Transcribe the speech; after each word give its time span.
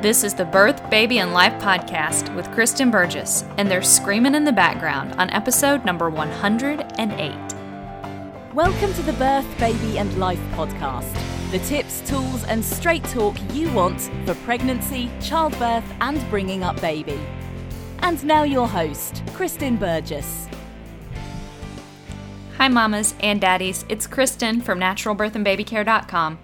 This 0.00 0.24
is 0.24 0.32
the 0.32 0.46
Birth, 0.46 0.88
Baby, 0.88 1.18
and 1.18 1.34
Life 1.34 1.52
podcast 1.62 2.34
with 2.34 2.50
Kristen 2.52 2.90
Burgess, 2.90 3.44
and 3.58 3.70
they're 3.70 3.82
screaming 3.82 4.34
in 4.34 4.44
the 4.44 4.50
background 4.50 5.12
on 5.16 5.28
episode 5.28 5.84
number 5.84 6.08
108. 6.08 8.54
Welcome 8.54 8.94
to 8.94 9.02
the 9.02 9.12
Birth, 9.12 9.46
Baby, 9.58 9.98
and 9.98 10.18
Life 10.18 10.40
podcast. 10.52 11.12
The 11.50 11.58
tips, 11.58 12.00
tools, 12.08 12.44
and 12.44 12.64
straight 12.64 13.04
talk 13.04 13.36
you 13.52 13.70
want 13.74 14.00
for 14.24 14.34
pregnancy, 14.36 15.10
childbirth, 15.20 15.84
and 16.00 16.30
bringing 16.30 16.62
up 16.62 16.80
baby. 16.80 17.20
And 17.98 18.24
now 18.24 18.44
your 18.44 18.68
host, 18.68 19.22
Kristen 19.34 19.76
Burgess. 19.76 20.48
Hi, 22.56 22.68
mamas 22.68 23.14
and 23.20 23.38
daddies. 23.38 23.84
It's 23.90 24.06
Kristen 24.06 24.62
from 24.62 24.80
naturalbirthandbabycare.com. 24.80 26.38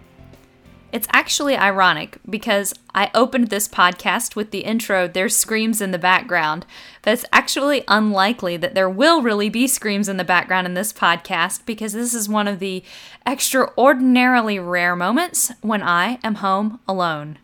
It's 0.92 1.08
actually 1.12 1.56
ironic 1.56 2.18
because 2.28 2.72
I 2.94 3.10
opened 3.12 3.48
this 3.48 3.68
podcast 3.68 4.36
with 4.36 4.50
the 4.50 4.60
intro, 4.60 5.08
There's 5.08 5.36
screams 5.36 5.80
in 5.80 5.90
the 5.90 5.98
background, 5.98 6.64
but 7.02 7.12
it's 7.12 7.24
actually 7.32 7.82
unlikely 7.88 8.56
that 8.58 8.74
there 8.74 8.88
will 8.88 9.20
really 9.20 9.48
be 9.48 9.66
screams 9.66 10.08
in 10.08 10.16
the 10.16 10.24
background 10.24 10.66
in 10.66 10.74
this 10.74 10.92
podcast 10.92 11.66
because 11.66 11.92
this 11.92 12.14
is 12.14 12.28
one 12.28 12.48
of 12.48 12.60
the 12.60 12.84
extraordinarily 13.26 14.58
rare 14.58 14.96
moments 14.96 15.52
when 15.60 15.82
I 15.82 16.18
am 16.22 16.36
home 16.36 16.80
alone. 16.88 17.38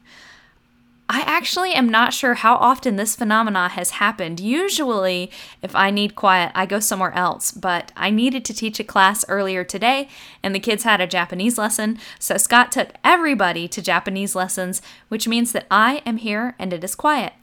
I 1.15 1.21
actually 1.27 1.75
am 1.75 1.91
not 1.91 2.15
sure 2.15 2.33
how 2.33 2.55
often 2.55 2.97
this 2.97 3.15
phenomena 3.15 3.69
has 3.69 3.91
happened. 3.91 4.41
Usually, 4.41 5.31
if 5.61 5.77
I 5.77 5.91
need 5.91 6.17
quiet, 6.17 6.53
I 6.55 6.65
go 6.65 6.81
somewhere 6.81 7.13
else, 7.13 7.53
but 7.53 7.93
I 7.95 8.09
needed 8.09 8.47
to 8.47 8.55
teach 8.55 8.81
a 8.81 8.85
class 8.85 9.23
earlier 9.29 9.63
today, 9.63 10.09
and 10.43 10.55
the 10.55 10.59
kids 10.59 10.85
had 10.85 11.03
a 11.03 11.07
Japanese 11.07 11.59
lesson, 11.59 11.99
so 12.19 12.39
Scott 12.39 12.73
took 12.73 12.95
everybody 13.05 13.69
to 13.69 13.83
Japanese 13.83 14.35
lessons, 14.35 14.81
which 15.11 15.29
means 15.29 15.53
that 15.53 15.67
I 15.71 16.01
am 16.07 16.17
here 16.17 16.55
and 16.59 16.73
it 16.73 16.83
is 16.83 16.95
quiet. 16.95 17.35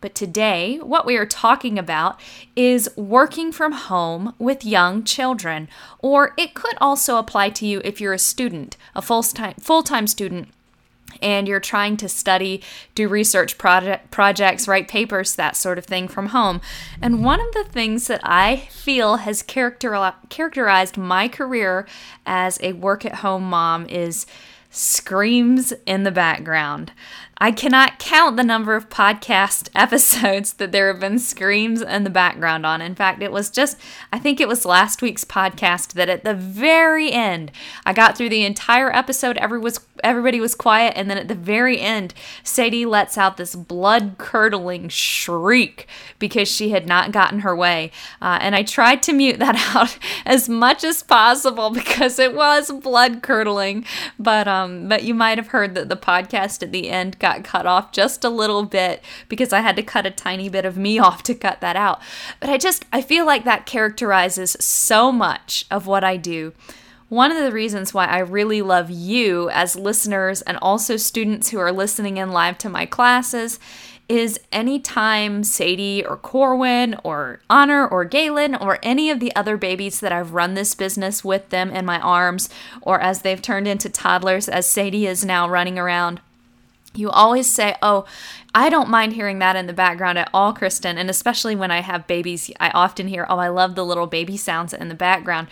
But 0.00 0.16
today, 0.16 0.78
what 0.82 1.06
we 1.06 1.16
are 1.16 1.24
talking 1.24 1.78
about 1.78 2.18
is 2.56 2.90
working 2.96 3.52
from 3.52 3.70
home 3.74 4.34
with 4.40 4.64
young 4.64 5.04
children, 5.04 5.68
or 6.00 6.34
it 6.36 6.54
could 6.54 6.74
also 6.80 7.18
apply 7.18 7.50
to 7.50 7.64
you 7.64 7.80
if 7.84 8.00
you're 8.00 8.12
a 8.12 8.18
student, 8.18 8.76
a 8.96 9.00
full-time 9.00 9.54
full-time 9.60 10.08
student 10.08 10.48
and 11.20 11.48
you're 11.48 11.60
trying 11.60 11.96
to 11.98 12.08
study, 12.08 12.62
do 12.94 13.08
research 13.08 13.58
project, 13.58 14.10
projects, 14.10 14.68
write 14.68 14.88
papers, 14.88 15.34
that 15.36 15.56
sort 15.56 15.78
of 15.78 15.84
thing 15.84 16.08
from 16.08 16.28
home. 16.28 16.60
And 17.00 17.24
one 17.24 17.40
of 17.40 17.52
the 17.52 17.64
things 17.64 18.06
that 18.06 18.20
I 18.22 18.68
feel 18.70 19.16
has 19.18 19.42
character, 19.42 20.14
characterized 20.28 20.96
my 20.96 21.28
career 21.28 21.86
as 22.26 22.58
a 22.62 22.72
work 22.72 23.04
at 23.04 23.16
home 23.16 23.44
mom 23.44 23.86
is 23.86 24.26
screams 24.74 25.72
in 25.86 26.02
the 26.02 26.10
background. 26.10 26.92
I 27.38 27.50
cannot 27.50 27.98
count 27.98 28.36
the 28.36 28.44
number 28.44 28.74
of 28.74 28.88
podcast 28.88 29.68
episodes 29.74 30.54
that 30.54 30.72
there 30.72 30.88
have 30.88 31.00
been 31.00 31.18
screams 31.18 31.82
in 31.82 32.04
the 32.04 32.10
background 32.10 32.64
on. 32.64 32.80
In 32.80 32.94
fact, 32.94 33.22
it 33.22 33.32
was 33.32 33.50
just, 33.50 33.76
I 34.12 34.18
think 34.18 34.40
it 34.40 34.48
was 34.48 34.64
last 34.64 35.02
week's 35.02 35.24
podcast 35.24 35.92
that 35.94 36.08
at 36.08 36.24
the 36.24 36.34
very 36.34 37.10
end, 37.12 37.50
I 37.84 37.92
got 37.92 38.16
through 38.16 38.28
the 38.28 38.44
entire 38.44 38.94
episode, 38.94 39.36
everybody 39.36 40.40
was 40.40 40.54
quiet, 40.54 40.94
and 40.96 41.10
then 41.10 41.18
at 41.18 41.28
the 41.28 41.34
very 41.34 41.80
end, 41.80 42.14
Sadie 42.44 42.86
lets 42.86 43.18
out 43.18 43.36
this 43.36 43.54
blood 43.54 44.14
curdling 44.16 44.88
shriek 44.88 45.88
because 46.18 46.48
she 46.48 46.70
had 46.70 46.86
not 46.86 47.12
gotten 47.12 47.40
her 47.40 47.54
way. 47.54 47.90
Uh, 48.22 48.38
and 48.40 48.54
I 48.54 48.62
tried 48.62 49.02
to 49.04 49.12
mute 49.12 49.38
that 49.40 49.56
out 49.74 49.98
as 50.24 50.48
much 50.48 50.84
as 50.84 51.02
possible 51.02 51.70
because 51.70 52.18
it 52.18 52.34
was 52.34 52.70
blood 52.70 53.22
curdling. 53.22 53.84
But, 54.18 54.46
um, 54.46 54.63
Um, 54.64 54.88
but 54.88 55.04
you 55.04 55.14
might 55.14 55.38
have 55.38 55.48
heard 55.48 55.74
that 55.74 55.88
the 55.88 55.96
podcast 55.96 56.62
at 56.62 56.72
the 56.72 56.90
end 56.90 57.18
got 57.18 57.44
cut 57.44 57.66
off 57.66 57.92
just 57.92 58.24
a 58.24 58.30
little 58.30 58.64
bit 58.64 59.02
because 59.28 59.52
I 59.52 59.60
had 59.60 59.76
to 59.76 59.82
cut 59.82 60.06
a 60.06 60.10
tiny 60.10 60.48
bit 60.48 60.64
of 60.64 60.76
me 60.76 60.98
off 61.04 61.22
to 61.24 61.34
cut 61.34 61.60
that 61.60 61.76
out. 61.76 62.00
But 62.40 62.50
I 62.50 62.58
just, 62.58 62.84
I 62.92 63.02
feel 63.02 63.26
like 63.26 63.44
that 63.44 63.66
characterizes 63.66 64.56
so 64.60 65.12
much 65.12 65.66
of 65.70 65.86
what 65.86 66.04
I 66.04 66.16
do. 66.16 66.52
One 67.08 67.30
of 67.30 67.38
the 67.38 67.52
reasons 67.52 67.92
why 67.92 68.06
I 68.06 68.18
really 68.18 68.62
love 68.62 68.90
you 68.90 69.50
as 69.50 69.76
listeners 69.76 70.42
and 70.42 70.56
also 70.60 70.96
students 70.96 71.50
who 71.50 71.58
are 71.58 71.70
listening 71.70 72.16
in 72.16 72.30
live 72.30 72.58
to 72.58 72.68
my 72.68 72.86
classes 72.86 73.60
is 74.08 74.38
anytime 74.52 75.44
Sadie 75.44 76.04
or 76.04 76.16
Corwin 76.16 76.96
or 77.02 77.40
Honor 77.48 77.86
or 77.86 78.04
Galen 78.04 78.54
or 78.54 78.78
any 78.82 79.10
of 79.10 79.20
the 79.20 79.34
other 79.34 79.56
babies 79.56 80.00
that 80.00 80.12
I've 80.12 80.32
run 80.32 80.54
this 80.54 80.74
business 80.74 81.24
with 81.24 81.48
them 81.48 81.70
in 81.70 81.84
my 81.84 81.98
arms 82.00 82.48
or 82.82 83.00
as 83.00 83.22
they've 83.22 83.40
turned 83.40 83.66
into 83.66 83.88
toddlers, 83.88 84.48
as 84.48 84.68
Sadie 84.68 85.06
is 85.06 85.24
now 85.24 85.48
running 85.48 85.78
around 85.78 86.20
you 86.96 87.10
always 87.10 87.48
say, 87.48 87.74
Oh, 87.82 88.04
I 88.54 88.70
don't 88.70 88.88
mind 88.88 89.14
hearing 89.14 89.40
that 89.40 89.56
in 89.56 89.66
the 89.66 89.72
background 89.72 90.18
at 90.18 90.30
all, 90.32 90.52
Kristen. 90.52 90.96
And 90.96 91.10
especially 91.10 91.56
when 91.56 91.70
I 91.70 91.80
have 91.80 92.06
babies, 92.06 92.50
I 92.60 92.70
often 92.70 93.08
hear, 93.08 93.26
Oh, 93.28 93.38
I 93.38 93.48
love 93.48 93.74
the 93.74 93.84
little 93.84 94.06
baby 94.06 94.36
sounds 94.36 94.72
in 94.72 94.88
the 94.88 94.94
background 94.94 95.48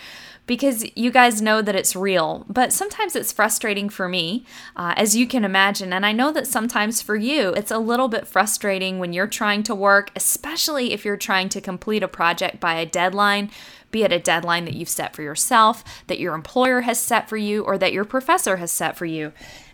because 0.47 0.85
you 0.97 1.11
guys 1.11 1.41
know 1.41 1.63
that 1.63 1.77
it's 1.77 1.95
real. 1.95 2.45
But 2.49 2.73
sometimes 2.73 3.15
it's 3.15 3.33
frustrating 3.33 3.89
for 3.89 4.09
me, 4.09 4.45
uh, 4.77 4.95
as 4.97 5.17
you 5.17 5.27
can 5.27 5.45
imagine. 5.45 5.93
And 5.93 6.05
I 6.05 6.13
know 6.13 6.33
that 6.33 6.47
sometimes 6.47 7.01
for 7.01 7.17
you, 7.17 7.51
it's 7.51 7.71
a 7.71 7.79
little 7.79 8.09
bit 8.09 8.27
frustrating 8.27 8.99
when 8.99 9.13
you're 9.13 9.27
trying 9.27 9.63
to 9.65 9.75
work, 9.75 10.11
especially 10.17 10.93
if 10.93 11.05
you're 11.05 11.17
trying 11.17 11.49
to 11.51 11.61
complete 11.61 12.03
a 12.03 12.09
project 12.09 12.61
by 12.61 12.75
a 12.75 12.87
deadline. 12.87 13.51
Be 13.93 14.03
it 14.03 14.11
a 14.11 14.19
deadline 14.19 14.65
that 14.65 14.75
you've 14.75 14.89
set 14.89 15.15
for 15.15 15.23
yourself, 15.23 15.85
that 16.09 16.19
your 16.19 16.35
employer 16.35 16.81
has 16.81 16.99
set 16.99 17.29
for 17.29 17.37
you, 17.37 17.63
or 17.63 17.79
that 17.79 17.93
your 17.93 18.05
professor 18.05 18.57
has 18.57 18.73
set 18.73 18.97
for 18.97 19.07
you. 19.07 19.33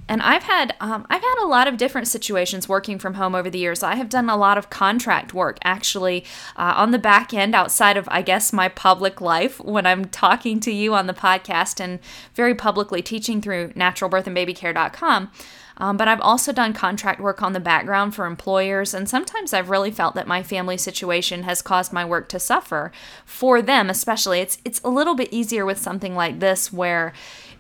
And 0.09 0.23
I've 0.23 0.45
had 0.45 0.75
um, 0.81 1.07
I've 1.11 1.21
had 1.21 1.43
a 1.43 1.47
lot 1.47 1.69
of 1.69 1.77
different 1.77 2.09
situations 2.09 2.69
working 2.69 2.99
from 2.99 3.15
home 3.15 3.35
over 3.35 3.51
the 3.51 3.59
years. 3.59 3.83
I 3.83 3.97
have 3.97 4.09
done 4.09 4.31
a 4.31 4.37
lot 4.37 4.57
of 4.57 4.71
contract 4.71 5.35
work 5.35 5.59
actually 5.63 6.25
uh, 6.57 6.75
on 6.77 6.93
the 6.93 6.99
back 6.99 7.35
end 7.35 7.55
outside 7.55 7.97
of 7.97 8.09
I 8.11 8.23
guess 8.23 8.53
my 8.53 8.69
public 8.69 9.21
life 9.21 9.61
when 9.61 9.87
I'm 9.87 10.07
talking 10.07 10.61
to 10.61 10.73
you 10.73 10.95
on 10.95 11.07
the 11.07 11.15
podcast 11.15 11.79
and 11.79 12.01
very 12.35 12.55
publicly 12.55 13.03
teaching 13.03 13.43
through 13.43 13.73
naturalbirthandbabycare.com. 13.73 15.31
Um, 15.79 15.97
but 15.97 16.09
I've 16.09 16.21
also 16.21 16.53
done 16.53 16.73
contract 16.73 17.21
work 17.21 17.41
on 17.41 17.53
the 17.53 17.61
background 17.61 18.15
for 18.15 18.27
employers, 18.27 18.93
and 18.93 19.09
sometimes 19.09 19.53
I've 19.53 19.71
really 19.71 19.93
felt 19.93 20.15
that 20.17 20.27
my 20.27 20.43
family 20.43 20.77
situation 20.77 21.45
has 21.45 21.63
caused 21.63 21.93
my 21.93 22.05
work 22.05 22.29
to 22.31 22.41
suffer 22.41 22.93
for 23.25 23.63
them, 23.63 23.89
especially. 23.89 24.41
It's 24.41 24.59
it's 24.65 24.81
a 24.83 24.91
little 24.91 25.15
bit 25.15 25.33
easier 25.33 25.65
with 25.65 25.79
something 25.79 26.15
like 26.15 26.41
this 26.41 26.73
where 26.73 27.13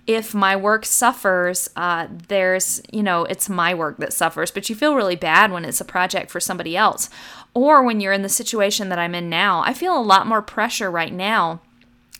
if 0.08 0.34
my 0.34 0.56
work 0.56 0.86
suffers, 0.86 1.68
uh, 1.76 2.08
there's, 2.28 2.80
you 2.90 3.02
know, 3.02 3.24
it's 3.24 3.50
my 3.50 3.74
work 3.74 3.98
that 3.98 4.14
suffers, 4.14 4.50
but 4.50 4.70
you 4.70 4.74
feel 4.74 4.94
really 4.94 5.16
bad 5.16 5.52
when 5.52 5.66
it's 5.66 5.82
a 5.82 5.84
project 5.84 6.30
for 6.30 6.40
somebody 6.40 6.74
else. 6.74 7.10
Or 7.52 7.82
when 7.82 8.00
you're 8.00 8.14
in 8.14 8.22
the 8.22 8.30
situation 8.30 8.88
that 8.88 8.98
I'm 8.98 9.14
in 9.14 9.28
now, 9.28 9.60
I 9.60 9.74
feel 9.74 9.96
a 9.96 10.00
lot 10.00 10.26
more 10.26 10.40
pressure 10.40 10.90
right 10.90 11.12
now 11.12 11.60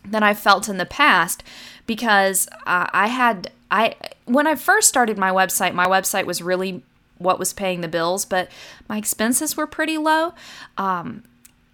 than 0.05 0.23
I've 0.23 0.39
felt 0.39 0.69
in 0.69 0.77
the 0.77 0.85
past 0.85 1.43
because 1.87 2.47
uh, 2.67 2.89
I 2.93 3.07
had, 3.07 3.53
I, 3.71 3.95
when 4.28 4.47
I 4.47 4.55
first 4.55 4.89
started 4.89 5.19
my 5.19 5.31
website, 5.31 5.75
my 5.75 5.87
website 5.87 6.27
was 6.27 6.43
really 6.43 6.83
what 7.19 7.39
was 7.39 7.53
paying 7.53 7.81
the 7.81 7.89
bills, 7.89 8.25
but 8.25 8.49
my 8.89 8.97
expenses 8.97 9.56
were 9.56 9.66
pretty 9.66 9.99
low. 9.99 10.34
Um, 10.77 11.25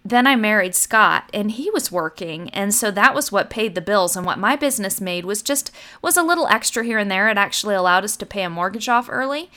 then 0.03 0.27
I 0.27 0.35
married 0.35 0.75
Scott 0.75 1.29
and 1.33 1.51
he 1.51 1.71
was 1.71 1.91
working 1.91 2.51
and 2.51 2.73
so 2.73 2.91
that 2.91 3.15
was 3.15 3.31
what 3.31 3.49
paid 3.49 3.73
the 3.73 3.81
bills 3.81 4.15
and 4.15 4.23
what 4.23 4.37
my 4.37 4.55
business 4.55 5.01
made 5.01 5.25
was 5.25 5.41
just 5.41 5.71
was 6.01 6.15
a 6.15 6.23
little 6.23 6.47
extra 6.47 6.83
here 6.83 6.99
and 6.99 7.09
there. 7.09 7.27
It 7.27 7.39
actually 7.39 7.73
allowed 7.73 8.03
us 8.03 8.15
to 8.17 8.25
pay 8.25 8.43
a 8.43 8.49
mortgage 8.49 8.87
off 8.87 9.09
early. 9.09 9.49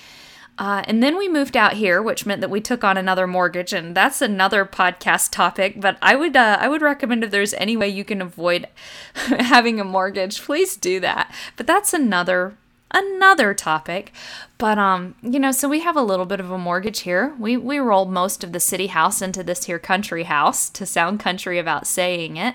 Uh, 0.57 0.83
and 0.89 1.03
then 1.03 1.17
we 1.17 1.29
moved 1.29 1.57
out 1.57 1.75
here 1.75 2.03
which 2.03 2.25
meant 2.25 2.41
that 2.41 2.51
we 2.51 2.63
took 2.63 2.83
on 2.83 2.97
another 2.97 3.27
mortgage 3.27 3.75
and 3.75 3.95
that's 3.95 4.23
another 4.23 4.65
podcast 4.65 5.31
topic 5.31 5.81
but 5.81 5.99
I 6.01 6.17
would 6.17 6.35
uh, 6.35 6.57
I 6.59 6.67
would 6.67 6.83
recommend 6.83 7.23
if 7.23 7.31
there's 7.31 7.55
any 7.55 7.77
way 7.77 7.89
you 7.91 8.03
can 8.03 8.23
avoid 8.23 8.67
having 9.15 9.79
a 9.79 9.85
mortgage 9.85 10.43
please 10.43 10.77
do 10.77 10.99
that. 11.01 11.33
But 11.57 11.67
that's 11.67 11.93
another 11.93 12.57
another 12.91 13.55
topic. 13.55 14.13
But 14.59 14.79
um, 14.79 15.15
you 15.23 15.39
know, 15.39 15.53
so 15.53 15.69
we 15.69 15.81
have 15.81 15.97
a 15.97 16.03
little 16.03 16.27
bit 16.27 16.41
of 16.41 16.51
a 16.51 16.59
mortgage 16.59 17.01
here. 17.01 17.35
We 17.39 17.57
we 17.57 17.79
rolled 17.79 18.11
most 18.11 18.43
of 18.43 18.53
the 18.53 18.61
city 18.61 18.89
house 18.89 19.23
into 19.23 19.43
this 19.43 19.65
here 19.65 19.79
country 19.79 20.25
house 20.25 20.69
to 20.71 20.87
sound 20.87 21.21
country 21.21 21.59
about 21.59 21.87
saying 21.87 22.37
it. 22.37 22.55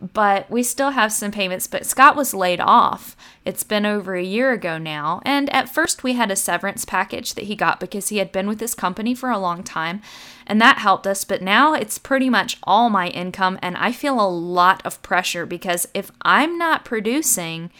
But 0.00 0.48
we 0.48 0.62
still 0.62 0.90
have 0.90 1.10
some 1.12 1.32
payments, 1.32 1.66
but 1.66 1.84
Scott 1.84 2.14
was 2.14 2.32
laid 2.32 2.60
off. 2.60 3.16
It's 3.44 3.64
been 3.64 3.84
over 3.84 4.14
a 4.14 4.22
year 4.22 4.52
ago 4.52 4.78
now, 4.78 5.20
and 5.24 5.52
at 5.52 5.68
first 5.68 6.04
we 6.04 6.12
had 6.12 6.30
a 6.30 6.36
severance 6.36 6.84
package 6.84 7.34
that 7.34 7.44
he 7.44 7.56
got 7.56 7.80
because 7.80 8.08
he 8.08 8.18
had 8.18 8.30
been 8.30 8.46
with 8.46 8.60
this 8.60 8.76
company 8.76 9.12
for 9.12 9.28
a 9.28 9.38
long 9.38 9.64
time, 9.64 10.00
and 10.46 10.60
that 10.60 10.78
helped 10.78 11.04
us, 11.04 11.24
but 11.24 11.42
now 11.42 11.74
it's 11.74 11.98
pretty 11.98 12.30
much 12.30 12.58
all 12.62 12.90
my 12.90 13.08
income 13.08 13.58
and 13.60 13.76
I 13.76 13.90
feel 13.90 14.20
a 14.20 14.30
lot 14.30 14.86
of 14.86 15.02
pressure 15.02 15.46
because 15.46 15.88
if 15.94 16.12
I'm 16.22 16.56
not 16.56 16.84
producing, 16.84 17.70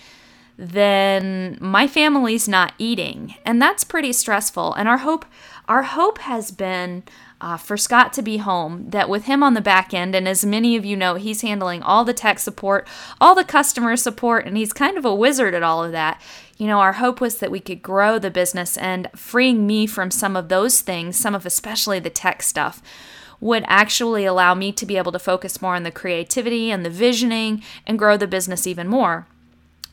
then 0.59 1.57
my 1.61 1.87
family's 1.87 2.49
not 2.49 2.75
eating. 2.79 3.37
And 3.47 3.63
that's 3.63 3.85
pretty 3.85 4.13
stressful. 4.13 4.75
And 4.75 4.89
our 4.89 4.99
hope 4.99 5.25
our 5.69 5.85
hope 5.85 6.19
has 6.19 6.51
been 6.51 7.03
uh, 7.43 7.59
for 7.59 7.77
Scott 7.77 8.13
to 8.15 8.23
be 8.23 8.39
home, 8.39 8.89
that 8.89 9.09
with 9.09 9.27
him 9.27 9.43
on 9.43 9.53
the 9.53 9.61
back 9.61 9.93
end, 9.93 10.15
and 10.15 10.27
as 10.27 10.45
many 10.45 10.77
of 10.77 10.85
you 10.85 10.97
know, 10.97 11.15
he's 11.15 11.43
handling 11.43 11.83
all 11.83 12.07
the 12.07 12.15
tech 12.15 12.39
support, 12.39 12.89
all 13.21 13.35
the 13.35 13.45
customer 13.45 13.95
support, 13.95 14.47
and 14.47 14.57
he's 14.57 14.73
kind 14.73 14.97
of 14.97 15.05
a 15.05 15.15
wizard 15.15 15.55
at 15.55 15.63
all 15.63 15.85
of 15.85 15.93
that. 15.93 16.21
You 16.57 16.67
know, 16.67 16.81
our 16.81 16.95
hope 16.95 17.21
was 17.21 17.37
that 17.39 17.51
we 17.51 17.61
could 17.61 17.83
grow 17.83 18.19
the 18.19 18.31
business 18.31 18.79
and 18.79 19.11
freeing 19.15 19.67
me 19.67 19.87
from 19.87 20.11
some 20.11 20.37
of 20.37 20.49
those 20.49 20.81
things, 20.81 21.17
some 21.17 21.35
of 21.35 21.45
especially 21.45 22.01
the 22.01 22.11
tech 22.11 22.43
stuff, 22.43 22.83
would 23.41 23.65
actually 23.67 24.25
allow 24.25 24.55
me 24.55 24.73
to 24.73 24.87
be 24.87 24.97
able 24.97 25.13
to 25.13 25.19
focus 25.19 25.63
more 25.63 25.77
on 25.77 25.83
the 25.83 25.93
creativity 25.93 26.71
and 26.71 26.85
the 26.85 26.91
visioning 26.91 27.63
and 27.87 27.99
grow 27.99 28.17
the 28.17 28.27
business 28.27 28.67
even 28.67 28.89
more 28.89 29.29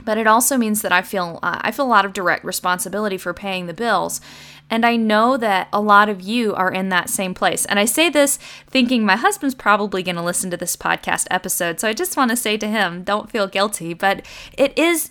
but 0.04 0.18
it 0.18 0.28
also 0.28 0.58
means 0.58 0.82
that 0.82 0.92
I 0.92 1.02
feel 1.02 1.40
uh, 1.44 1.60
I 1.62 1.72
feel 1.72 1.86
a 1.86 1.88
lot 1.88 2.06
of 2.06 2.14
direct 2.14 2.44
responsibility 2.44 3.18
for 3.18 3.34
paying 3.34 3.68
the 3.68 3.74
bills 3.74 4.22
and 4.70 4.86
I 4.86 4.96
know 4.96 5.38
that 5.38 5.68
a 5.72 5.80
lot 5.80 6.10
of 6.10 6.22
you 6.22 6.56
are 6.56 6.72
in 6.72 6.90
that 6.90 7.10
same 7.10 7.34
place. 7.34 7.66
And 7.66 7.80
I 7.80 7.86
say 7.86 8.10
this 8.10 8.38
thinking 8.68 9.06
my 9.06 9.16
husband's 9.16 9.54
probably 9.54 10.02
going 10.02 10.16
to 10.16 10.24
listen 10.24 10.50
to 10.52 10.58
this 10.58 10.76
podcast 10.76 11.28
episode. 11.30 11.80
So 11.80 11.88
I 11.88 11.94
just 11.94 12.18
want 12.18 12.32
to 12.32 12.38
say 12.38 12.58
to 12.58 12.68
him, 12.68 13.04
don't 13.04 13.30
feel 13.30 13.48
guilty. 13.48 13.94
But 13.94 14.26
it 14.58 14.78
is, 14.78 15.10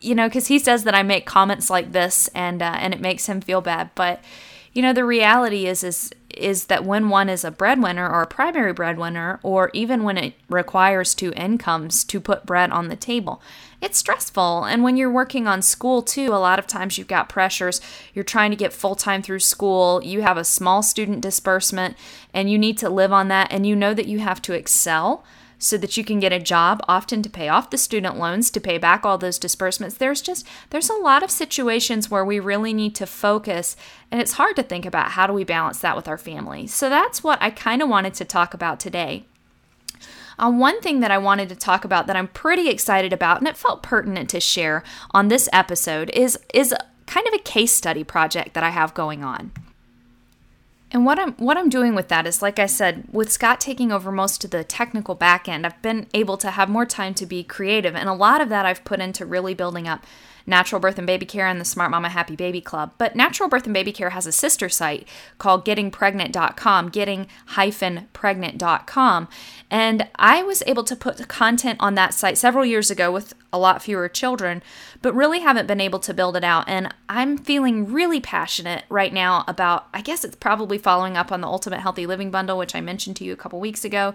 you 0.00 0.14
know, 0.14 0.28
because 0.28 0.46
he 0.46 0.58
says 0.58 0.84
that 0.84 0.94
I 0.94 1.02
make 1.02 1.26
comments 1.26 1.68
like 1.68 1.92
this 1.92 2.28
and, 2.28 2.62
uh, 2.62 2.76
and 2.78 2.94
it 2.94 3.00
makes 3.00 3.26
him 3.26 3.40
feel 3.40 3.60
bad. 3.60 3.90
But, 3.96 4.22
you 4.72 4.82
know, 4.82 4.92
the 4.92 5.04
reality 5.04 5.66
is, 5.66 5.82
is, 5.82 6.12
is 6.36 6.66
that 6.66 6.84
when 6.84 7.08
one 7.08 7.28
is 7.28 7.44
a 7.44 7.50
breadwinner 7.50 8.08
or 8.08 8.22
a 8.22 8.26
primary 8.26 8.72
breadwinner, 8.72 9.40
or 9.42 9.70
even 9.72 10.02
when 10.02 10.18
it 10.18 10.34
requires 10.48 11.14
two 11.14 11.32
incomes 11.34 12.04
to 12.04 12.20
put 12.20 12.46
bread 12.46 12.70
on 12.70 12.88
the 12.88 12.96
table, 12.96 13.42
it's 13.80 13.98
stressful. 13.98 14.64
And 14.64 14.82
when 14.82 14.96
you're 14.96 15.10
working 15.10 15.46
on 15.46 15.60
school 15.60 16.02
too, 16.02 16.28
a 16.28 16.38
lot 16.38 16.58
of 16.58 16.66
times 16.66 16.96
you've 16.96 17.08
got 17.08 17.28
pressures. 17.28 17.80
You're 18.14 18.24
trying 18.24 18.50
to 18.50 18.56
get 18.56 18.72
full 18.72 18.94
time 18.94 19.22
through 19.22 19.40
school, 19.40 20.02
you 20.04 20.22
have 20.22 20.36
a 20.36 20.44
small 20.44 20.82
student 20.82 21.20
disbursement, 21.20 21.96
and 22.32 22.50
you 22.50 22.58
need 22.58 22.78
to 22.78 22.88
live 22.88 23.12
on 23.12 23.28
that. 23.28 23.52
And 23.52 23.66
you 23.66 23.74
know 23.74 23.92
that 23.94 24.06
you 24.06 24.20
have 24.20 24.40
to 24.42 24.52
excel 24.52 25.24
so 25.62 25.78
that 25.78 25.96
you 25.96 26.02
can 26.02 26.18
get 26.18 26.32
a 26.32 26.40
job 26.40 26.82
often 26.88 27.22
to 27.22 27.30
pay 27.30 27.48
off 27.48 27.70
the 27.70 27.78
student 27.78 28.18
loans 28.18 28.50
to 28.50 28.60
pay 28.60 28.78
back 28.78 29.06
all 29.06 29.16
those 29.16 29.38
disbursements. 29.38 29.96
There's 29.96 30.20
just 30.20 30.44
there's 30.70 30.90
a 30.90 30.94
lot 30.94 31.22
of 31.22 31.30
situations 31.30 32.10
where 32.10 32.24
we 32.24 32.40
really 32.40 32.74
need 32.74 32.96
to 32.96 33.06
focus 33.06 33.76
and 34.10 34.20
it's 34.20 34.32
hard 34.32 34.56
to 34.56 34.64
think 34.64 34.84
about 34.84 35.12
how 35.12 35.28
do 35.28 35.32
we 35.32 35.44
balance 35.44 35.78
that 35.78 35.94
with 35.94 36.08
our 36.08 36.18
family. 36.18 36.66
So 36.66 36.88
that's 36.88 37.22
what 37.22 37.40
i 37.40 37.50
kind 37.50 37.80
of 37.80 37.88
wanted 37.88 38.12
to 38.14 38.24
talk 38.24 38.54
about 38.54 38.80
today. 38.80 39.24
Uh, 40.36 40.50
one 40.50 40.80
thing 40.80 40.98
that 40.98 41.12
I 41.12 41.18
wanted 41.18 41.48
to 41.50 41.56
talk 41.56 41.84
about 41.84 42.08
that 42.08 42.16
I'm 42.16 42.26
pretty 42.26 42.68
excited 42.68 43.12
about, 43.12 43.38
and 43.38 43.46
it 43.46 43.56
felt 43.56 43.82
pertinent 43.82 44.28
to 44.30 44.40
share 44.40 44.82
on 45.12 45.28
this 45.28 45.48
episode, 45.52 46.10
is 46.10 46.36
is 46.52 46.74
kind 47.06 47.26
of 47.28 47.34
a 47.34 47.38
case 47.38 47.72
study 47.72 48.02
project 48.02 48.54
that 48.54 48.64
I 48.64 48.70
have 48.70 48.94
going 48.94 49.22
on. 49.22 49.52
And 50.92 51.06
what 51.06 51.18
I'm 51.18 51.32
what 51.34 51.56
I'm 51.56 51.70
doing 51.70 51.94
with 51.94 52.08
that 52.08 52.26
is 52.26 52.42
like 52.42 52.58
I 52.58 52.66
said, 52.66 53.04
with 53.10 53.32
Scott 53.32 53.60
taking 53.60 53.90
over 53.90 54.12
most 54.12 54.44
of 54.44 54.50
the 54.50 54.62
technical 54.62 55.14
back 55.14 55.48
end, 55.48 55.64
I've 55.64 55.80
been 55.80 56.06
able 56.12 56.36
to 56.36 56.50
have 56.50 56.68
more 56.68 56.84
time 56.84 57.14
to 57.14 57.24
be 57.24 57.42
creative. 57.42 57.96
And 57.96 58.10
a 58.10 58.14
lot 58.14 58.42
of 58.42 58.50
that 58.50 58.66
I've 58.66 58.84
put 58.84 59.00
into 59.00 59.24
really 59.24 59.54
building 59.54 59.88
up 59.88 60.04
Natural 60.46 60.80
Birth 60.80 60.98
and 60.98 61.06
Baby 61.06 61.26
Care 61.26 61.46
and 61.46 61.60
the 61.60 61.64
Smart 61.64 61.90
Mama 61.90 62.08
Happy 62.08 62.36
Baby 62.36 62.60
Club. 62.60 62.92
But 62.98 63.16
Natural 63.16 63.48
Birth 63.48 63.64
and 63.64 63.74
Baby 63.74 63.92
Care 63.92 64.10
has 64.10 64.26
a 64.26 64.32
sister 64.32 64.68
site 64.68 65.06
called 65.38 65.64
gettingpregnant.com, 65.64 66.88
getting-pregnant.com. 66.88 69.28
And 69.70 70.08
I 70.16 70.42
was 70.42 70.62
able 70.66 70.84
to 70.84 70.96
put 70.96 71.28
content 71.28 71.78
on 71.80 71.94
that 71.94 72.14
site 72.14 72.38
several 72.38 72.64
years 72.64 72.90
ago 72.90 73.10
with 73.10 73.34
a 73.52 73.58
lot 73.58 73.82
fewer 73.82 74.08
children, 74.08 74.62
but 75.00 75.14
really 75.14 75.40
haven't 75.40 75.66
been 75.66 75.80
able 75.80 75.98
to 76.00 76.14
build 76.14 76.36
it 76.36 76.44
out. 76.44 76.68
And 76.68 76.94
I'm 77.08 77.38
feeling 77.38 77.92
really 77.92 78.20
passionate 78.20 78.84
right 78.88 79.12
now 79.12 79.44
about, 79.46 79.86
I 79.92 80.00
guess 80.00 80.24
it's 80.24 80.36
probably 80.36 80.78
following 80.78 81.16
up 81.16 81.32
on 81.32 81.40
the 81.40 81.48
Ultimate 81.48 81.80
Healthy 81.80 82.06
Living 82.06 82.30
Bundle, 82.30 82.58
which 82.58 82.74
I 82.74 82.80
mentioned 82.80 83.16
to 83.16 83.24
you 83.24 83.32
a 83.32 83.36
couple 83.36 83.60
weeks 83.60 83.84
ago. 83.84 84.14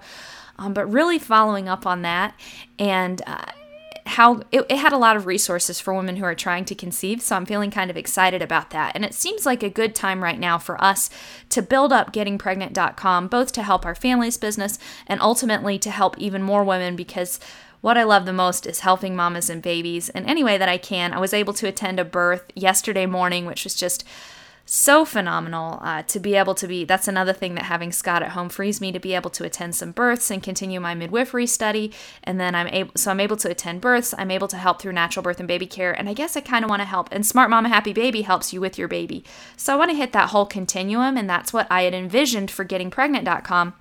Um, 0.60 0.74
but 0.74 0.92
really 0.92 1.20
following 1.20 1.70
up 1.70 1.86
on 1.86 2.02
that 2.02 2.34
and 2.80 3.22
uh, 3.28 3.46
how 4.08 4.42
it, 4.52 4.66
it, 4.70 4.78
had 4.78 4.94
a 4.94 4.98
lot 4.98 5.16
of 5.16 5.26
resources 5.26 5.80
for 5.80 5.94
women 5.94 6.18
who 6.18 6.26
are 6.26 6.36
trying 6.36 6.66
to 6.66 6.76
conceive. 6.76 7.22
So 7.22 7.36
I'm 7.36 7.46
feeling 7.46 7.72
kind 7.72 7.90
of 7.90 7.98
excited 7.98 8.42
about 8.42 8.70
that. 8.72 8.96
And 8.96 9.04
it 9.06 9.14
seems 9.14 9.46
like 9.46 9.64
a 9.64 9.70
good 9.70 9.96
time 9.96 10.24
right 10.24 10.40
now 10.40 10.58
for 10.58 10.82
us 10.84 11.10
to 11.50 11.62
build 11.62 11.94
up 11.94 12.14
gettingpregnant.com, 12.14 13.28
both 13.28 13.52
to 13.54 13.64
help 13.64 13.86
our 13.86 13.96
family's 13.96 14.38
business 14.38 14.80
and 15.08 15.22
ultimately 15.22 15.78
to 15.80 15.92
help 15.92 16.18
even 16.18 16.42
more 16.44 16.64
women 16.64 16.96
because 16.96 17.40
what 17.82 17.98
I 17.98 18.04
love 18.04 18.26
the 18.26 18.34
most 18.34 18.66
is 18.66 18.82
helping 18.82 19.16
mamas 19.16 19.50
and 19.50 19.62
babies 19.62 20.10
in 20.10 20.26
any 20.26 20.44
way 20.44 20.58
that 20.58 20.70
I 20.70 20.78
can. 20.78 21.14
I 21.14 21.20
was 21.20 21.34
able 21.34 21.54
to 21.54 21.68
attend 21.68 22.00
a 22.00 22.06
birth 22.06 22.52
yesterday 22.56 23.06
morning, 23.06 23.46
which 23.46 23.64
was 23.64 23.76
just 23.76 24.04
so 24.70 25.06
phenomenal 25.06 25.80
uh, 25.82 26.04
to 26.04 26.20
be 26.20 26.36
able 26.36 26.54
to 26.56 26.68
be. 26.68 26.84
That's 26.84 27.08
another 27.08 27.32
thing 27.32 27.56
that 27.56 27.64
having 27.64 27.92
Scott 27.92 28.22
at 28.22 28.32
home 28.32 28.50
frees 28.50 28.82
me 28.82 28.92
to 28.92 29.00
be 29.00 29.16
able 29.16 29.30
to 29.32 29.46
attend 29.46 29.76
some 29.76 29.94
births 29.94 30.30
and 30.30 30.44
continue 30.44 30.80
my 30.82 30.94
midwifery 30.94 31.48
study. 31.48 31.94
And 32.24 32.40
then 32.40 32.54
I'm 32.54 32.68
able, 32.68 32.92
so 32.96 33.12
I'm 33.12 33.22
able 33.22 33.38
to 33.38 33.50
attend 33.50 33.80
births. 33.80 34.14
I'm 34.18 34.30
able 34.30 34.50
to 34.50 34.58
help 34.58 34.82
through 34.82 34.92
natural 34.92 35.24
birth 35.24 35.40
and 35.40 35.48
baby 35.48 35.68
care. 35.68 35.94
And 35.94 36.10
I 36.10 36.14
guess 36.14 36.36
I 36.36 36.42
kind 36.42 36.66
of 36.66 36.70
want 36.70 36.82
to 36.82 36.86
help. 36.86 37.08
And 37.12 37.26
Smart 37.26 37.50
Mama 37.50 37.70
Happy 37.70 37.94
Baby 37.94 38.24
helps 38.24 38.52
you 38.52 38.60
with 38.60 38.78
your 38.78 38.90
baby. 38.90 39.24
So 39.56 39.74
I 39.74 39.78
want 39.78 39.92
to 39.92 39.98
hit 39.98 40.12
that 40.12 40.30
whole 40.30 40.46
continuum. 40.46 41.18
And 41.18 41.30
that's 41.30 41.54
what 41.54 41.68
I 41.72 41.84
had 41.84 41.94
envisioned 41.94 42.52
for 42.52 42.66
gettingpregnant.com 42.66 43.74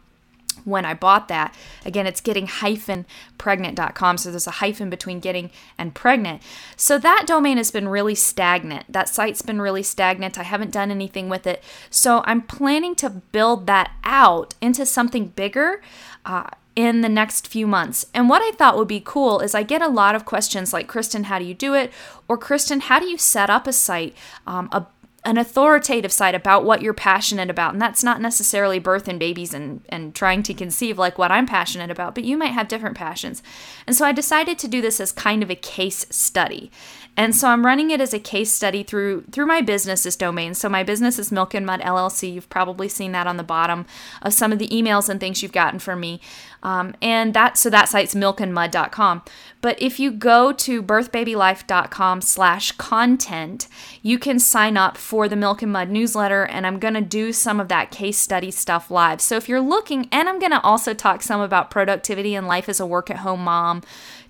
when 0.64 0.85
I 0.85 0.94
bought 0.94 1.29
that. 1.29 1.55
Again, 1.85 2.06
it's 2.06 2.20
getting 2.20 2.47
hyphen 2.47 3.06
pregnant.com. 3.38 4.19
So 4.19 4.31
there's 4.31 4.47
a 4.47 4.53
hyphen 4.53 4.91
between 4.91 5.20
getting 5.20 5.50
and 5.79 5.94
pregnant. 5.94 6.43
So 6.76 6.99
that 6.99 7.25
domain 7.26 7.56
has 7.56 7.70
been 7.70 7.88
really 7.88 8.14
stagnant. 8.14 8.93
That 8.93 9.08
site's 9.08 9.43
been 9.43 9.61
really 9.61 9.82
stagnant. 9.82 10.38
I 10.38 10.43
haven't 10.43 10.73
done 10.73 10.91
anything 10.91 11.29
with 11.29 11.47
it. 11.47 11.62
So 11.91 12.23
I'm 12.25 12.43
planning 12.43 12.94
to 12.97 13.11
build 13.11 13.67
that 13.67 13.93
out 14.05 14.55
into 14.61 14.87
something 14.87 15.29
bigger. 15.29 15.81
Uh, 16.25 16.49
in 16.76 17.00
the 17.00 17.08
next 17.08 17.49
few 17.49 17.67
months. 17.67 18.05
And 18.12 18.29
what 18.29 18.43
I 18.43 18.55
thought 18.55 18.76
would 18.76 18.87
be 18.87 19.00
cool 19.00 19.41
is 19.41 19.55
I 19.55 19.62
get 19.62 19.81
a 19.81 19.88
lot 19.88 20.14
of 20.14 20.26
questions 20.26 20.75
like, 20.75 20.87
Kristen, 20.87 21.25
how 21.25 21.38
do 21.38 21.47
you 21.47 21.55
do 21.55 21.73
it? 21.73 21.91
Or, 22.29 22.37
Kristen, 22.37 22.81
how 22.81 23.00
do 23.00 23.06
you 23.06 23.17
set 23.17 23.49
up 23.49 23.67
a 23.67 23.73
site, 23.73 24.14
um, 24.47 24.69
a 24.70 24.85
an 25.26 25.37
authoritative 25.37 26.12
side 26.12 26.37
about 26.37 26.64
what 26.64 26.81
you're 26.81 26.94
passionate 26.94 27.50
about. 27.50 27.73
And 27.73 27.82
that's 27.82 28.05
not 28.05 28.20
necessarily 28.20 28.78
birth 28.78 29.08
and 29.08 29.19
babies 29.19 29.52
and, 29.52 29.84
and 29.88 30.14
trying 30.14 30.44
to 30.44 30.55
conceive 30.55 30.99
like 30.99 31.19
what 31.19 31.32
I'm 31.32 31.46
passionate 31.46 31.90
about, 31.90 32.14
but 32.14 32.23
you 32.23 32.37
might 32.37 32.52
have 32.52 32.69
different 32.69 32.96
passions. 32.96 33.43
And 33.88 33.96
so 33.96 34.06
I 34.06 34.12
decided 34.12 34.56
to 34.61 34.69
do 34.69 34.81
this 34.81 35.00
as 35.00 35.11
kind 35.11 35.43
of 35.43 35.50
a 35.50 35.56
case 35.56 36.06
study. 36.11 36.70
And 37.16 37.34
so 37.34 37.48
I'm 37.48 37.64
running 37.64 37.90
it 37.90 38.00
as 38.00 38.12
a 38.12 38.18
case 38.18 38.52
study 38.52 38.82
through 38.82 39.24
through 39.32 39.46
my 39.46 39.60
business's 39.62 40.16
domain. 40.16 40.54
So 40.54 40.68
my 40.68 40.82
business 40.82 41.18
is 41.18 41.32
Milk 41.32 41.54
and 41.54 41.64
Mud 41.64 41.80
LLC. 41.80 42.34
You've 42.34 42.50
probably 42.50 42.88
seen 42.88 43.12
that 43.12 43.26
on 43.26 43.36
the 43.36 43.42
bottom 43.42 43.86
of 44.22 44.34
some 44.34 44.52
of 44.52 44.58
the 44.58 44.68
emails 44.68 45.08
and 45.08 45.18
things 45.18 45.42
you've 45.42 45.52
gotten 45.52 45.78
from 45.78 46.00
me. 46.00 46.20
Um, 46.62 46.94
and 47.00 47.32
that 47.34 47.56
so 47.56 47.70
that 47.70 47.88
site's 47.88 48.14
milkandmud.com. 48.14 49.22
But 49.60 49.80
if 49.80 49.98
you 49.98 50.10
go 50.10 50.52
to 50.52 50.82
birthbabylife.com 50.82 52.20
slash 52.20 52.72
content, 52.72 53.69
you 54.02 54.19
can 54.19 54.38
sign 54.38 54.76
up 54.76 54.96
for 54.96 55.28
the 55.28 55.36
Milk 55.36 55.62
and 55.62 55.72
Mud 55.72 55.90
newsletter, 55.90 56.44
and 56.44 56.66
I'm 56.66 56.78
gonna 56.78 57.00
do 57.00 57.32
some 57.32 57.60
of 57.60 57.69
that 57.69 57.90
case 57.90 58.19
study 58.19 58.50
stuff 58.50 58.91
live. 58.91 59.20
So 59.20 59.36
if 59.36 59.48
you're 59.48 59.60
looking, 59.60 60.08
and 60.12 60.29
I'm 60.29 60.38
gonna 60.38 60.60
also 60.62 60.93
talk 60.93 61.22
some 61.22 61.41
about 61.41 61.70
productivity 61.70 62.34
and 62.34 62.46
life 62.46 62.69
as 62.69 62.81
a 62.81 62.86
work 62.86 63.10
at 63.10 63.19
home 63.19 63.44
mom 63.44 63.82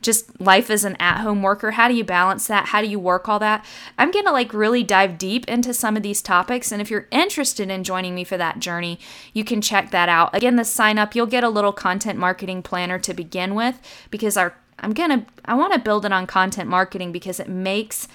just 0.03 0.41
life 0.41 0.71
as 0.71 0.85
an 0.85 0.97
at 0.97 1.21
home 1.21 1.43
worker. 1.43 1.73
How 1.73 1.89
do 1.89 1.95
you 1.95 2.05
balance 2.05 2.47
that? 2.47 2.67
How 2.67 2.81
do 2.81 2.89
you 2.89 2.99
work 2.99 3.29
all 3.29 3.39
that? 3.39 3.65
I'm 3.99 4.11
going 4.11 4.25
to 4.25 4.33
like 4.33 4.53
really 4.53 4.83
dive 4.83 5.19
deep 5.19 5.47
into 5.49 5.75
some 5.75 5.97
of 5.97 6.03
these 6.03 6.23
topics. 6.23 6.73
And 6.73 6.81
if 6.81 6.91
you're 6.91 7.09
interested 7.11 7.71
in 7.71 7.85
joining 7.85 8.15
me 8.15 8.25
for 8.25 8.37
that 8.37 8.59
journey, 8.59 8.99
you 9.33 9.45
can 9.45 9.61
check 9.61 9.91
that 9.91 10.09
out. 10.09 10.35
Again, 10.35 10.57
the 10.57 10.65
sign 10.65 10.99
up, 10.99 11.15
you'll 11.15 11.27
get 11.27 11.45
a 11.45 11.49
little 11.49 11.73
content 11.73 12.19
marketing 12.19 12.63
planner 12.63 12.99
to 12.99 13.15
begin 13.15 13.55
with 13.55 13.81
because 14.11 14.37
our 14.37 14.57
I'm 14.79 14.93
going 14.93 15.11
to 15.11 15.27
I 15.45 15.55
want 15.55 15.73
to 15.73 15.79
build 15.79 16.05
it 16.05 16.13
on 16.13 16.27
content 16.27 16.69
marketing 16.69 17.13
because 17.13 17.41
it 17.41 17.49
makes 17.49 18.09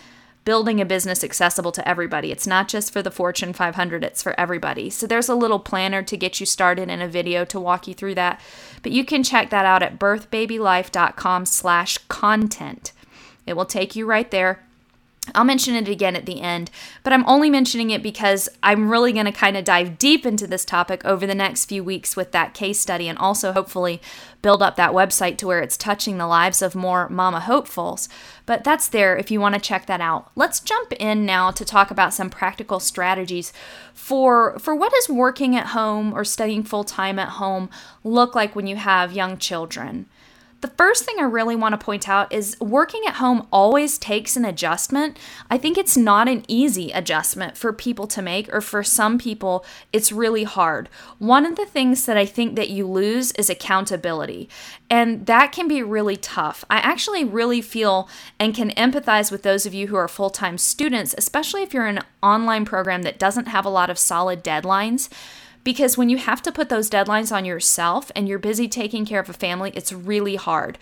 building 0.44 0.82
a 0.82 0.86
business 0.86 1.24
accessible 1.24 1.72
to 1.72 1.88
everybody. 1.88 2.32
It's 2.32 2.48
not 2.48 2.68
just 2.68 2.92
for 2.92 3.02
the 3.02 3.12
Fortune 3.12 3.54
500, 3.54 4.04
it's 4.04 4.24
for 4.24 4.40
everybody. 4.40 4.90
So 4.90 5.06
there's 5.06 5.30
a 5.30 5.36
little 5.36 5.60
planner 5.60 6.02
to 6.04 6.18
get 6.18 6.40
you 6.40 6.46
started 6.46 6.90
in 6.90 7.02
a 7.02 7.08
video 7.08 7.46
to 7.46 7.60
walk 7.60 7.88
you 7.88 7.94
through 7.94 8.16
that. 8.16 8.42
But 8.82 8.92
you 8.92 9.06
can 9.06 9.24
check 9.24 9.50
that 9.52 9.66
out 9.66 9.84
at 9.84 10.00
birthbabylife.com 10.00 11.46
slash 11.46 11.98
content. 12.08 12.92
It 13.46 13.54
will 13.54 13.66
take 13.66 13.96
you 13.96 14.06
right 14.06 14.30
there. 14.32 14.64
I'll 15.36 15.44
mention 15.44 15.76
it 15.76 15.88
again 15.88 16.16
at 16.16 16.26
the 16.26 16.42
end, 16.42 16.72
but 17.04 17.14
I'm 17.14 17.28
only 17.28 17.52
mentioning 17.52 17.92
it 17.92 18.02
because 18.02 18.50
I'm 18.64 18.90
really 18.90 19.14
going 19.14 19.28
to 19.28 19.32
kind 19.32 19.56
of 19.56 19.64
dive 19.64 20.00
deep 20.00 20.26
into 20.26 20.48
this 20.48 20.66
topic 20.66 21.06
over 21.06 21.28
the 21.28 21.36
next 21.36 21.66
few 21.66 21.84
weeks 21.84 22.16
with 22.16 22.32
that 22.32 22.56
case 22.56 22.80
study 22.80 23.08
and 23.08 23.20
also 23.20 23.52
hopefully 23.52 24.02
build 24.42 24.64
up 24.64 24.78
that 24.78 24.94
website 24.94 25.38
to 25.38 25.46
where 25.46 25.62
it's 25.62 25.78
touching 25.78 26.18
the 26.18 26.26
lives 26.26 26.64
of 26.64 26.74
more 26.74 27.08
mama 27.08 27.40
hopefuls. 27.40 28.10
But 28.48 28.64
that's 28.64 28.90
there 28.90 29.16
if 29.16 29.30
you 29.30 29.40
want 29.40 29.54
to 29.54 29.62
check 29.62 29.86
that 29.86 30.02
out. 30.02 30.32
Let's 30.36 30.60
jump 30.60 30.92
in 30.94 31.24
now 31.24 31.52
to 31.52 31.64
talk 31.64 31.92
about 31.92 32.16
some 32.16 32.32
practical 32.32 32.80
strategies 32.80 33.54
for 33.94 34.58
for 34.58 34.76
what 34.76 34.92
does 34.92 35.08
working 35.08 35.56
at 35.56 35.68
home 35.68 36.14
or 36.14 36.24
studying 36.24 36.64
full 36.64 36.84
time 36.84 37.20
at 37.20 37.30
home 37.30 37.70
look 38.04 38.34
like 38.34 38.56
when 38.56 38.66
you 38.66 38.76
have 38.76 39.14
young 39.14 39.38
children. 39.38 40.08
The 40.62 40.68
first 40.68 41.06
thing 41.06 41.16
I 41.18 41.24
really 41.24 41.56
want 41.56 41.74
to 41.74 41.84
point 41.84 42.08
out 42.08 42.32
is 42.32 42.56
working 42.62 43.02
at 43.08 43.16
home 43.16 43.48
always 43.52 43.98
takes 43.98 44.38
an 44.38 44.46
adjustment. 44.46 45.18
I 45.50 45.58
think 45.58 45.76
it's 45.76 45.98
not 45.98 46.28
an 46.28 46.46
easy 46.48 46.92
adjustment 46.92 47.58
for 47.58 47.74
people 47.74 48.06
to 48.06 48.22
make, 48.22 48.48
or 48.54 48.62
for 48.62 48.84
some 48.84 49.18
people, 49.18 49.66
it's 49.92 50.12
really 50.12 50.44
hard. 50.44 50.88
One 51.18 51.48
of 51.48 51.56
the 51.56 51.66
things 51.66 52.06
that 52.06 52.16
I 52.16 52.28
think 52.28 52.56
that 52.58 52.70
you 52.70 52.86
lose 52.86 53.32
is 53.32 53.50
accountability, 53.50 54.50
and 54.88 55.26
that 55.26 55.52
can 55.52 55.68
be 55.68 55.82
really 55.82 56.16
tough. 56.16 56.64
I 56.70 56.78
actually 56.78 57.26
really 57.26 57.62
feel 57.62 58.08
and 58.40 58.54
can 58.54 58.70
empathize 58.72 59.32
with 59.32 59.42
those 59.42 59.66
of 59.66 59.74
you 59.74 59.88
who 59.88 59.96
are 59.96 60.08
full 60.08 60.30
time 60.30 60.60
students, 60.60 61.16
especially 61.18 61.64
if 61.64 61.74
you're 61.74 61.88
in 61.88 61.98
an 61.98 62.06
online 62.22 62.66
program 62.66 63.02
that 63.02 63.18
doesn't 63.18 63.48
have 63.48 63.66
a 63.66 63.70
lot 63.70 63.90
of 63.90 63.98
solid 63.98 64.44
deadlines 64.44 65.10
because 65.64 65.98
when 65.98 66.10
you 66.10 66.18
have 66.18 66.42
to 66.44 66.52
put 66.52 66.70
those 66.70 66.90
deadlines 66.90 67.36
on 67.36 67.46
yourself 67.46 68.12
and 68.16 68.28
you're 68.28 68.40
busy 68.40 68.68
taking 68.68 69.06
care 69.06 69.20
of 69.20 69.30
a 69.30 69.34
family, 69.34 69.72
it's 69.76 69.94
really 69.94 70.36
hard. 70.36 70.78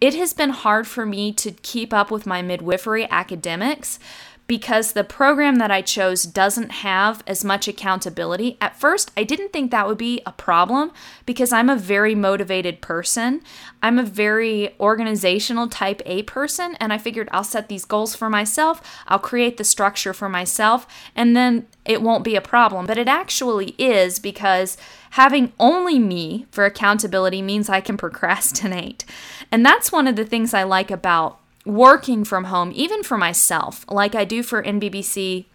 It 0.00 0.14
has 0.14 0.32
been 0.32 0.50
hard 0.50 0.86
for 0.86 1.06
me 1.06 1.32
to 1.34 1.52
keep 1.52 1.92
up 1.92 2.10
with 2.10 2.26
my 2.26 2.42
midwifery 2.42 3.08
academics 3.10 3.98
because 4.46 4.92
the 4.92 5.04
program 5.04 5.56
that 5.56 5.70
I 5.70 5.80
chose 5.80 6.24
doesn't 6.24 6.70
have 6.70 7.22
as 7.26 7.44
much 7.44 7.66
accountability. 7.66 8.58
At 8.60 8.78
first, 8.78 9.10
I 9.16 9.24
didn't 9.24 9.52
think 9.52 9.70
that 9.70 9.86
would 9.86 9.96
be 9.96 10.20
a 10.26 10.32
problem 10.32 10.92
because 11.24 11.52
I'm 11.52 11.70
a 11.70 11.76
very 11.76 12.14
motivated 12.14 12.82
person. 12.82 13.42
I'm 13.82 13.98
a 13.98 14.02
very 14.02 14.74
organizational 14.78 15.68
type 15.68 16.02
A 16.04 16.24
person, 16.24 16.76
and 16.78 16.92
I 16.92 16.98
figured 16.98 17.28
I'll 17.32 17.44
set 17.44 17.68
these 17.68 17.86
goals 17.86 18.14
for 18.14 18.28
myself, 18.28 18.82
I'll 19.06 19.18
create 19.18 19.56
the 19.56 19.64
structure 19.64 20.12
for 20.12 20.28
myself, 20.28 20.86
and 21.16 21.34
then 21.34 21.66
it 21.84 22.02
won't 22.02 22.24
be 22.24 22.36
a 22.36 22.40
problem. 22.40 22.86
But 22.86 22.98
it 22.98 23.08
actually 23.08 23.74
is 23.78 24.18
because 24.18 24.76
having 25.10 25.52
only 25.58 25.98
me 25.98 26.46
for 26.50 26.64
accountability 26.64 27.40
means 27.40 27.68
I 27.68 27.80
can 27.80 27.96
procrastinate. 28.04 29.04
And 29.50 29.64
that's 29.64 29.92
one 29.92 30.06
of 30.06 30.16
the 30.16 30.24
things 30.24 30.52
I 30.52 30.64
like 30.64 30.90
about 30.90 31.40
working 31.64 32.24
from 32.24 32.44
home, 32.44 32.72
even 32.74 33.02
for 33.02 33.16
myself, 33.16 33.84
like 33.90 34.14
I 34.14 34.24
do 34.24 34.42
for 34.42 34.62
NBBC 34.62 35.46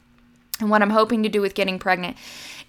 and 0.59 0.69
what 0.69 0.81
I'm 0.81 0.89
hoping 0.89 1.23
to 1.23 1.29
do 1.29 1.41
with 1.41 1.53
getting 1.53 1.79
pregnant, 1.79 2.17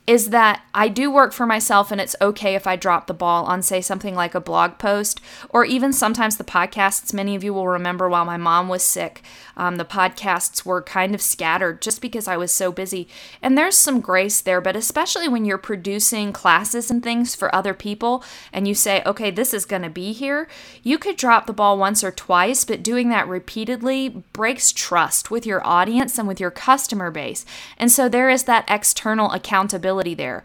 is 0.07 0.30
that 0.30 0.62
I 0.75 0.88
do 0.88 1.11
work 1.11 1.33
for 1.33 1.47
myself 1.47 1.92
and 1.92 2.00
it's 2.00 2.16
okay 2.21 2.54
if 2.54 2.66
I 2.66 2.75
drop 2.75 3.07
the 3.07 3.14
ball 3.14 3.45
on, 3.45 3.62
say, 3.62 3.80
something 3.80 4.14
like 4.14 4.35
a 4.35 4.40
blog 4.40 4.78
post 4.78 5.21
or 5.50 5.64
even 5.64 5.92
sometimes 5.92 6.37
the 6.37 6.42
podcasts. 6.42 7.12
Many 7.12 7.37
of 7.37 7.45
you 7.45 7.54
will 7.54 7.69
remember 7.69 8.09
while 8.09 8.25
my 8.25 8.37
mom 8.37 8.69
was 8.69 8.83
sick, 8.83 9.23
um, 9.57 9.76
the 9.76 9.85
podcasts 9.85 10.64
were 10.64 10.83
kind 10.83 11.14
of 11.14 11.21
scattered 11.21 11.83
just 11.83 12.00
because 12.00 12.26
I 12.26 12.37
was 12.37 12.50
so 12.50 12.73
busy. 12.73 13.09
And 13.42 13.57
there's 13.57 13.76
some 13.76 14.00
grace 14.00 14.40
there, 14.40 14.61
but 14.61 14.75
especially 14.75 15.28
when 15.28 15.45
you're 15.45 15.59
producing 15.59 16.33
classes 16.33 16.90
and 16.90 17.02
things 17.02 17.35
for 17.35 17.54
other 17.54 17.75
people 17.75 18.25
and 18.52 18.66
you 18.66 18.75
say, 18.75 19.02
okay, 19.04 19.30
this 19.30 19.54
is 19.54 19.64
going 19.64 19.83
to 19.83 19.90
be 19.90 20.12
here, 20.12 20.49
you 20.83 20.99
could 20.99 21.16
drop 21.16 21.47
the 21.47 21.52
ball 21.52 21.78
once 21.78 22.02
or 22.02 22.11
twice, 22.11 22.64
but 22.64 22.83
doing 22.83 23.11
that 23.11 23.28
repeatedly 23.28 24.09
breaks 24.33 24.73
trust 24.73 25.30
with 25.30 25.47
your 25.47 25.64
audience 25.64 26.19
and 26.19 26.26
with 26.26 26.40
your 26.40 26.50
customer 26.50 27.11
base. 27.11 27.45
And 27.76 27.92
so 27.92 28.09
there 28.09 28.30
is 28.30 28.45
that 28.45 28.64
external 28.69 29.30
accountability 29.30 30.00
there. 30.02 30.42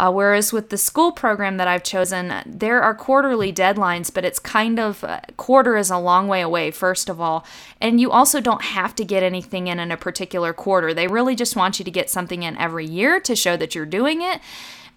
Uh, 0.00 0.10
whereas 0.10 0.50
with 0.50 0.70
the 0.70 0.78
school 0.78 1.12
program 1.12 1.58
that 1.58 1.68
I've 1.68 1.82
chosen, 1.82 2.32
there 2.46 2.80
are 2.80 2.94
quarterly 2.94 3.52
deadlines, 3.52 4.12
but 4.12 4.24
it's 4.24 4.38
kind 4.38 4.80
of 4.80 5.04
uh, 5.04 5.20
quarter 5.36 5.76
is 5.76 5.90
a 5.90 5.98
long 5.98 6.26
way 6.26 6.40
away, 6.40 6.70
first 6.70 7.10
of 7.10 7.20
all. 7.20 7.44
And 7.82 8.00
you 8.00 8.10
also 8.10 8.40
don't 8.40 8.62
have 8.62 8.94
to 8.94 9.04
get 9.04 9.22
anything 9.22 9.66
in 9.66 9.78
in 9.78 9.92
a 9.92 9.98
particular 9.98 10.54
quarter. 10.54 10.94
They 10.94 11.06
really 11.06 11.36
just 11.36 11.54
want 11.54 11.78
you 11.78 11.84
to 11.84 11.90
get 11.90 12.08
something 12.08 12.42
in 12.42 12.56
every 12.56 12.86
year 12.86 13.20
to 13.20 13.36
show 13.36 13.58
that 13.58 13.74
you're 13.74 13.84
doing 13.84 14.22
it. 14.22 14.40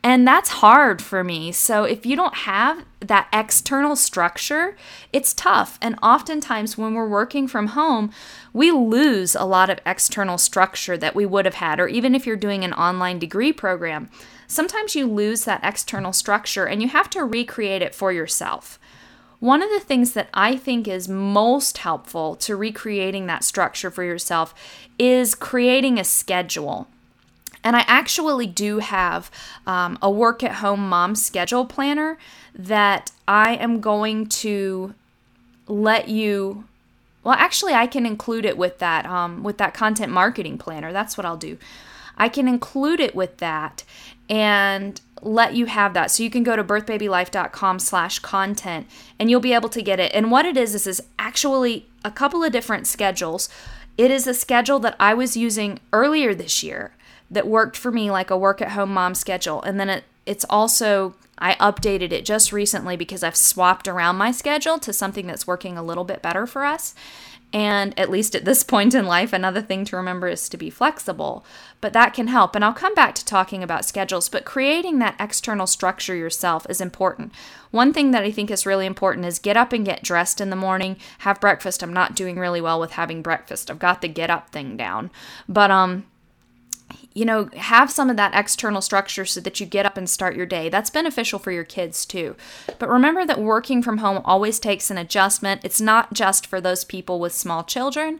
And 0.05 0.27
that's 0.27 0.49
hard 0.49 1.01
for 1.01 1.23
me. 1.23 1.53
So 1.53 1.85
if 1.85 2.05
you 2.05 2.17
don't 2.17 2.35
have 2.35 2.83
that 2.99 3.29
external 3.31 3.95
structure, 3.95 4.75
it's 5.13 5.33
tough. 5.33 5.79
And 5.81 5.97
oftentimes 6.03 6.77
when 6.77 6.93
we're 6.93 7.07
working 7.07 7.47
from 7.47 7.67
home, 7.67 8.11
we 8.51 8.69
lose 8.69 9.33
a 9.33 9.45
lot 9.45 9.69
of 9.69 9.79
external 9.85 10.37
structure 10.37 10.97
that 10.97 11.15
we 11.15 11.25
would 11.25 11.45
have 11.45 11.55
had, 11.55 11.79
or 11.79 11.87
even 11.87 12.15
if 12.15 12.27
you're 12.27 12.35
doing 12.35 12.65
an 12.65 12.73
online 12.73 13.17
degree 13.17 13.53
program 13.53 14.09
sometimes 14.53 14.95
you 14.95 15.07
lose 15.07 15.45
that 15.45 15.63
external 15.63 16.13
structure 16.13 16.65
and 16.65 16.81
you 16.81 16.87
have 16.89 17.09
to 17.09 17.23
recreate 17.23 17.81
it 17.81 17.95
for 17.95 18.11
yourself. 18.11 18.79
One 19.39 19.61
of 19.61 19.69
the 19.69 19.79
things 19.79 20.13
that 20.13 20.29
I 20.33 20.55
think 20.55 20.87
is 20.87 21.09
most 21.09 21.79
helpful 21.79 22.35
to 22.37 22.55
recreating 22.55 23.25
that 23.25 23.43
structure 23.43 23.91
for 23.91 24.03
yourself 24.03 24.53
is 24.97 25.35
creating 25.35 25.99
a 25.99 26.03
schedule. 26.03 26.87
And 27.63 27.75
I 27.75 27.85
actually 27.87 28.47
do 28.47 28.79
have 28.79 29.31
um, 29.65 29.97
a 30.01 30.11
work 30.11 30.43
at 30.43 30.55
home 30.55 30.89
mom 30.89 31.15
schedule 31.15 31.65
planner 31.65 32.17
that 32.53 33.11
I 33.27 33.55
am 33.55 33.79
going 33.79 34.27
to 34.27 34.93
let 35.67 36.09
you. 36.09 36.65
Well, 37.23 37.35
actually, 37.35 37.73
I 37.73 37.87
can 37.87 38.05
include 38.05 38.45
it 38.45 38.57
with 38.57 38.79
that 38.79 39.05
um, 39.05 39.43
with 39.43 39.57
that 39.59 39.73
content 39.73 40.11
marketing 40.11 40.57
planner. 40.57 40.91
That's 40.91 41.17
what 41.17 41.25
I'll 41.25 41.37
do. 41.37 41.57
I 42.17 42.29
can 42.29 42.47
include 42.47 42.99
it 42.99 43.15
with 43.15 43.37
that 43.37 43.83
and 44.29 44.99
let 45.21 45.55
you 45.55 45.65
have 45.65 45.93
that. 45.93 46.11
So 46.11 46.21
you 46.21 46.29
can 46.29 46.43
go 46.43 46.55
to 46.55 46.63
birthbabylife.com 46.63 47.79
slash 47.79 48.19
content 48.19 48.87
and 49.17 49.29
you'll 49.29 49.39
be 49.39 49.53
able 49.53 49.69
to 49.69 49.81
get 49.81 49.99
it. 49.99 50.11
And 50.13 50.31
what 50.31 50.45
it 50.45 50.57
is, 50.57 50.73
this 50.73 50.85
is 50.85 51.01
actually 51.17 51.87
a 52.03 52.11
couple 52.11 52.43
of 52.43 52.51
different 52.51 52.87
schedules. 52.87 53.49
It 53.97 54.11
is 54.11 54.27
a 54.27 54.33
schedule 54.33 54.79
that 54.79 54.95
I 54.99 55.13
was 55.13 55.37
using 55.37 55.79
earlier 55.91 56.35
this 56.35 56.61
year 56.61 56.93
that 57.31 57.47
worked 57.47 57.77
for 57.77 57.91
me 57.91 58.11
like 58.11 58.29
a 58.29 58.37
work 58.37 58.61
at 58.61 58.71
home 58.71 58.93
mom 58.93 59.15
schedule. 59.15 59.61
And 59.61 59.79
then 59.79 59.89
it, 59.89 60.03
it's 60.25 60.45
also, 60.49 61.15
I 61.37 61.55
updated 61.55 62.11
it 62.11 62.25
just 62.25 62.51
recently 62.51 62.95
because 62.95 63.23
I've 63.23 63.35
swapped 63.35 63.87
around 63.87 64.17
my 64.17 64.31
schedule 64.31 64.79
to 64.79 64.93
something 64.93 65.27
that's 65.27 65.47
working 65.47 65.77
a 65.77 65.83
little 65.83 66.03
bit 66.03 66.21
better 66.21 66.45
for 66.45 66.63
us. 66.63 66.93
And 67.53 67.97
at 67.99 68.09
least 68.09 68.33
at 68.33 68.45
this 68.45 68.63
point 68.73 68.95
in 68.95 69.05
life, 69.05 69.31
another 69.31 69.61
thing 69.61 69.85
to 69.85 69.95
remember 69.95 70.27
is 70.27 70.49
to 70.49 70.57
be 70.57 70.69
flexible. 70.69 71.45
But 71.81 71.93
that 71.93 72.13
can 72.13 72.27
help. 72.27 72.55
And 72.55 72.65
I'll 72.65 72.73
come 72.73 72.95
back 72.95 73.13
to 73.15 73.25
talking 73.25 73.61
about 73.61 73.85
schedules, 73.85 74.27
but 74.27 74.45
creating 74.45 74.99
that 74.99 75.15
external 75.19 75.67
structure 75.67 76.15
yourself 76.15 76.65
is 76.69 76.81
important. 76.81 77.31
One 77.71 77.93
thing 77.93 78.11
that 78.11 78.23
I 78.23 78.31
think 78.31 78.49
is 78.49 78.65
really 78.65 78.85
important 78.85 79.25
is 79.25 79.39
get 79.39 79.57
up 79.57 79.71
and 79.73 79.85
get 79.85 80.03
dressed 80.03 80.41
in 80.41 80.49
the 80.49 80.55
morning, 80.55 80.97
have 81.19 81.41
breakfast. 81.41 81.83
I'm 81.83 81.93
not 81.93 82.15
doing 82.15 82.37
really 82.37 82.61
well 82.61 82.79
with 82.79 82.91
having 82.93 83.21
breakfast. 83.21 83.69
I've 83.69 83.79
got 83.79 84.01
the 84.01 84.07
get 84.07 84.29
up 84.29 84.49
thing 84.49 84.75
down. 84.75 85.11
But 85.47 85.69
um 85.69 86.05
you 87.13 87.25
know, 87.25 87.49
have 87.55 87.91
some 87.91 88.09
of 88.09 88.17
that 88.17 88.33
external 88.33 88.81
structure 88.81 89.25
so 89.25 89.39
that 89.41 89.59
you 89.59 89.65
get 89.65 89.85
up 89.85 89.97
and 89.97 90.09
start 90.09 90.35
your 90.35 90.45
day. 90.45 90.69
That's 90.69 90.89
beneficial 90.89 91.39
for 91.39 91.51
your 91.51 91.63
kids 91.63 92.05
too. 92.05 92.35
But 92.79 92.89
remember 92.89 93.25
that 93.25 93.39
working 93.39 93.83
from 93.83 93.99
home 93.99 94.21
always 94.25 94.59
takes 94.59 94.89
an 94.89 94.97
adjustment. 94.97 95.61
It's 95.63 95.81
not 95.81 96.13
just 96.13 96.47
for 96.47 96.59
those 96.59 96.83
people 96.83 97.19
with 97.19 97.33
small 97.33 97.63
children, 97.63 98.19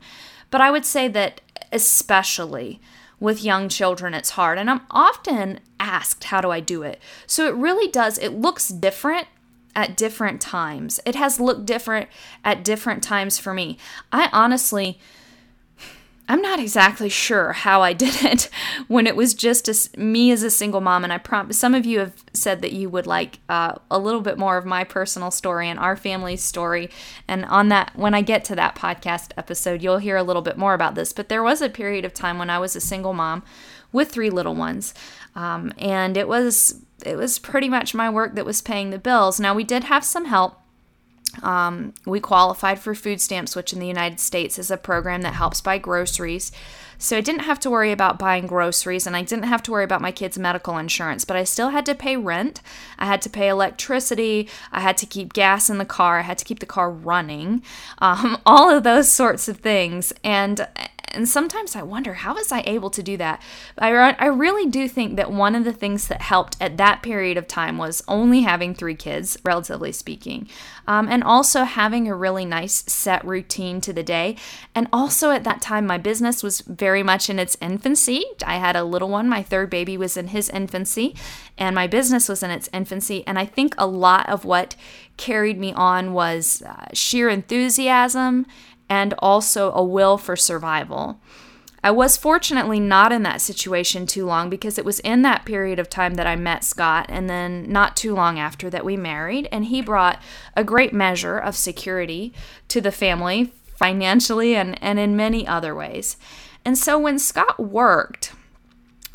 but 0.51 0.61
I 0.61 0.69
would 0.69 0.85
say 0.85 1.07
that 1.07 1.41
especially 1.71 2.79
with 3.19 3.43
young 3.43 3.69
children, 3.69 4.13
it's 4.13 4.31
hard. 4.31 4.59
And 4.59 4.69
I'm 4.69 4.81
often 4.91 5.59
asked, 5.79 6.25
how 6.25 6.41
do 6.41 6.51
I 6.51 6.59
do 6.59 6.83
it? 6.83 6.99
So 7.25 7.47
it 7.47 7.55
really 7.55 7.87
does, 7.87 8.17
it 8.17 8.33
looks 8.33 8.67
different 8.67 9.27
at 9.75 9.97
different 9.97 10.39
times. 10.39 10.99
It 11.05 11.15
has 11.15 11.39
looked 11.39 11.65
different 11.65 12.09
at 12.43 12.63
different 12.63 13.01
times 13.01 13.39
for 13.39 13.53
me. 13.53 13.77
I 14.11 14.29
honestly, 14.31 14.99
I'm 16.29 16.41
not 16.41 16.59
exactly 16.59 17.09
sure 17.09 17.51
how 17.51 17.81
I 17.81 17.91
did 17.91 18.23
it 18.23 18.49
when 18.87 19.07
it 19.07 19.15
was 19.15 19.33
just 19.33 19.67
a, 19.67 19.99
me 19.99 20.31
as 20.31 20.41
a 20.41 20.49
single 20.49 20.79
mom. 20.79 21.03
And 21.03 21.11
I 21.11 21.17
promise 21.17 21.59
some 21.59 21.75
of 21.75 21.85
you 21.85 21.99
have 21.99 22.23
said 22.31 22.61
that 22.61 22.71
you 22.71 22.89
would 22.89 23.05
like 23.05 23.39
uh, 23.49 23.75
a 23.91 23.99
little 23.99 24.21
bit 24.21 24.37
more 24.37 24.57
of 24.57 24.65
my 24.65 24.83
personal 24.83 25.31
story 25.31 25.67
and 25.67 25.77
our 25.77 25.97
family's 25.97 26.41
story. 26.41 26.89
And 27.27 27.43
on 27.45 27.67
that, 27.69 27.91
when 27.95 28.13
I 28.13 28.21
get 28.21 28.45
to 28.45 28.55
that 28.55 28.75
podcast 28.75 29.31
episode, 29.37 29.81
you'll 29.81 29.97
hear 29.97 30.15
a 30.15 30.23
little 30.23 30.41
bit 30.41 30.57
more 30.57 30.73
about 30.73 30.95
this. 30.95 31.11
But 31.11 31.27
there 31.27 31.43
was 31.43 31.61
a 31.61 31.69
period 31.69 32.05
of 32.05 32.13
time 32.13 32.37
when 32.37 32.49
I 32.49 32.59
was 32.59 32.75
a 32.75 32.81
single 32.81 33.13
mom 33.13 33.43
with 33.91 34.09
three 34.09 34.29
little 34.29 34.55
ones, 34.55 34.93
um, 35.35 35.71
and 35.77 36.17
it 36.17 36.27
was 36.27 36.83
it 37.05 37.15
was 37.15 37.37
pretty 37.37 37.69
much 37.69 37.93
my 37.93 38.09
work 38.09 38.33
that 38.35 38.45
was 38.45 38.61
paying 38.61 38.89
the 38.89 38.97
bills. 38.97 39.39
Now 39.39 39.53
we 39.53 39.63
did 39.63 39.83
have 39.83 40.03
some 40.03 40.25
help 40.25 40.62
um, 41.41 41.93
we 42.05 42.19
qualified 42.19 42.79
for 42.79 42.93
food 42.93 43.19
stamps, 43.19 43.55
which 43.55 43.73
in 43.73 43.79
the 43.79 43.87
United 43.87 44.19
States 44.19 44.59
is 44.59 44.69
a 44.69 44.77
program 44.77 45.21
that 45.23 45.33
helps 45.33 45.61
buy 45.61 45.77
groceries. 45.77 46.51
So 46.99 47.17
I 47.17 47.21
didn't 47.21 47.41
have 47.41 47.59
to 47.61 47.69
worry 47.69 47.91
about 47.91 48.19
buying 48.19 48.47
groceries 48.47 49.05
and 49.07 49.15
I 49.15 49.23
didn't 49.23 49.45
have 49.45 49.63
to 49.63 49.71
worry 49.71 49.83
about 49.83 50.01
my 50.01 50.11
kids' 50.11 50.37
medical 50.37 50.77
insurance, 50.77 51.25
but 51.25 51.35
I 51.35 51.43
still 51.43 51.69
had 51.69 51.85
to 51.87 51.95
pay 51.95 52.15
rent. 52.15 52.61
I 52.97 53.07
had 53.07 53.21
to 53.23 53.29
pay 53.29 53.49
electricity. 53.49 54.47
I 54.71 54.79
had 54.79 54.95
to 54.97 55.05
keep 55.05 55.33
gas 55.33 55.69
in 55.69 55.79
the 55.79 55.85
car. 55.85 56.19
I 56.19 56.21
had 56.21 56.37
to 56.37 56.45
keep 56.45 56.59
the 56.59 56.65
car 56.65 56.89
running. 56.89 57.63
Um, 57.97 58.37
all 58.45 58.69
of 58.69 58.83
those 58.83 59.11
sorts 59.11 59.47
of 59.47 59.57
things. 59.57 60.13
And 60.23 60.67
and 61.09 61.29
sometimes 61.29 61.75
I 61.75 61.83
wonder 61.83 62.15
how 62.15 62.33
was 62.33 62.51
I 62.51 62.63
able 62.65 62.89
to 62.89 63.03
do 63.03 63.17
that. 63.17 63.41
I 63.77 63.91
I 63.93 64.25
really 64.27 64.69
do 64.69 64.87
think 64.87 65.15
that 65.15 65.31
one 65.31 65.55
of 65.55 65.63
the 65.63 65.73
things 65.73 66.07
that 66.07 66.21
helped 66.21 66.57
at 66.59 66.77
that 66.77 67.03
period 67.03 67.37
of 67.37 67.47
time 67.47 67.77
was 67.77 68.03
only 68.07 68.41
having 68.41 68.73
three 68.73 68.95
kids, 68.95 69.37
relatively 69.43 69.91
speaking, 69.91 70.49
um, 70.87 71.07
and 71.07 71.23
also 71.23 71.63
having 71.63 72.07
a 72.07 72.15
really 72.15 72.45
nice 72.45 72.83
set 72.87 73.23
routine 73.25 73.81
to 73.81 73.93
the 73.93 74.03
day. 74.03 74.35
And 74.73 74.87
also 74.91 75.31
at 75.31 75.43
that 75.43 75.61
time, 75.61 75.85
my 75.85 75.97
business 75.97 76.41
was 76.41 76.61
very 76.61 77.03
much 77.03 77.29
in 77.29 77.39
its 77.39 77.57
infancy. 77.61 78.25
I 78.45 78.55
had 78.55 78.75
a 78.75 78.83
little 78.83 79.09
one. 79.09 79.29
My 79.29 79.43
third 79.43 79.69
baby 79.69 79.97
was 79.97 80.17
in 80.17 80.29
his 80.29 80.49
infancy, 80.49 81.15
and 81.57 81.75
my 81.75 81.87
business 81.87 82.27
was 82.27 82.43
in 82.43 82.51
its 82.51 82.69
infancy. 82.73 83.23
And 83.27 83.37
I 83.37 83.45
think 83.45 83.75
a 83.77 83.87
lot 83.87 84.27
of 84.27 84.45
what 84.45 84.75
carried 85.17 85.59
me 85.59 85.73
on 85.73 86.13
was 86.13 86.63
uh, 86.63 86.87
sheer 86.93 87.29
enthusiasm 87.29 88.47
and 88.89 89.13
also 89.19 89.71
a 89.73 89.83
will 89.83 90.17
for 90.17 90.35
survival. 90.35 91.19
I 91.83 91.91
was 91.91 92.15
fortunately 92.15 92.79
not 92.79 93.11
in 93.11 93.23
that 93.23 93.41
situation 93.41 94.07
too 94.07 94.25
long 94.25 94.49
because 94.49 94.77
it 94.77 94.85
was 94.85 95.01
in 95.01 95.21
that 95.23 95.43
period 95.43 95.79
of 95.79 95.89
time 95.89 96.13
that 96.13 96.25
I 96.25 96.37
met 96.37 96.63
Scott, 96.63 97.07
and 97.09 97.29
then 97.29 97.69
not 97.69 97.97
too 97.97 98.15
long 98.15 98.39
after 98.39 98.69
that 98.69 98.85
we 98.85 98.95
married, 98.95 99.49
and 99.51 99.65
he 99.65 99.81
brought 99.81 100.21
a 100.55 100.63
great 100.63 100.93
measure 100.93 101.37
of 101.37 101.57
security 101.57 102.33
to 102.69 102.79
the 102.79 102.91
family 102.91 103.51
financially 103.75 104.55
and, 104.55 104.81
and 104.81 104.97
in 104.97 105.17
many 105.17 105.45
other 105.45 105.75
ways. 105.75 106.15
And 106.63 106.77
so 106.77 106.97
when 106.97 107.19
Scott 107.19 107.59
worked, 107.59 108.31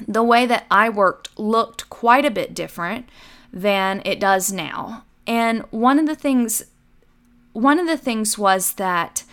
the 0.06 0.22
way 0.22 0.44
that 0.44 0.66
I 0.70 0.90
worked 0.90 1.38
looked 1.38 1.88
quite 1.88 2.26
a 2.26 2.30
bit 2.30 2.52
different 2.52 3.08
than 3.50 4.02
it 4.04 4.20
does 4.20 4.52
now. 4.52 5.04
And 5.26 5.62
one 5.70 5.98
of 5.98 6.06
the 6.06 6.14
things 6.14 6.64
one 7.54 7.80
of 7.80 7.86
the 7.86 7.96
things 7.96 8.38
was 8.38 8.74
that 8.74 9.24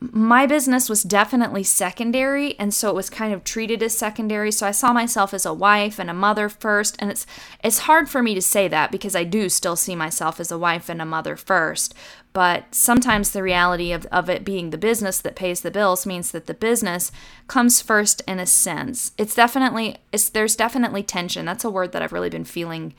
my 0.00 0.46
business 0.46 0.88
was 0.88 1.02
definitely 1.02 1.62
secondary 1.62 2.58
and 2.58 2.72
so 2.72 2.88
it 2.88 2.94
was 2.94 3.10
kind 3.10 3.34
of 3.34 3.44
treated 3.44 3.82
as 3.82 3.96
secondary. 3.96 4.50
So 4.50 4.66
i 4.66 4.70
saw 4.70 4.92
myself 4.92 5.34
as 5.34 5.44
a 5.44 5.52
wife 5.52 5.98
and 5.98 6.08
a 6.08 6.14
mother 6.14 6.48
first 6.48 6.96
and 6.98 7.10
it's 7.10 7.26
it's 7.62 7.80
hard 7.80 8.08
for 8.08 8.22
me 8.22 8.34
to 8.34 8.40
say 8.40 8.66
that 8.68 8.90
because 8.90 9.14
i 9.14 9.24
do 9.24 9.48
still 9.50 9.76
see 9.76 9.94
myself 9.94 10.40
as 10.40 10.50
a 10.50 10.58
wife 10.58 10.88
and 10.88 11.02
a 11.02 11.06
mother 11.06 11.36
first. 11.36 11.94
But 12.32 12.74
sometimes 12.74 13.32
the 13.32 13.42
reality 13.42 13.92
of, 13.92 14.06
of 14.06 14.30
it 14.30 14.44
being 14.44 14.70
the 14.70 14.78
business 14.78 15.20
that 15.20 15.34
pays 15.34 15.60
the 15.60 15.70
bills 15.70 16.06
means 16.06 16.30
that 16.30 16.46
the 16.46 16.54
business 16.54 17.10
comes 17.48 17.82
first 17.82 18.22
in 18.26 18.38
a 18.38 18.46
sense. 18.46 19.12
It's 19.18 19.34
definitely 19.34 19.98
it's 20.12 20.30
there's 20.30 20.56
definitely 20.56 21.02
tension. 21.02 21.44
That's 21.44 21.64
a 21.64 21.70
word 21.70 21.92
that 21.92 22.00
i've 22.00 22.12
really 22.12 22.30
been 22.30 22.44
feeling 22.44 22.94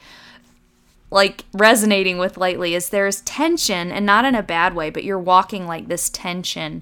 like 1.12 1.44
resonating 1.54 2.18
with 2.18 2.38
lately 2.38 2.74
is 2.74 2.90
there's 2.90 3.22
tension 3.22 3.92
and 3.92 4.06
not 4.06 4.26
in 4.26 4.34
a 4.34 4.42
bad 4.42 4.74
way, 4.74 4.90
but 4.90 5.04
you're 5.04 5.20
walking 5.20 5.68
like 5.68 5.88
this 5.88 6.10
tension 6.10 6.82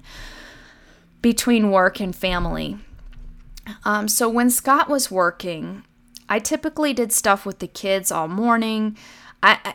between 1.20 1.70
work 1.70 2.00
and 2.00 2.14
family. 2.14 2.78
Um, 3.84 4.08
so 4.08 4.28
when 4.28 4.48
Scott 4.48 4.88
was 4.88 5.10
working, 5.10 5.84
I 6.28 6.38
typically 6.38 6.92
did 6.92 7.12
stuff 7.12 7.44
with 7.44 7.58
the 7.58 7.66
kids 7.66 8.12
all 8.12 8.28
morning. 8.28 8.96
I, 9.42 9.74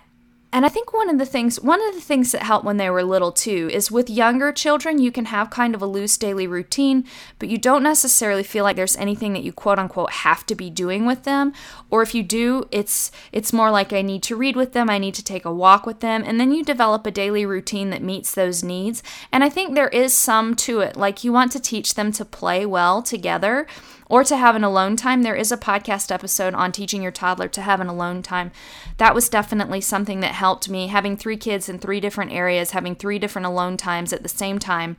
and 0.56 0.66
I 0.66 0.70
think 0.70 0.94
one 0.94 1.10
of 1.10 1.18
the 1.18 1.26
things 1.26 1.60
one 1.60 1.86
of 1.86 1.94
the 1.94 2.00
things 2.00 2.32
that 2.32 2.44
helped 2.44 2.64
when 2.64 2.78
they 2.78 2.90
were 2.90 3.04
little 3.04 3.34
too 3.34 3.70
is 3.74 3.92
with 3.92 4.10
younger 4.10 4.54
children 4.54 5.00
you 5.00 5.12
can 5.12 5.26
have 5.26 5.50
kind 5.50 5.76
of 5.76 5.82
a 5.82 5.86
loose 5.86 6.16
daily 6.16 6.48
routine, 6.48 7.04
but 7.40 7.50
you 7.50 7.58
don't 7.58 7.84
necessarily 7.84 8.42
feel 8.42 8.64
like 8.64 8.78
there's 8.78 8.96
anything 8.96 9.34
that 9.34 9.44
you 9.44 9.52
quote 9.52 9.80
unquote 9.80 10.12
have 10.12 10.46
to 10.46 10.56
be 10.56 10.70
doing 10.70 11.06
with 11.06 11.24
them. 11.24 11.52
Or 11.90 12.02
if 12.02 12.16
you 12.16 12.24
do, 12.24 12.70
it's 12.72 13.12
it's 13.34 13.52
more 13.52 13.70
like 13.70 13.92
I 13.92 14.02
need 14.02 14.24
to 14.24 14.38
read 14.38 14.56
with 14.56 14.72
them, 14.72 14.90
I 14.90 14.98
need 14.98 15.16
to 15.16 15.24
take 15.26 15.44
a 15.44 15.54
walk 15.54 15.86
with 15.86 16.00
them, 16.00 16.24
and 16.26 16.40
then 16.40 16.54
you 16.54 16.64
develop 16.64 17.06
a 17.06 17.12
daily 17.12 17.46
routine 17.46 17.90
that 17.90 18.02
meets 18.02 18.34
those 18.34 18.64
needs. 18.64 19.04
And 19.34 19.44
I 19.44 19.50
think 19.50 19.76
there 19.76 19.90
is 19.90 20.14
some 20.14 20.56
to 20.56 20.80
it. 20.80 20.96
Like 20.96 21.26
you 21.26 21.34
want 21.34 21.52
to 21.52 21.60
teach 21.60 21.96
them 21.96 22.14
to 22.14 22.24
play 22.24 22.66
well 22.66 23.02
together 23.02 23.68
or 24.08 24.24
to 24.24 24.38
have 24.38 24.56
an 24.56 24.64
alone 24.64 24.96
time. 24.96 25.24
There 25.24 25.36
is 25.36 25.52
a 25.52 25.58
podcast 25.58 26.12
episode 26.12 26.54
on 26.54 26.72
teaching 26.72 27.02
your 27.02 27.12
toddler 27.12 27.48
to 27.50 27.62
have 27.62 27.80
an 27.80 27.88
alone 27.88 28.22
time. 28.22 28.52
That 28.98 29.16
was 29.16 29.30
definitely 29.30 29.82
something 29.82 30.20
that 30.20 30.34
helped 30.34 30.45
me. 30.68 30.88
Having 30.88 31.18
three 31.18 31.38
kids 31.38 31.70
in 31.70 31.80
three 31.80 32.00
different 32.00 32.32
areas, 32.32 32.72
having 32.72 32.96
three 32.96 33.20
different 33.20 33.46
alone 33.46 33.78
times 33.78 34.14
at 34.14 34.24
the 34.24 34.30
same 34.30 34.60
time, 34.60 34.98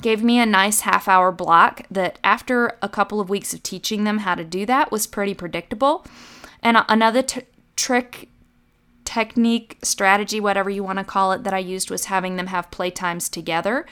gave 0.00 0.22
me 0.22 0.38
a 0.38 0.46
nice 0.46 0.80
half 0.80 1.08
hour 1.08 1.32
block 1.32 1.82
that 1.90 2.18
after 2.22 2.76
a 2.82 2.88
couple 2.88 3.20
of 3.20 3.30
weeks 3.30 3.54
of 3.54 3.62
teaching 3.62 4.04
them 4.04 4.18
how 4.18 4.34
to 4.34 4.44
do 4.44 4.66
that 4.66 4.92
was 4.92 5.06
pretty 5.06 5.34
predictable. 5.34 6.04
And 6.62 6.78
another 6.88 7.22
t- 7.22 7.42
trick 7.76 8.28
technique, 9.04 9.78
strategy, 9.82 10.40
whatever 10.40 10.68
you 10.68 10.82
want 10.82 10.98
to 10.98 11.04
call 11.04 11.32
it, 11.32 11.44
that 11.44 11.54
I 11.54 11.58
used 11.58 11.90
was 11.90 12.06
having 12.06 12.36
them 12.36 12.48
have 12.48 12.70
playtimes 12.70 13.30
together. 13.30 13.86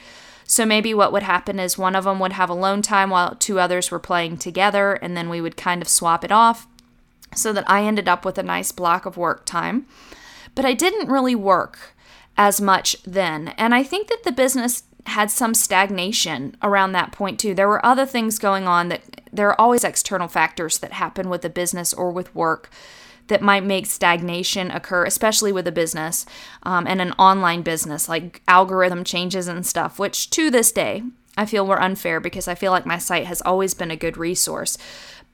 So 0.47 0.67
maybe 0.67 0.93
what 0.93 1.13
would 1.13 1.23
happen 1.23 1.59
is 1.59 1.79
one 1.79 1.97
of 1.97 2.05
them 2.05 2.19
would 2.19 2.33
have 2.33 2.51
alone 2.51 2.83
time 2.83 3.11
while 3.11 3.35
two 3.35 3.59
others 3.59 3.91
were 3.91 3.99
playing 3.99 4.37
together, 4.37 4.95
and 4.95 5.17
then 5.17 5.31
we 5.31 5.41
would 5.41 5.57
kind 5.57 5.81
of 5.81 5.89
swap 5.89 6.25
it 6.25 6.33
off 6.33 6.67
so 7.35 7.53
that 7.53 7.69
I 7.69 7.85
ended 7.85 8.09
up 8.09 8.25
with 8.25 8.37
a 8.39 8.43
nice 8.43 8.73
block 8.73 9.07
of 9.07 9.17
work 9.17 9.47
time. 9.47 9.87
But 10.55 10.65
I 10.65 10.75
didn't 10.75 11.09
really 11.09 11.35
work 11.35 11.95
as 12.37 12.61
much 12.61 12.97
then. 13.05 13.49
And 13.57 13.75
I 13.75 13.83
think 13.83 14.09
that 14.09 14.25
the 14.25 14.33
business 14.33 14.85
had 15.07 15.31
some 15.31 15.55
stagnation 15.55 16.57
around 16.63 16.93
that 16.93 17.13
point 17.13 17.39
too. 17.39 17.55
There 17.55 17.69
were 17.69 17.85
other 17.85 18.07
things 18.07 18.39
going 18.39 18.67
on 18.67 18.89
that 18.89 19.03
there 19.33 19.49
are 19.49 19.61
always 19.61 19.85
external 19.85 20.29
factors 20.29 20.79
that 20.79 20.93
happen 20.93 21.29
with 21.29 21.45
a 21.45 21.51
business 21.51 21.93
or 21.93 22.11
with 22.11 22.35
work 22.35 22.71
that 23.29 23.43
might 23.43 23.65
make 23.65 23.87
stagnation 23.87 24.71
occur, 24.71 25.05
especially 25.05 25.53
with 25.53 25.67
a 25.67 25.73
business 25.73 26.27
um, 26.63 26.87
and 26.87 27.01
an 27.01 27.13
online 27.13 27.63
business, 27.63 28.09
like 28.09 28.43
algorithm 28.49 29.05
changes 29.05 29.49
and 29.49 29.67
stuff, 29.67 29.99
which 29.99 30.31
to 30.31 30.51
this 30.51 30.73
day 30.73 31.03
I 31.37 31.47
feel 31.47 31.67
were 31.67 31.81
unfair 31.81 32.21
because 32.21 32.47
I 32.47 32.55
feel 32.55 32.71
like 32.71 32.87
my 32.87 32.99
site 32.99 33.27
has 33.27 33.43
always 33.43 33.75
been 33.75 33.91
a 33.91 33.97
good 33.97 34.17
resource. 34.17 34.79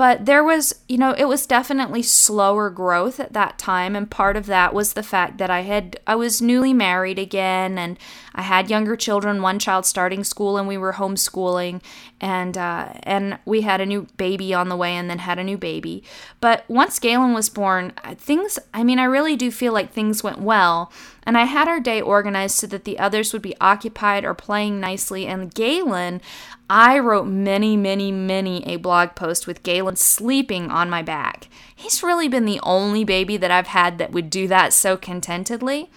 But 0.01 0.25
there 0.25 0.43
was, 0.43 0.75
you 0.89 0.97
know, 0.97 1.13
it 1.13 1.27
was 1.27 1.47
definitely 1.47 2.03
slower 2.03 2.71
growth 2.71 3.21
at 3.21 3.35
that 3.35 3.59
time. 3.59 3.95
And 3.95 4.11
part 4.11 4.35
of 4.35 4.47
that 4.47 4.73
was 4.73 4.95
the 4.95 5.03
fact 5.03 5.37
that 5.37 5.51
I 5.51 5.61
had, 5.61 6.01
I 6.07 6.15
was 6.15 6.41
newly 6.41 6.73
married 6.73 7.19
again 7.19 7.77
and 7.77 7.99
I 8.35 8.43
had 8.43 8.71
younger 8.71 8.97
children, 8.97 9.43
one 9.43 9.59
child 9.59 9.87
starting 9.87 10.25
school 10.25 10.57
and 10.57 10.69
we 10.69 10.77
were 10.77 10.95
homeschooling. 10.95 11.83
And, 12.21 12.57
uh, 12.57 12.93
and 13.03 13.38
we 13.45 13.62
had 13.62 13.81
a 13.81 13.87
new 13.87 14.07
baby 14.16 14.53
on 14.53 14.69
the 14.69 14.77
way 14.77 14.95
and 14.95 15.09
then 15.09 15.19
had 15.19 15.38
a 15.38 15.45
new 15.45 15.57
baby. 15.57 16.05
But 16.40 16.64
once 16.69 16.99
Galen 16.99 17.33
was 17.33 17.49
born, 17.49 17.93
things, 18.16 18.59
I 18.75 18.85
mean, 18.85 18.99
I 18.99 19.05
really 19.05 19.37
do 19.37 19.51
feel 19.51 19.73
like 19.73 19.93
things 19.93 20.23
went 20.23 20.40
well. 20.40 20.93
And 21.25 21.37
I 21.37 21.45
had 21.45 21.69
our 21.69 21.81
day 21.81 22.01
organized 22.01 22.57
so 22.57 22.66
that 22.69 22.85
the 22.85 22.99
others 22.99 23.33
would 23.33 23.43
be 23.43 23.57
occupied 23.61 24.25
or 24.25 24.35
playing 24.35 24.81
nicely. 24.81 25.27
And 25.27 25.53
Galen, 25.55 26.21
I 26.69 26.99
wrote 26.99 27.27
many, 27.27 27.77
many, 27.77 28.12
many 28.12 28.64
a 28.66 28.77
blog 28.77 29.14
post 29.14 29.47
with 29.47 29.62
Galen 29.62 29.97
sleeping 29.97 30.71
on 30.71 30.88
my 30.88 31.03
back. 31.03 31.49
He's 31.75 32.03
really 32.03 32.29
been 32.29 32.45
the 32.45 32.61
only 32.62 33.05
baby 33.05 33.37
that 33.37 33.51
I've 33.51 33.69
had 33.69 33.99
that 33.99 34.12
would 34.12 34.31
do 34.31 34.47
that 34.49 34.73
so 34.73 34.97
contentedly. 34.97 35.90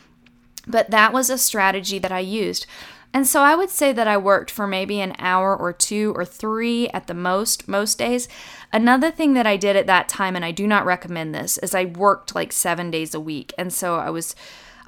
But 0.65 0.91
that 0.91 1.13
was 1.13 1.29
a 1.29 1.37
strategy 1.37 1.99
that 1.99 2.11
I 2.11 2.19
used. 2.19 2.65
And 3.13 3.27
so 3.27 3.41
I 3.41 3.55
would 3.55 3.69
say 3.69 3.91
that 3.93 4.07
I 4.07 4.17
worked 4.17 4.49
for 4.49 4.65
maybe 4.65 4.99
an 4.99 5.15
hour 5.19 5.55
or 5.55 5.71
two 5.71 6.13
or 6.15 6.25
three 6.25 6.89
at 6.89 7.05
the 7.05 7.13
most, 7.13 7.67
most 7.67 7.99
days. 7.99 8.27
Another 8.71 9.11
thing 9.11 9.33
that 9.33 9.45
I 9.45 9.55
did 9.55 9.75
at 9.75 9.85
that 9.85 10.09
time, 10.09 10.35
and 10.35 10.43
I 10.43 10.51
do 10.51 10.65
not 10.65 10.85
recommend 10.85 11.35
this, 11.35 11.59
is 11.59 11.75
I 11.75 11.85
worked 11.85 12.33
like 12.33 12.51
seven 12.51 12.89
days 12.89 13.13
a 13.13 13.19
week. 13.19 13.53
And 13.55 13.71
so 13.71 13.95
I 13.95 14.09
was 14.09 14.35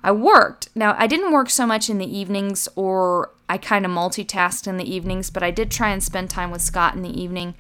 I 0.05 0.11
worked. 0.11 0.69
Now, 0.75 0.95
I 0.99 1.07
didn't 1.07 1.31
work 1.31 1.49
so 1.49 1.65
much 1.65 1.89
in 1.89 1.97
the 1.97 2.17
evenings 2.17 2.67
or 2.75 3.31
I 3.49 3.57
kind 3.57 3.85
of 3.85 3.91
multitasked 3.91 4.67
in 4.67 4.77
the 4.77 4.91
evenings, 4.91 5.31
but 5.31 5.41
I 5.41 5.49
did 5.49 5.71
try 5.71 5.89
and 5.89 6.03
spend 6.03 6.29
time 6.29 6.51
with 6.51 6.61
Scott 6.61 6.93
in 6.93 7.01
the 7.01 7.21
evening, 7.21 7.55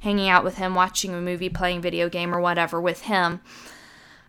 hanging 0.00 0.28
out 0.28 0.44
with 0.44 0.58
him, 0.58 0.74
watching 0.74 1.14
a 1.14 1.20
movie, 1.22 1.48
playing 1.48 1.80
video 1.80 2.10
game 2.10 2.34
or 2.34 2.40
whatever 2.40 2.82
with 2.82 3.02
him. 3.02 3.40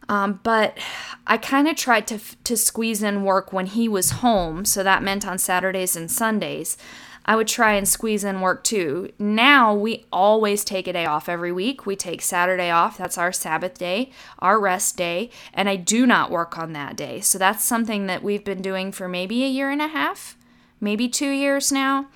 Um, 0.10 0.40
but 0.44 0.78
I 1.26 1.38
kind 1.38 1.68
of 1.68 1.76
tried 1.76 2.08
to 2.08 2.20
to 2.46 2.56
squeeze 2.56 3.04
in 3.04 3.24
work 3.24 3.52
when 3.52 3.66
he 3.66 3.90
was 3.90 4.12
home, 4.12 4.66
so 4.66 4.84
that 4.84 5.04
meant 5.04 5.28
on 5.28 5.38
Saturdays 5.38 5.96
and 5.96 6.10
Sundays. 6.10 6.78
I 7.28 7.36
would 7.36 7.48
try 7.48 7.74
and 7.74 7.86
squeeze 7.86 8.24
in 8.24 8.40
work 8.40 8.64
too. 8.64 9.12
Now 9.20 9.74
we 9.74 10.06
always 10.14 10.64
take 10.64 10.88
a 10.88 10.94
day 10.94 11.06
off 11.06 11.28
every 11.28 11.52
week. 11.52 11.86
We 11.86 11.98
take 11.98 12.22
Saturday 12.22 12.70
off. 12.70 12.98
That's 12.98 13.18
our 13.18 13.34
Sabbath 13.34 13.78
day, 13.78 14.12
our 14.40 14.62
rest 14.62 14.96
day, 14.96 15.30
and 15.54 15.68
I 15.68 15.76
do 15.76 16.08
not 16.08 16.32
work 16.32 16.58
on 16.58 16.72
that 16.72 16.96
day. 16.96 17.20
So 17.20 17.38
that's 17.38 17.66
something 17.66 18.08
that 18.08 18.24
we've 18.24 18.46
been 18.46 18.62
doing 18.62 18.94
for 18.94 19.10
maybe 19.10 19.44
a 19.44 19.50
year 19.50 19.70
and 19.70 19.82
a 19.82 19.90
half, 19.90 20.38
maybe 20.80 21.10
2 21.10 21.30
years 21.30 21.70
now. 21.70 22.08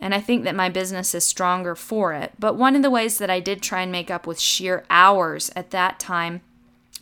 And 0.00 0.14
I 0.14 0.20
think 0.20 0.44
that 0.44 0.54
my 0.54 0.68
business 0.68 1.14
is 1.14 1.24
stronger 1.24 1.74
for 1.74 2.12
it. 2.12 2.32
But 2.38 2.56
one 2.56 2.76
of 2.76 2.82
the 2.82 2.90
ways 2.90 3.18
that 3.18 3.30
I 3.30 3.40
did 3.40 3.62
try 3.62 3.80
and 3.80 3.90
make 3.90 4.10
up 4.10 4.26
with 4.26 4.38
sheer 4.38 4.84
hours 4.90 5.50
at 5.56 5.70
that 5.70 5.98
time 5.98 6.42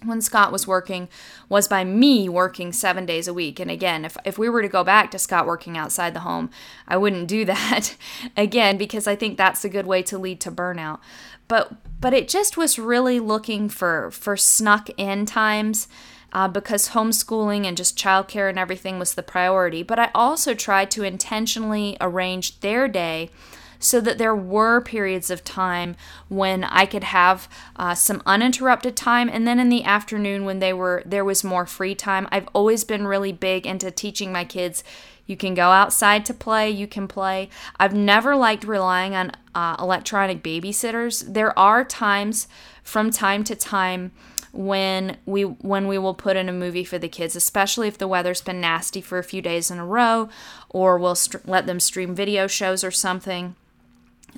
when 0.05 0.21
Scott 0.21 0.53
was 0.53 0.67
working 0.67 1.09
was 1.49 1.69
by 1.69 1.85
me 1.85 2.29
working 2.29 2.73
seven 2.73 3.07
days 3.07 3.27
a 3.27 3.35
week. 3.35 3.59
And 3.59 3.71
again, 3.71 4.05
if, 4.05 4.17
if 4.25 4.39
we 4.39 4.49
were 4.49 4.63
to 4.63 4.69
go 4.69 4.85
back 4.85 5.11
to 5.11 5.19
Scott 5.19 5.47
working 5.47 5.77
outside 5.77 6.15
the 6.15 6.21
home, 6.21 6.51
I 6.87 6.97
wouldn't 6.97 7.29
do 7.29 7.45
that 7.47 7.97
again 8.37 8.77
because 8.77 9.07
I 9.07 9.17
think 9.17 9.37
that's 9.37 9.65
a 9.65 9.71
good 9.71 9.87
way 9.87 10.03
to 10.03 10.19
lead 10.19 10.41
to 10.41 10.51
burnout. 10.51 11.01
But 11.49 11.73
but 12.01 12.13
it 12.13 12.29
just 12.29 12.57
was 12.57 12.79
really 12.79 13.21
looking 13.21 13.69
for 13.69 14.11
for 14.11 14.37
snuck 14.37 14.89
in 14.97 15.27
times 15.27 15.89
uh, 16.33 16.49
because 16.49 16.91
homeschooling 16.91 17.65
and 17.65 17.77
just 17.77 17.99
childcare 17.99 18.49
and 18.49 18.59
everything 18.59 18.99
was 18.99 19.15
the 19.15 19.23
priority. 19.23 19.83
But 19.83 19.99
I 19.99 20.11
also 20.15 20.55
tried 20.55 20.91
to 20.93 21.03
intentionally 21.03 21.97
arrange 22.01 22.61
their 22.61 22.89
day 22.89 23.31
so 23.79 24.01
that 24.01 24.19
there 24.19 24.35
were 24.35 24.81
periods 24.81 25.31
of 25.31 25.45
time 25.45 25.97
when 26.29 26.65
I 26.65 26.87
could 26.87 27.05
have 27.05 27.49
uh, 27.77 27.95
some 27.95 28.23
uninterrupted 28.27 28.97
time, 28.97 29.29
and 29.29 29.47
then 29.47 29.59
in 29.59 29.69
the 29.69 29.85
afternoon 29.85 30.45
when 30.45 30.59
they 30.59 30.73
were 30.73 31.03
there 31.07 31.25
was 31.25 31.45
more 31.45 31.67
free 31.67 31.95
time. 31.95 32.29
I've 32.31 32.49
always 32.53 32.85
been 32.85 33.07
really 33.07 33.33
big 33.33 33.67
into 33.67 33.91
teaching 33.91 34.33
my 34.33 34.45
kids. 34.45 34.83
You 35.27 35.37
can 35.37 35.55
go 35.55 35.71
outside 35.71 36.25
to 36.27 36.35
play. 36.35 36.71
You 36.71 36.87
can 36.87 37.09
play. 37.09 37.49
I've 37.81 37.95
never 37.95 38.37
liked 38.37 38.65
relying 38.65 39.15
on 39.15 39.33
uh, 39.55 39.77
electronic 39.79 40.43
babysitters. 40.43 41.33
There 41.33 41.57
are 41.59 41.85
times, 41.85 42.47
from 42.85 43.11
time 43.11 43.43
to 43.45 43.57
time, 43.57 44.13
when 44.53 45.19
we 45.27 45.43
when 45.43 45.87
we 45.87 45.99
will 45.99 46.15
put 46.15 46.37
in 46.37 46.49
a 46.49 46.53
movie 46.53 46.85
for 46.85 46.99
the 46.99 47.09
kids, 47.09 47.37
especially 47.37 47.89
if 47.89 47.99
the 47.99 48.09
weather's 48.09 48.41
been 48.41 48.61
nasty 48.61 49.01
for 49.01 49.19
a 49.19 49.25
few 49.25 49.43
days 49.43 49.71
in 49.71 49.79
a 49.79 49.85
row, 49.85 50.29
or 50.71 50.97
we'll 50.97 51.15
st- 51.15 51.47
let 51.47 51.67
them 51.67 51.81
stream 51.81 52.15
video 52.15 52.47
shows 52.47 52.83
or 52.83 52.91
something. 52.91 53.55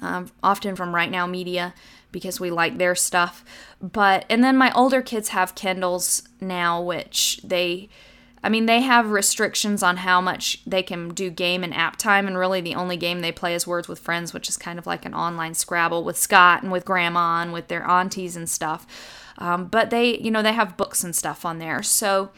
Um, 0.01 0.31
often 0.43 0.77
from 0.77 0.95
Right 0.95 1.11
Now 1.11 1.27
Media 1.27 1.75
because 2.13 2.41
we 2.41 2.51
like 2.51 2.79
their 2.79 2.95
stuff. 2.95 3.45
But 3.81 4.25
and 4.29 4.43
then 4.43 4.57
my 4.57 4.73
older 4.73 5.03
kids 5.03 5.31
have 5.31 5.55
Kindles 5.55 6.23
now, 6.41 6.81
which 6.83 7.41
they. 7.45 7.89
I 8.41 8.49
mean, 8.49 8.67
they 8.67 8.83
have 8.83 9.11
restrictions 9.11 9.83
on 9.83 9.97
how 9.97 10.21
much 10.21 10.63
they 10.65 10.81
can 10.81 11.09
do 11.09 11.29
game 11.29 11.65
and 11.65 11.75
app 11.75 11.97
time, 11.97 12.29
and 12.29 12.39
really 12.39 12.61
the 12.61 12.77
only 12.77 12.97
game 12.97 13.19
they 13.19 13.33
play 13.33 13.53
is 13.53 13.67
Words 13.67 13.89
with 13.89 13.99
Friends, 13.99 14.33
which 14.33 14.49
is 14.49 14.57
kind 14.57 14.79
of 14.79 14.87
like 14.87 15.05
an 15.05 15.13
online 15.13 15.55
Scrabble 15.55 16.05
with 16.05 16.17
Scott 16.17 16.63
and 16.63 16.71
with 16.71 16.85
Grandma 16.85 17.43
and 17.43 17.53
with 17.53 17.67
their 17.67 17.85
aunties 17.85 18.37
and 18.37 18.49
stuff. 18.49 18.87
Um, 19.39 19.67
but 19.67 19.91
they, 19.91 20.19
you 20.19 20.31
know, 20.31 20.43
they 20.43 20.53
have 20.53 20.77
books 20.77 21.03
and 21.03 21.17
stuff 21.17 21.45
on 21.45 21.59
there. 21.59 21.83
So 21.83 22.31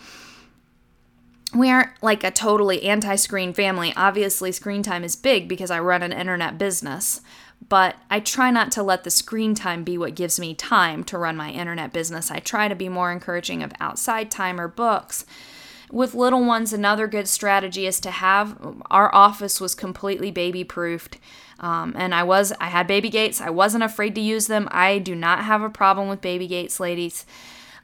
we 1.54 1.70
aren't 1.70 1.90
like 2.02 2.22
a 2.22 2.30
totally 2.30 2.84
anti 2.84 3.16
screen 3.16 3.52
family. 3.52 3.92
Obviously, 3.96 4.52
screen 4.52 4.82
time 4.82 5.02
is 5.02 5.16
big 5.16 5.48
because 5.48 5.70
I 5.70 5.80
run 5.80 6.02
an 6.02 6.12
internet 6.12 6.58
business, 6.58 7.20
but 7.68 7.96
I 8.08 8.20
try 8.20 8.50
not 8.50 8.72
to 8.72 8.82
let 8.82 9.04
the 9.04 9.10
screen 9.10 9.54
time 9.54 9.84
be 9.84 9.98
what 9.98 10.14
gives 10.14 10.40
me 10.40 10.54
time 10.54 11.04
to 11.04 11.18
run 11.18 11.36
my 11.36 11.50
internet 11.50 11.92
business. 11.92 12.30
I 12.30 12.38
try 12.38 12.68
to 12.68 12.74
be 12.74 12.88
more 12.88 13.12
encouraging 13.12 13.62
of 13.62 13.72
outside 13.80 14.30
time 14.30 14.60
or 14.60 14.68
books. 14.68 15.24
With 15.92 16.14
little 16.14 16.44
ones, 16.44 16.72
another 16.72 17.06
good 17.06 17.28
strategy 17.28 17.86
is 17.86 18.00
to 18.00 18.10
have 18.10 18.56
our 18.90 19.12
office 19.14 19.60
was 19.60 19.74
completely 19.74 20.30
baby 20.30 20.62
proofed. 20.64 21.18
Um, 21.58 21.94
and 21.96 22.14
I 22.14 22.22
was 22.22 22.52
I 22.60 22.66
had 22.66 22.86
baby 22.86 23.10
gates. 23.10 23.40
I 23.40 23.50
wasn't 23.50 23.84
afraid 23.84 24.14
to 24.14 24.20
use 24.20 24.46
them. 24.46 24.68
I 24.70 24.98
do 24.98 25.14
not 25.14 25.44
have 25.44 25.62
a 25.62 25.68
problem 25.68 26.08
with 26.08 26.20
baby 26.20 26.46
gates, 26.46 26.80
ladies. 26.80 27.26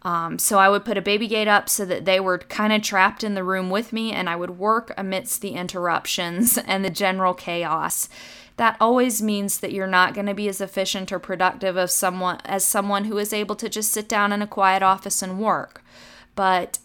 Um, 0.06 0.38
so 0.38 0.60
I 0.60 0.68
would 0.68 0.84
put 0.84 0.96
a 0.96 1.02
baby 1.02 1.26
gate 1.26 1.48
up 1.48 1.68
so 1.68 1.84
that 1.84 2.04
they 2.04 2.20
were 2.20 2.38
kind 2.38 2.72
of 2.72 2.80
trapped 2.80 3.24
in 3.24 3.34
the 3.34 3.42
room 3.42 3.70
with 3.70 3.92
me, 3.92 4.12
and 4.12 4.30
I 4.30 4.36
would 4.36 4.56
work 4.56 4.94
amidst 4.96 5.40
the 5.40 5.54
interruptions 5.54 6.56
and 6.66 6.84
the 6.84 6.90
general 6.90 7.34
chaos. 7.34 8.08
That 8.56 8.76
always 8.80 9.20
means 9.20 9.58
that 9.58 9.72
you're 9.72 9.88
not 9.88 10.14
going 10.14 10.26
to 10.26 10.32
be 10.32 10.48
as 10.48 10.60
efficient 10.60 11.10
or 11.10 11.18
productive 11.18 11.76
of 11.76 11.90
someone 11.90 12.38
as 12.44 12.64
someone 12.64 13.06
who 13.06 13.18
is 13.18 13.32
able 13.32 13.56
to 13.56 13.68
just 13.68 13.90
sit 13.90 14.08
down 14.08 14.32
in 14.32 14.42
a 14.42 14.46
quiet 14.46 14.80
office 14.80 15.22
and 15.22 15.40
work. 15.40 15.82
But 16.36 16.78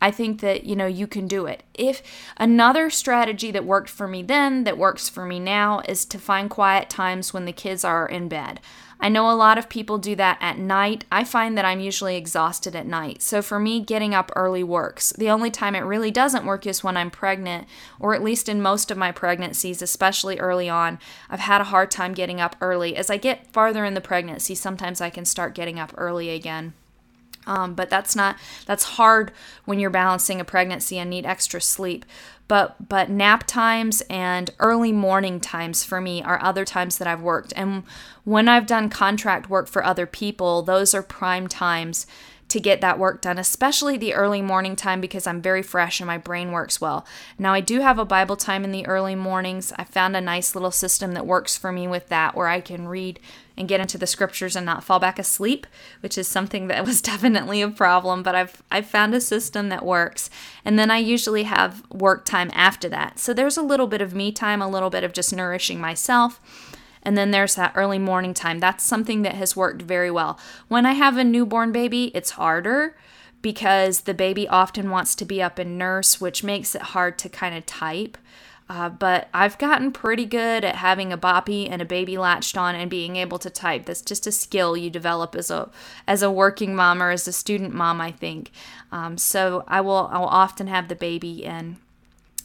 I 0.00 0.10
think 0.10 0.40
that, 0.40 0.64
you 0.64 0.74
know, 0.74 0.86
you 0.86 1.06
can 1.06 1.28
do 1.28 1.44
it. 1.44 1.62
If 1.74 2.02
another 2.38 2.88
strategy 2.88 3.50
that 3.50 3.66
worked 3.66 3.90
for 3.90 4.08
me 4.08 4.22
then, 4.22 4.64
that 4.64 4.78
works 4.78 5.08
for 5.08 5.26
me 5.26 5.38
now, 5.38 5.82
is 5.86 6.06
to 6.06 6.18
find 6.18 6.48
quiet 6.48 6.88
times 6.88 7.34
when 7.34 7.44
the 7.44 7.52
kids 7.52 7.84
are 7.84 8.08
in 8.08 8.28
bed. 8.28 8.58
I 9.02 9.08
know 9.08 9.28
a 9.28 9.34
lot 9.34 9.58
of 9.58 9.68
people 9.68 9.98
do 9.98 10.14
that 10.14 10.38
at 10.40 10.58
night. 10.58 11.04
I 11.10 11.24
find 11.24 11.58
that 11.58 11.64
I'm 11.64 11.80
usually 11.80 12.16
exhausted 12.16 12.76
at 12.76 12.86
night. 12.86 13.20
So 13.20 13.42
for 13.42 13.58
me, 13.58 13.80
getting 13.80 14.14
up 14.14 14.30
early 14.36 14.62
works. 14.62 15.12
The 15.18 15.28
only 15.28 15.50
time 15.50 15.74
it 15.74 15.80
really 15.80 16.12
doesn't 16.12 16.46
work 16.46 16.68
is 16.68 16.84
when 16.84 16.96
I'm 16.96 17.10
pregnant, 17.10 17.66
or 17.98 18.14
at 18.14 18.22
least 18.22 18.48
in 18.48 18.62
most 18.62 18.92
of 18.92 18.96
my 18.96 19.10
pregnancies, 19.10 19.82
especially 19.82 20.38
early 20.38 20.68
on. 20.68 21.00
I've 21.28 21.40
had 21.40 21.60
a 21.60 21.64
hard 21.64 21.90
time 21.90 22.14
getting 22.14 22.40
up 22.40 22.54
early. 22.60 22.96
As 22.96 23.10
I 23.10 23.16
get 23.16 23.52
farther 23.52 23.84
in 23.84 23.94
the 23.94 24.00
pregnancy, 24.00 24.54
sometimes 24.54 25.00
I 25.00 25.10
can 25.10 25.24
start 25.24 25.56
getting 25.56 25.80
up 25.80 25.92
early 25.96 26.30
again. 26.30 26.74
Um, 27.46 27.74
but 27.74 27.90
that's 27.90 28.14
not 28.14 28.36
that's 28.66 28.84
hard 28.84 29.32
when 29.64 29.80
you're 29.80 29.90
balancing 29.90 30.40
a 30.40 30.44
pregnancy 30.44 30.98
and 30.98 31.10
need 31.10 31.26
extra 31.26 31.60
sleep 31.60 32.04
but 32.46 32.88
but 32.88 33.10
nap 33.10 33.44
times 33.46 34.00
and 34.10 34.50
early 34.58 34.92
morning 34.92 35.40
times 35.40 35.82
for 35.82 36.00
me 36.00 36.22
are 36.22 36.40
other 36.42 36.64
times 36.64 36.98
that 36.98 37.08
I've 37.08 37.22
worked 37.22 37.52
and 37.56 37.82
when 38.24 38.48
I've 38.48 38.66
done 38.66 38.90
contract 38.90 39.50
work 39.50 39.66
for 39.68 39.84
other 39.84 40.06
people 40.06 40.62
those 40.62 40.94
are 40.94 41.02
prime 41.02 41.48
times 41.48 42.06
to 42.52 42.60
get 42.60 42.82
that 42.82 42.98
work 42.98 43.22
done, 43.22 43.38
especially 43.38 43.96
the 43.96 44.12
early 44.12 44.42
morning 44.42 44.76
time 44.76 45.00
because 45.00 45.26
I'm 45.26 45.40
very 45.40 45.62
fresh 45.62 46.00
and 46.00 46.06
my 46.06 46.18
brain 46.18 46.52
works 46.52 46.82
well. 46.82 47.06
Now, 47.38 47.54
I 47.54 47.60
do 47.60 47.80
have 47.80 47.98
a 47.98 48.04
Bible 48.04 48.36
time 48.36 48.62
in 48.62 48.72
the 48.72 48.86
early 48.86 49.14
mornings. 49.14 49.72
I 49.78 49.84
found 49.84 50.14
a 50.14 50.20
nice 50.20 50.54
little 50.54 50.70
system 50.70 51.12
that 51.12 51.26
works 51.26 51.56
for 51.56 51.72
me 51.72 51.88
with 51.88 52.08
that 52.08 52.34
where 52.34 52.48
I 52.48 52.60
can 52.60 52.88
read 52.88 53.18
and 53.56 53.68
get 53.68 53.80
into 53.80 53.98
the 53.98 54.06
scriptures 54.06 54.56
and 54.56 54.66
not 54.66 54.84
fall 54.84 54.98
back 54.98 55.18
asleep, 55.18 55.66
which 56.00 56.16
is 56.16 56.28
something 56.28 56.68
that 56.68 56.84
was 56.86 57.02
definitely 57.02 57.62
a 57.62 57.70
problem, 57.70 58.22
but 58.22 58.34
I've 58.34 58.62
I've 58.70 58.86
found 58.86 59.14
a 59.14 59.20
system 59.20 59.68
that 59.68 59.84
works. 59.84 60.30
And 60.64 60.78
then 60.78 60.90
I 60.90 60.98
usually 60.98 61.44
have 61.44 61.82
work 61.90 62.24
time 62.24 62.50
after 62.54 62.88
that. 62.88 63.18
So 63.18 63.32
there's 63.32 63.56
a 63.56 63.62
little 63.62 63.86
bit 63.86 64.00
of 64.00 64.14
me 64.14 64.32
time, 64.32 64.62
a 64.62 64.68
little 64.68 64.90
bit 64.90 65.04
of 65.04 65.12
just 65.12 65.34
nourishing 65.34 65.80
myself 65.80 66.40
and 67.02 67.18
then 67.18 67.32
there's 67.32 67.56
that 67.56 67.72
early 67.74 67.98
morning 67.98 68.32
time. 68.32 68.60
That's 68.60 68.84
something 68.84 69.22
that 69.22 69.34
has 69.34 69.56
worked 69.56 69.82
very 69.82 70.10
well. 70.10 70.38
When 70.68 70.86
I 70.86 70.92
have 70.92 71.16
a 71.16 71.24
newborn 71.24 71.72
baby, 71.72 72.12
it's 72.14 72.32
harder 72.32 72.96
because 73.42 74.02
the 74.02 74.14
baby 74.14 74.48
often 74.48 74.88
wants 74.88 75.16
to 75.16 75.24
be 75.24 75.42
up 75.42 75.58
and 75.58 75.76
nurse, 75.76 76.20
which 76.20 76.44
makes 76.44 76.74
it 76.74 76.82
hard 76.82 77.18
to 77.18 77.28
kind 77.28 77.56
of 77.56 77.66
type. 77.66 78.16
Uh, 78.74 78.88
but 78.88 79.28
I've 79.34 79.58
gotten 79.58 79.92
pretty 79.92 80.24
good 80.24 80.64
at 80.64 80.76
having 80.76 81.12
a 81.12 81.18
boppy 81.18 81.68
and 81.70 81.82
a 81.82 81.84
baby 81.84 82.16
latched 82.16 82.56
on 82.56 82.74
and 82.74 82.90
being 82.90 83.16
able 83.16 83.38
to 83.40 83.50
type. 83.50 83.84
That's 83.84 84.00
just 84.00 84.26
a 84.26 84.32
skill 84.32 84.78
you 84.78 84.88
develop 84.88 85.34
as 85.34 85.50
a 85.50 85.68
as 86.08 86.22
a 86.22 86.30
working 86.30 86.74
mom 86.74 87.02
or 87.02 87.10
as 87.10 87.28
a 87.28 87.34
student 87.34 87.74
mom, 87.74 88.00
I 88.00 88.12
think. 88.12 88.50
Um, 88.90 89.18
so 89.18 89.62
I 89.68 89.82
will 89.82 90.08
I 90.10 90.18
will 90.18 90.26
often 90.26 90.68
have 90.68 90.88
the 90.88 90.94
baby 90.94 91.44
in 91.44 91.76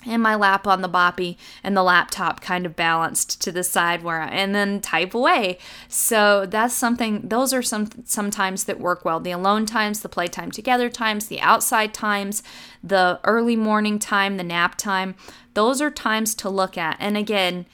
in 0.05 0.21
my 0.21 0.35
lap 0.35 0.67
on 0.67 0.81
the 0.81 0.89
boppy 0.89 1.37
and 1.63 1.75
the 1.75 1.83
laptop 1.83 2.41
kind 2.41 2.65
of 2.65 2.75
balanced 2.75 3.41
to 3.41 3.51
the 3.51 3.63
side 3.63 4.03
where 4.03 4.21
I, 4.21 4.27
and 4.29 4.53
then 4.53 4.79
type 4.79 5.13
away. 5.13 5.57
So 5.87 6.45
that's 6.45 6.73
something 6.73 7.27
those 7.27 7.53
are 7.53 7.61
some 7.61 7.89
sometimes 8.05 8.65
that 8.65 8.79
work 8.79 9.03
well. 9.03 9.19
The 9.19 9.31
alone 9.31 9.65
times, 9.65 10.01
the 10.01 10.09
playtime 10.09 10.51
together 10.51 10.89
times, 10.89 11.27
the 11.27 11.41
outside 11.41 11.93
times, 11.93 12.43
the 12.83 13.19
early 13.23 13.55
morning 13.55 13.99
time, 13.99 14.37
the 14.37 14.43
nap 14.43 14.75
time. 14.75 15.15
Those 15.53 15.81
are 15.81 15.91
times 15.91 16.35
to 16.35 16.49
look 16.49 16.77
at. 16.77 16.97
And 16.99 17.17
again, 17.17 17.65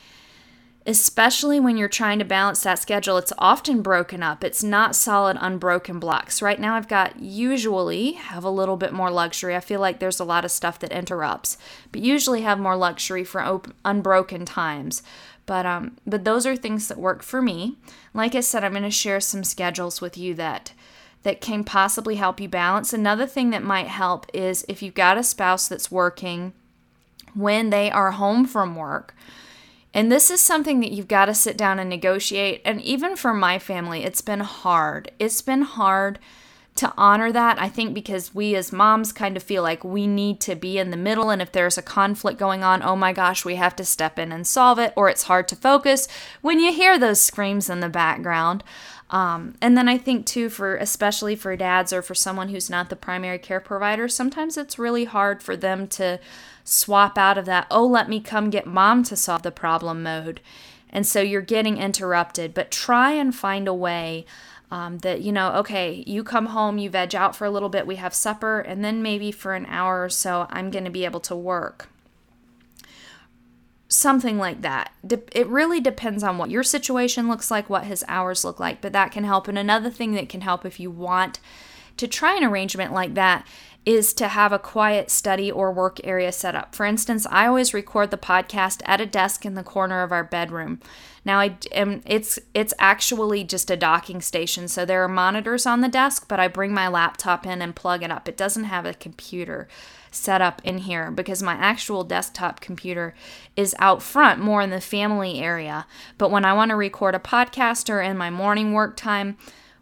especially 0.86 1.60
when 1.60 1.78
you're 1.78 1.88
trying 1.88 2.20
to 2.20 2.26
balance 2.26 2.62
that 2.64 2.80
schedule, 2.80 3.18
it's 3.18 3.32
often 3.38 3.82
broken 3.82 4.22
up. 4.22 4.44
It's 4.44 4.64
not 4.64 4.96
solid, 4.96 5.38
unbroken 5.40 6.00
blocks. 6.00 6.42
Right 6.42 6.60
now, 6.60 6.76
I've 6.76 6.90
got 6.90 7.20
usually 7.20 8.14
have 8.14 8.44
a 8.44 8.50
little 8.50 8.76
bit 8.76 8.92
more 8.92 9.10
luxury. 9.10 9.56
I 9.56 9.62
feel 9.62 9.80
like 9.80 10.00
there's 10.00 10.20
a 10.20 10.26
lot 10.26 10.44
of 10.44 10.52
stuff 10.52 10.80
that 10.80 10.92
interrupts, 10.92 11.58
but 11.92 12.02
usually 12.02 12.42
have 12.42 12.60
more 12.60 12.76
luxury 12.76 13.24
for 13.24 13.62
unbroken 13.86 14.46
times. 14.46 15.04
But 15.46 15.66
um, 15.66 15.98
but 16.06 16.24
those 16.26 16.46
are 16.46 16.56
things 16.56 16.88
that 16.88 16.98
work 16.98 17.24
for 17.24 17.42
me. 17.42 17.78
Like 18.14 18.36
I 18.36 18.42
said, 18.42 18.64
I'm 18.64 18.72
going 18.72 18.84
to 18.84 18.92
share 18.92 19.20
some 19.20 19.44
schedules 19.44 20.02
with 20.02 20.18
you 20.18 20.34
that 20.36 20.74
that 21.24 21.40
can 21.40 21.64
possibly 21.64 22.16
help 22.16 22.42
you 22.42 22.50
balance. 22.50 22.92
Another 22.92 23.26
thing 23.26 23.50
that 23.52 23.64
might 23.64 23.88
help 23.88 24.26
is 24.34 24.66
if 24.68 24.82
you've 24.82 24.94
got 24.94 25.18
a 25.18 25.24
spouse 25.24 25.70
that's 25.70 25.90
working 25.90 26.52
when 27.34 27.70
they 27.70 27.90
are 27.90 28.12
home 28.12 28.46
from 28.46 28.76
work 28.76 29.16
and 29.94 30.12
this 30.12 30.32
is 30.32 30.42
something 30.42 30.80
that 30.80 30.92
you've 30.92 31.08
got 31.08 31.26
to 31.26 31.34
sit 31.34 31.56
down 31.56 31.80
and 31.80 31.90
negotiate. 31.90 32.62
And 32.66 32.82
even 32.82 33.16
for 33.16 33.34
my 33.34 33.60
family, 33.60 34.04
it's 34.04 34.22
been 34.22 34.40
hard. 34.40 35.12
It's 35.20 35.42
been 35.42 35.62
hard 35.62 36.20
to 36.76 36.92
honor 36.98 37.32
that. 37.32 37.62
I 37.62 37.70
think 37.70 37.94
because 37.94 38.34
we 38.34 38.56
as 38.56 38.72
moms 38.72 39.12
kind 39.12 39.38
of 39.38 39.44
feel 39.44 39.62
like 39.62 39.84
we 39.84 40.08
need 40.08 40.40
to 40.42 40.56
be 40.56 40.80
in 40.80 40.90
the 40.90 40.98
middle. 40.98 41.30
And 41.30 41.42
if 41.42 41.52
there's 41.52 41.78
a 41.78 41.84
conflict 41.84 42.40
going 42.40 42.64
on, 42.64 42.82
oh 42.82 42.96
my 42.96 43.14
gosh, 43.14 43.46
we 43.46 43.56
have 43.56 43.76
to 43.76 43.86
step 43.86 44.18
in 44.18 44.32
and 44.32 44.48
solve 44.48 44.80
it, 44.80 44.94
or 44.96 45.10
it's 45.10 45.24
hard 45.24 45.48
to 45.50 45.56
focus 45.56 46.08
when 46.42 46.60
you 46.60 46.74
hear 46.74 46.98
those 46.98 47.22
screams 47.22 47.70
in 47.70 47.80
the 47.80 47.90
background. 47.90 48.64
Um, 49.14 49.54
and 49.62 49.78
then 49.78 49.88
I 49.88 50.00
think 50.00 50.26
too, 50.26 50.50
for 50.50 50.76
especially 50.76 51.36
for 51.36 51.56
dads 51.56 51.94
or 51.94 52.02
for 52.02 52.16
someone 52.16 52.50
who's 52.50 52.68
not 52.68 52.90
the 52.90 52.96
primary 52.96 53.38
care 53.38 53.60
provider, 53.60 54.08
sometimes 54.08 54.58
it's 54.58 54.80
really 54.80 55.06
hard 55.06 55.44
for 55.44 55.56
them 55.56 55.88
to 55.90 56.20
swap 56.64 57.16
out 57.16 57.38
of 57.38 57.46
that, 57.46 57.68
oh, 57.70 57.86
let 57.86 58.10
me 58.10 58.20
come 58.20 58.50
get 58.50 58.66
mom 58.66 59.04
to 59.04 59.16
solve 59.16 59.44
the 59.44 59.52
problem 59.52 60.02
mode. 60.02 60.42
And 60.90 61.06
so 61.06 61.22
you're 61.22 61.42
getting 61.42 61.78
interrupted, 61.78 62.56
but 62.56 62.72
try 62.72 63.12
and 63.12 63.36
find 63.36 63.68
a 63.68 63.74
way 63.74 64.26
um, 64.72 64.98
that, 65.00 65.22
you 65.22 65.32
know, 65.32 65.54
okay, 65.58 66.04
you 66.08 66.24
come 66.24 66.48
home, 66.48 66.80
you 66.80 66.90
veg 66.90 67.14
out 67.14 67.36
for 67.36 67.46
a 67.46 67.52
little 67.52 67.70
bit, 67.70 67.86
we 67.86 67.98
have 67.98 68.16
supper, 68.16 68.62
and 68.62 68.84
then 68.84 69.04
maybe 69.04 69.32
for 69.32 69.54
an 69.54 69.68
hour 69.68 70.04
or 70.04 70.10
so, 70.10 70.48
I'm 70.50 70.72
going 70.72 70.86
to 70.86 70.90
be 70.90 71.06
able 71.06 71.20
to 71.22 71.36
work. 71.36 71.90
Something 73.96 74.40
like 74.40 74.64
that. 74.64 74.92
It 75.08 75.46
really 75.46 75.80
depends 75.80 76.24
on 76.24 76.40
what 76.40 76.50
your 76.50 76.64
situation 76.64 77.30
looks 77.30 77.52
like, 77.52 77.70
what 77.70 77.84
his 77.84 78.04
hours 78.08 78.44
look 78.44 78.60
like, 78.60 78.82
but 78.82 78.92
that 78.94 79.12
can 79.12 79.24
help. 79.24 79.48
And 79.48 79.56
another 79.56 79.92
thing 79.92 80.14
that 80.14 80.30
can 80.30 80.42
help 80.42 80.66
if 80.66 80.80
you 80.80 80.90
want 80.90 81.40
to 81.98 82.08
try 82.08 82.36
an 82.36 82.44
arrangement 82.44 82.92
like 82.92 83.14
that 83.14 83.46
is 83.86 84.12
to 84.16 84.30
have 84.30 84.52
a 84.52 84.58
quiet 84.58 85.12
study 85.12 85.52
or 85.52 85.72
work 85.72 86.00
area 86.04 86.32
set 86.32 86.56
up. 86.56 86.74
For 86.74 86.88
instance, 86.88 87.28
I 87.30 87.46
always 87.46 87.72
record 87.72 88.10
the 88.10 88.18
podcast 88.18 88.82
at 88.86 89.00
a 89.00 89.06
desk 89.06 89.46
in 89.46 89.54
the 89.54 89.62
corner 89.62 90.02
of 90.02 90.12
our 90.12 90.24
bedroom. 90.24 90.80
Now 91.24 91.40
I 91.40 91.58
am 91.72 92.02
it's 92.08 92.40
it's 92.56 92.74
actually 92.80 93.44
just 93.44 93.70
a 93.70 93.78
docking 93.78 94.22
station. 94.22 94.68
So 94.70 94.86
there 94.86 95.04
are 95.04 95.08
monitors 95.08 95.68
on 95.68 95.82
the 95.82 95.88
desk, 95.88 96.26
but 96.28 96.40
I 96.40 96.48
bring 96.48 96.74
my 96.74 96.88
laptop 96.88 97.46
in 97.46 97.62
and 97.62 97.76
plug 97.76 98.02
it 98.02 98.10
up. 98.10 98.28
It 98.28 98.38
doesn't 98.38 98.64
have 98.64 98.88
a 98.88 98.96
computer 98.96 99.68
set 100.14 100.42
up 100.42 100.62
in 100.64 100.80
here 100.80 101.12
because 101.12 101.44
my 101.44 101.54
actual 101.54 102.04
desktop 102.04 102.60
computer 102.60 103.14
is 103.56 103.76
out 103.80 104.02
front 104.02 104.40
more 104.40 104.62
in 104.62 104.70
the 104.70 104.82
family 104.82 105.40
area. 105.40 105.86
But 106.18 106.32
when 106.32 106.46
I 106.46 106.54
want 106.54 106.70
to 106.70 106.76
record 106.76 107.16
a 107.16 107.20
podcast 107.20 107.90
or 107.90 108.02
in 108.02 108.18
my 108.18 108.30
morning 108.30 108.74
work 108.74 108.96
time, 108.96 109.38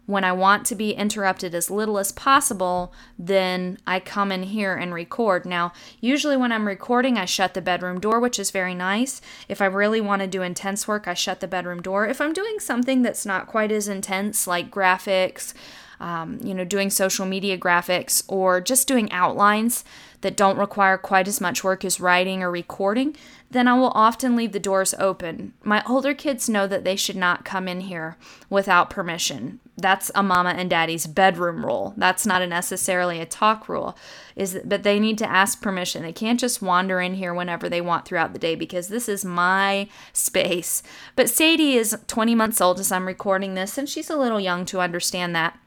when 0.06 0.24
I 0.24 0.32
want 0.32 0.66
to 0.66 0.74
be 0.74 0.92
interrupted 0.92 1.54
as 1.54 1.70
little 1.70 1.96
as 1.96 2.10
possible, 2.10 2.92
then 3.18 3.78
I 3.86 4.00
come 4.00 4.32
in 4.32 4.42
here 4.42 4.74
and 4.74 4.92
record. 4.92 5.46
Now, 5.46 5.72
usually 6.00 6.36
when 6.36 6.50
I'm 6.50 6.66
recording, 6.66 7.16
I 7.16 7.24
shut 7.24 7.54
the 7.54 7.62
bedroom 7.62 8.00
door, 8.00 8.18
which 8.18 8.38
is 8.38 8.50
very 8.50 8.74
nice. 8.74 9.20
If 9.48 9.62
I 9.62 9.66
really 9.66 10.00
want 10.00 10.20
to 10.20 10.28
do 10.28 10.42
intense 10.42 10.88
work, 10.88 11.06
I 11.06 11.14
shut 11.14 11.40
the 11.40 11.46
bedroom 11.46 11.80
door. 11.82 12.06
If 12.06 12.20
I'm 12.20 12.32
doing 12.32 12.58
something 12.58 13.02
that's 13.02 13.24
not 13.24 13.46
quite 13.46 13.70
as 13.70 13.86
intense, 13.86 14.46
like 14.46 14.72
graphics, 14.72 15.54
um, 16.00 16.40
you 16.42 16.52
know, 16.52 16.64
doing 16.64 16.90
social 16.90 17.24
media 17.24 17.56
graphics, 17.56 18.24
or 18.26 18.60
just 18.60 18.88
doing 18.88 19.10
outlines, 19.12 19.84
that 20.22 20.36
don't 20.36 20.58
require 20.58 20.96
quite 20.96 21.28
as 21.28 21.40
much 21.40 21.62
work 21.62 21.84
as 21.84 22.00
writing 22.00 22.42
or 22.42 22.50
recording, 22.50 23.14
then 23.50 23.68
I 23.68 23.74
will 23.74 23.92
often 23.94 24.34
leave 24.34 24.52
the 24.52 24.58
doors 24.58 24.94
open. 24.98 25.52
My 25.62 25.82
older 25.86 26.14
kids 26.14 26.48
know 26.48 26.66
that 26.66 26.84
they 26.84 26.96
should 26.96 27.16
not 27.16 27.44
come 27.44 27.68
in 27.68 27.82
here 27.82 28.16
without 28.48 28.88
permission. 28.88 29.60
That's 29.76 30.10
a 30.14 30.22
mama 30.22 30.50
and 30.50 30.70
daddy's 30.70 31.06
bedroom 31.06 31.66
rule. 31.66 31.92
That's 31.96 32.24
not 32.24 32.40
a 32.40 32.46
necessarily 32.46 33.20
a 33.20 33.26
talk 33.26 33.68
rule. 33.68 33.96
Is 34.36 34.52
that, 34.52 34.68
but 34.68 34.84
they 34.84 34.98
need 34.98 35.18
to 35.18 35.30
ask 35.30 35.60
permission. 35.60 36.02
They 36.02 36.12
can't 36.12 36.40
just 36.40 36.62
wander 36.62 37.00
in 37.00 37.14
here 37.14 37.34
whenever 37.34 37.68
they 37.68 37.80
want 37.80 38.06
throughout 38.06 38.32
the 38.32 38.38
day 38.38 38.54
because 38.54 38.88
this 38.88 39.08
is 39.08 39.24
my 39.24 39.88
space. 40.12 40.82
But 41.14 41.28
Sadie 41.28 41.76
is 41.76 41.96
20 42.06 42.34
months 42.34 42.60
old 42.60 42.80
as 42.80 42.90
I'm 42.90 43.06
recording 43.06 43.54
this 43.54 43.76
and 43.76 43.88
she's 43.88 44.08
a 44.08 44.16
little 44.16 44.40
young 44.40 44.64
to 44.66 44.80
understand 44.80 45.34
that. 45.36 45.58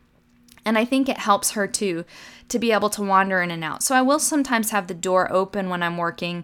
And 0.66 0.78
I 0.78 0.86
think 0.86 1.08
it 1.08 1.20
helps 1.20 1.52
her 1.52 1.68
too 1.68 2.06
to 2.50 2.60
be 2.60 2.72
able 2.72 2.90
to 2.92 3.04
wander 3.04 3.42
in 3.42 3.52
and 3.52 3.64
out. 3.64 3.84
So 3.84 3.96
I 3.96 4.02
will 4.02 4.20
sometimes 4.20 4.72
have 4.72 4.88
the 4.88 4.94
door 4.94 5.32
open 5.32 5.70
when 5.70 5.84
I'm 5.84 5.98
working, 5.98 6.44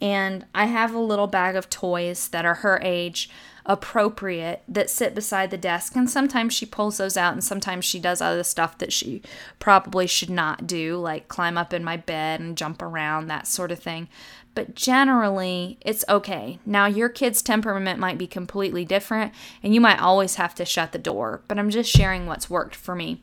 and 0.00 0.44
I 0.54 0.66
have 0.66 0.92
a 0.92 0.98
little 0.98 1.26
bag 1.26 1.56
of 1.56 1.70
toys 1.70 2.28
that 2.28 2.44
are 2.44 2.56
her 2.56 2.80
age 2.82 3.30
appropriate 3.64 4.62
that 4.66 4.90
sit 4.90 5.14
beside 5.14 5.52
the 5.52 5.56
desk 5.56 5.94
and 5.94 6.10
sometimes 6.10 6.52
she 6.52 6.66
pulls 6.66 6.98
those 6.98 7.16
out 7.16 7.32
and 7.32 7.44
sometimes 7.44 7.84
she 7.84 8.00
does 8.00 8.20
other 8.20 8.42
stuff 8.42 8.76
that 8.78 8.92
she 8.92 9.22
probably 9.60 10.06
should 10.06 10.30
not 10.30 10.66
do 10.66 10.96
like 10.96 11.28
climb 11.28 11.56
up 11.56 11.72
in 11.72 11.84
my 11.84 11.96
bed 11.96 12.40
and 12.40 12.58
jump 12.58 12.82
around 12.82 13.28
that 13.28 13.46
sort 13.46 13.70
of 13.70 13.78
thing. 13.78 14.08
But 14.56 14.74
generally 14.74 15.78
it's 15.80 16.04
okay. 16.08 16.58
Now 16.66 16.86
your 16.86 17.08
kid's 17.08 17.40
temperament 17.40 18.00
might 18.00 18.18
be 18.18 18.26
completely 18.26 18.84
different 18.84 19.32
and 19.62 19.72
you 19.72 19.80
might 19.80 20.00
always 20.00 20.34
have 20.34 20.56
to 20.56 20.64
shut 20.64 20.90
the 20.90 20.98
door 20.98 21.42
but 21.46 21.58
i'm 21.58 21.70
just 21.70 21.90
sharing 21.90 22.26
what's 22.26 22.50
worked 22.50 22.74
for 22.74 22.94
me 22.94 23.20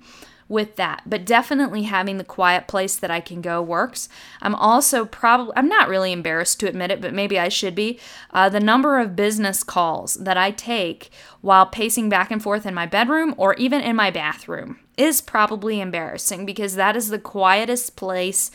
with 0.49 0.75
that. 0.75 1.03
But 1.05 1.25
definitely 1.25 1.83
having 1.83 2.17
the 2.17 2.23
quiet 2.23 2.67
place 2.67 2.95
that 2.97 3.11
I 3.11 3.21
can 3.21 3.39
go 3.39 3.61
works. 3.61 4.09
I'm 4.41 4.55
also 4.55 5.05
probably, 5.05 5.53
I'm 5.55 5.69
not 5.69 5.87
really 5.87 6.11
embarrassed 6.11 6.59
to 6.59 6.67
admit 6.67 6.91
it, 6.91 6.99
but 6.99 7.13
maybe 7.13 7.39
I 7.39 7.47
should 7.47 7.75
be. 7.75 7.99
Uh, 8.31 8.49
the 8.49 8.59
number 8.59 8.99
of 8.99 9.15
business 9.15 9.63
calls 9.63 10.15
that 10.15 10.35
I 10.37 10.51
take 10.51 11.11
while 11.39 11.67
pacing 11.67 12.09
back 12.09 12.31
and 12.31 12.43
forth 12.43 12.65
in 12.65 12.73
my 12.73 12.87
bedroom 12.87 13.35
or 13.37 13.53
even 13.53 13.79
in 13.79 13.95
my 13.95 14.11
bathroom 14.11 14.79
is 14.97 15.21
probably 15.21 15.79
embarrassing 15.79 16.45
because 16.45 16.75
that 16.75 16.97
is 16.97 17.07
the 17.07 17.19
quietest 17.19 17.95
place 17.95 18.51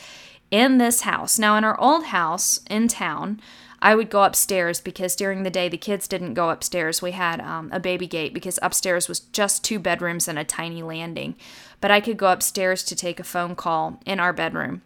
in 0.51 0.79
this 0.79 1.03
house. 1.03 1.39
Now, 1.39 1.57
in 1.57 1.65
our 1.65 1.81
old 1.81 2.07
house 2.07 2.61
in 2.69 2.89
town, 2.89 3.41
I 3.85 3.95
would 3.95 4.09
go 4.09 4.23
upstairs 4.23 4.81
because 4.81 5.15
during 5.15 5.43
the 5.43 5.51
day 5.51 5.69
the 5.69 5.77
kids 5.77 6.09
didn't 6.09 6.33
go 6.33 6.49
upstairs. 6.49 7.03
We 7.03 7.11
had 7.11 7.41
um, 7.41 7.69
a 7.71 7.79
baby 7.79 8.07
gate 8.07 8.33
because 8.33 8.59
upstairs 8.63 9.09
was 9.09 9.21
just 9.21 9.63
two 9.63 9.79
bedrooms 9.79 10.27
and 10.27 10.39
a 10.39 10.45
tiny 10.45 10.83
landing. 10.83 11.37
But 11.85 11.91
I 11.91 12.01
could 12.01 12.17
go 12.17 12.33
upstairs 12.33 12.83
to 12.85 12.97
take 12.97 13.21
a 13.21 13.25
phone 13.25 13.55
call 13.55 14.01
in 14.07 14.19
our 14.19 14.33
bedroom. 14.33 14.81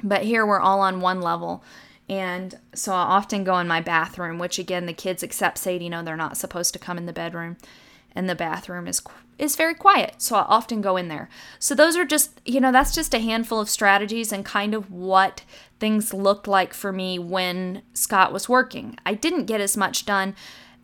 But 0.00 0.22
here 0.22 0.46
we're 0.46 0.60
all 0.60 0.80
on 0.80 1.00
one 1.00 1.20
level. 1.20 1.64
And 2.08 2.56
so 2.72 2.92
I 2.92 3.00
often 3.00 3.42
go 3.42 3.58
in 3.58 3.66
my 3.66 3.80
bathroom, 3.80 4.38
which 4.38 4.56
again, 4.56 4.86
the 4.86 4.92
kids, 4.92 5.24
except 5.24 5.58
Sadie, 5.58 5.86
you 5.86 5.90
know 5.90 6.04
they're 6.04 6.16
not 6.16 6.36
supposed 6.36 6.72
to 6.74 6.78
come 6.78 6.98
in 6.98 7.06
the 7.06 7.12
bedroom. 7.12 7.56
And 8.14 8.28
the 8.28 8.36
bathroom 8.36 8.86
is 8.86 9.02
is 9.40 9.56
very 9.56 9.74
quiet, 9.74 10.22
so 10.22 10.36
I 10.36 10.42
often 10.42 10.80
go 10.80 10.96
in 10.96 11.08
there. 11.08 11.28
So 11.58 11.74
those 11.74 11.96
are 11.96 12.04
just, 12.04 12.40
you 12.44 12.60
know, 12.60 12.70
that's 12.70 12.94
just 12.94 13.12
a 13.12 13.18
handful 13.18 13.58
of 13.58 13.68
strategies 13.68 14.30
and 14.30 14.44
kind 14.44 14.72
of 14.72 14.88
what 14.88 15.42
things 15.80 16.14
looked 16.14 16.46
like 16.46 16.74
for 16.74 16.92
me 16.92 17.18
when 17.18 17.82
Scott 17.92 18.32
was 18.32 18.48
working. 18.48 18.96
I 19.04 19.14
didn't 19.14 19.46
get 19.46 19.60
as 19.60 19.76
much 19.76 20.06
done, 20.06 20.36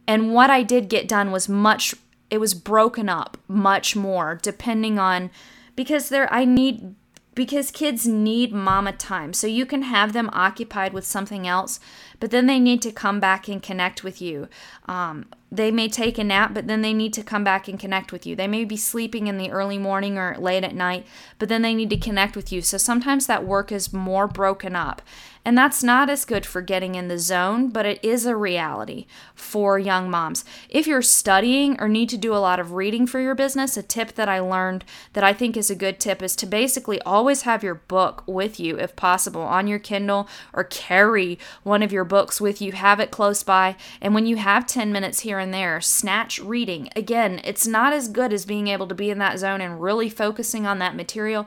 and 0.09 0.35
what 0.35 0.51
I 0.51 0.65
did 0.65 0.89
get 0.89 1.07
done 1.07 1.31
was 1.31 1.49
much 1.49 1.95
it 2.31 2.39
was 2.39 2.55
broken 2.55 3.09
up 3.09 3.37
much 3.49 3.95
more 3.95 4.39
depending 4.43 4.99
on 4.99 5.31
because 5.75 6.09
there 6.09 6.33
I 6.33 6.45
need 6.45 6.95
because 7.37 7.71
kids 7.71 8.07
need 8.07 8.51
mama 8.51 8.93
time. 8.93 9.35
So 9.35 9.47
you 9.47 9.67
can 9.67 9.83
have 9.83 10.15
them 10.15 10.31
occupied 10.33 10.95
with 10.95 11.05
something 11.05 11.47
else, 11.47 11.79
but 12.19 12.31
then 12.31 12.47
they 12.47 12.59
need 12.59 12.81
to 12.81 12.91
come 12.91 13.21
back 13.21 13.47
and 13.47 13.63
connect 13.63 14.03
with 14.03 14.23
you. 14.23 14.49
Um, 14.87 15.27
they 15.53 15.71
may 15.71 15.89
take 15.89 16.17
a 16.17 16.25
nap, 16.25 16.55
but 16.55 16.67
then 16.67 16.81
they 16.81 16.95
need 16.95 17.13
to 17.13 17.23
come 17.23 17.45
back 17.45 17.69
and 17.69 17.79
connect 17.79 18.11
with 18.11 18.25
you. 18.27 18.35
They 18.35 18.49
may 18.49 18.65
be 18.65 18.79
sleeping 18.79 19.27
in 19.27 19.37
the 19.37 19.51
early 19.51 19.77
morning 19.77 20.17
or 20.17 20.35
late 20.39 20.65
at 20.65 20.75
night, 20.75 21.07
but 21.39 21.51
then 21.51 21.61
they 21.61 21.75
need 21.75 21.91
to 21.91 21.99
connect 21.99 22.37
with 22.37 22.51
you. 22.51 22.63
So 22.63 22.79
sometimes 22.79 23.27
that 23.27 23.45
work 23.45 23.71
is 23.71 23.93
more 23.93 24.27
broken 24.27 24.75
up. 24.75 25.03
And 25.47 25.57
that's 25.57 25.85
not 25.85 26.11
as 26.11 26.25
good 26.25 26.45
for 26.45 26.61
getting 26.61 26.97
in 26.97 27.07
the 27.07 27.21
zone, 27.21 27.69
but 27.69 27.87
it 27.87 28.01
is 28.03 28.27
a 28.27 28.35
reality 28.35 29.07
for 29.33 29.79
young 29.79 30.11
moms. 30.11 30.45
If 30.69 30.89
you're 30.89 31.03
studying 31.03 31.81
or 31.81 31.89
need 31.89 32.09
to 32.09 32.17
do 32.17 32.35
a 32.35 32.43
lot 32.43 32.59
of 32.59 32.73
reading 32.73 33.07
for 33.07 33.21
your 33.21 33.37
business, 33.37 33.77
a 33.77 33.83
tip 33.85 34.17
that 34.17 34.29
I 34.29 34.41
learned 34.41 34.85
that 35.13 35.23
I 35.23 35.33
think 35.33 35.57
is 35.57 35.71
a 35.71 35.77
good 35.77 36.01
tip 36.01 36.21
is 36.21 36.35
to 36.37 36.47
basically 36.47 37.01
always 37.03 37.43
have 37.43 37.63
your 37.63 37.77
book 37.77 38.25
with 38.27 38.59
you 38.59 38.77
if 38.77 38.97
possible 38.97 39.43
on 39.43 39.69
your 39.69 39.79
Kindle 39.79 40.29
or 40.53 40.65
carry 40.65 41.39
one 41.63 41.81
of 41.81 41.93
your 41.93 42.05
books 42.05 42.41
with 42.41 42.61
you, 42.61 42.73
have 42.73 42.99
it 42.99 43.13
close 43.13 43.45
by. 43.45 43.77
And 44.01 44.17
when 44.17 44.27
you 44.27 44.35
have 44.39 44.67
10 44.67 44.91
minutes 44.91 45.21
here 45.21 45.39
and 45.39 45.55
there, 45.55 45.81
snatch 45.81 46.41
reading. 46.41 46.89
Again, 46.97 47.41
it's 47.45 47.69
not 47.69 47.93
as 47.93 48.09
good 48.09 48.33
as 48.33 48.47
being 48.47 48.67
able 48.67 48.89
to 48.89 48.97
be 48.97 49.11
in 49.11 49.19
that 49.19 49.39
zone 49.39 49.61
and 49.61 49.81
really 49.81 50.11
focusing 50.11 50.67
on 50.67 50.81
that 50.81 50.97
material 50.97 51.47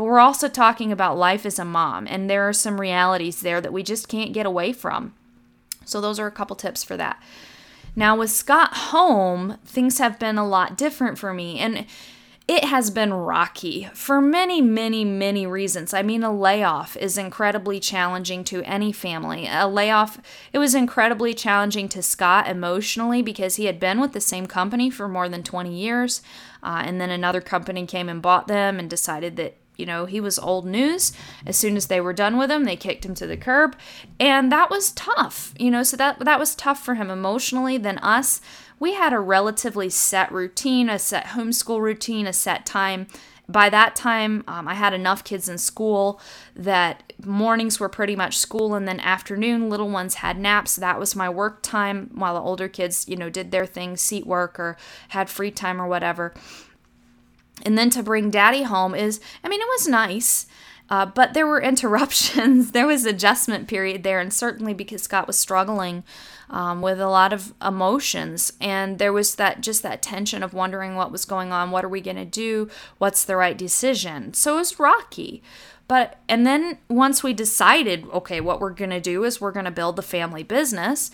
but 0.00 0.06
we're 0.06 0.18
also 0.18 0.48
talking 0.48 0.90
about 0.92 1.18
life 1.18 1.44
as 1.44 1.58
a 1.58 1.64
mom, 1.66 2.06
and 2.06 2.30
there 2.30 2.48
are 2.48 2.54
some 2.54 2.80
realities 2.80 3.42
there 3.42 3.60
that 3.60 3.70
we 3.70 3.82
just 3.82 4.08
can't 4.08 4.32
get 4.32 4.46
away 4.46 4.72
from. 4.72 5.12
So, 5.84 6.00
those 6.00 6.18
are 6.18 6.26
a 6.26 6.30
couple 6.30 6.56
tips 6.56 6.82
for 6.82 6.96
that. 6.96 7.22
Now, 7.94 8.16
with 8.16 8.30
Scott 8.30 8.72
home, 8.72 9.58
things 9.62 9.98
have 9.98 10.18
been 10.18 10.38
a 10.38 10.48
lot 10.48 10.78
different 10.78 11.18
for 11.18 11.34
me, 11.34 11.58
and 11.58 11.84
it 12.48 12.64
has 12.64 12.90
been 12.90 13.12
rocky 13.12 13.90
for 13.92 14.22
many, 14.22 14.62
many, 14.62 15.04
many 15.04 15.46
reasons. 15.46 15.92
I 15.92 16.00
mean, 16.00 16.22
a 16.22 16.34
layoff 16.34 16.96
is 16.96 17.18
incredibly 17.18 17.78
challenging 17.78 18.42
to 18.44 18.62
any 18.62 18.92
family. 18.92 19.46
A 19.46 19.68
layoff, 19.68 20.18
it 20.54 20.58
was 20.58 20.74
incredibly 20.74 21.34
challenging 21.34 21.90
to 21.90 22.02
Scott 22.02 22.48
emotionally 22.48 23.20
because 23.20 23.56
he 23.56 23.66
had 23.66 23.78
been 23.78 24.00
with 24.00 24.14
the 24.14 24.20
same 24.22 24.46
company 24.46 24.88
for 24.88 25.08
more 25.08 25.28
than 25.28 25.42
20 25.42 25.70
years. 25.70 26.22
Uh, 26.62 26.84
and 26.86 26.98
then 27.02 27.10
another 27.10 27.42
company 27.42 27.84
came 27.84 28.08
and 28.08 28.22
bought 28.22 28.48
them 28.48 28.78
and 28.78 28.88
decided 28.88 29.36
that 29.36 29.59
you 29.80 29.86
know, 29.86 30.04
he 30.04 30.20
was 30.20 30.38
old 30.38 30.66
news. 30.66 31.12
As 31.46 31.56
soon 31.56 31.76
as 31.76 31.86
they 31.86 32.00
were 32.00 32.12
done 32.12 32.36
with 32.36 32.50
him, 32.50 32.64
they 32.64 32.76
kicked 32.76 33.04
him 33.04 33.14
to 33.16 33.26
the 33.26 33.36
curb. 33.36 33.74
And 34.20 34.52
that 34.52 34.70
was 34.70 34.92
tough, 34.92 35.54
you 35.58 35.70
know, 35.70 35.82
so 35.82 35.96
that 35.96 36.20
that 36.20 36.38
was 36.38 36.54
tough 36.54 36.84
for 36.84 36.94
him 36.94 37.10
emotionally. 37.10 37.78
than 37.78 37.98
us, 37.98 38.40
we 38.78 38.94
had 38.94 39.12
a 39.12 39.18
relatively 39.18 39.88
set 39.88 40.30
routine, 40.30 40.88
a 40.88 40.98
set 40.98 41.26
homeschool 41.28 41.80
routine, 41.80 42.26
a 42.26 42.32
set 42.32 42.66
time. 42.66 43.06
By 43.48 43.68
that 43.70 43.96
time, 43.96 44.44
um, 44.46 44.68
I 44.68 44.74
had 44.74 44.94
enough 44.94 45.24
kids 45.24 45.48
in 45.48 45.58
school 45.58 46.20
that 46.54 47.12
mornings 47.24 47.80
were 47.80 47.88
pretty 47.88 48.14
much 48.14 48.38
school, 48.38 48.74
and 48.74 48.86
then 48.86 49.00
afternoon, 49.00 49.68
little 49.68 49.88
ones 49.88 50.14
had 50.14 50.38
naps. 50.38 50.76
That 50.76 51.00
was 51.00 51.16
my 51.16 51.28
work 51.28 51.60
time 51.62 52.10
while 52.14 52.34
the 52.34 52.40
older 52.40 52.68
kids, 52.68 53.08
you 53.08 53.16
know, 53.16 53.28
did 53.28 53.50
their 53.50 53.66
thing, 53.66 53.96
seat 53.96 54.24
work, 54.24 54.60
or 54.60 54.76
had 55.08 55.28
free 55.28 55.50
time 55.50 55.80
or 55.80 55.88
whatever. 55.88 56.32
And 57.62 57.76
then 57.76 57.90
to 57.90 58.02
bring 58.02 58.30
daddy 58.30 58.62
home 58.62 58.94
is, 58.94 59.20
I 59.44 59.48
mean, 59.48 59.60
it 59.60 59.68
was 59.68 59.88
nice. 59.88 60.46
Uh, 60.90 61.06
but 61.06 61.34
there 61.34 61.46
were 61.46 61.60
interruptions. 61.62 62.72
there 62.72 62.86
was 62.86 63.06
adjustment 63.06 63.68
period 63.68 64.02
there, 64.02 64.20
and 64.20 64.32
certainly 64.32 64.74
because 64.74 65.02
Scott 65.02 65.26
was 65.26 65.38
struggling 65.38 66.02
um, 66.50 66.82
with 66.82 67.00
a 67.00 67.08
lot 67.08 67.32
of 67.32 67.54
emotions, 67.64 68.52
and 68.60 68.98
there 68.98 69.12
was 69.12 69.36
that 69.36 69.60
just 69.60 69.82
that 69.84 70.02
tension 70.02 70.42
of 70.42 70.52
wondering 70.52 70.96
what 70.96 71.12
was 71.12 71.24
going 71.24 71.52
on. 71.52 71.70
What 71.70 71.84
are 71.84 71.88
we 71.88 72.00
going 72.00 72.16
to 72.16 72.24
do? 72.24 72.68
What's 72.98 73.24
the 73.24 73.36
right 73.36 73.56
decision? 73.56 74.34
So 74.34 74.54
it 74.54 74.58
was 74.58 74.78
rocky. 74.80 75.42
But 75.86 76.18
and 76.28 76.46
then 76.46 76.78
once 76.88 77.22
we 77.22 77.32
decided, 77.32 78.06
okay, 78.12 78.40
what 78.40 78.60
we're 78.60 78.70
going 78.70 78.90
to 78.90 79.00
do 79.00 79.24
is 79.24 79.40
we're 79.40 79.52
going 79.52 79.64
to 79.64 79.70
build 79.70 79.96
the 79.96 80.02
family 80.02 80.42
business. 80.42 81.10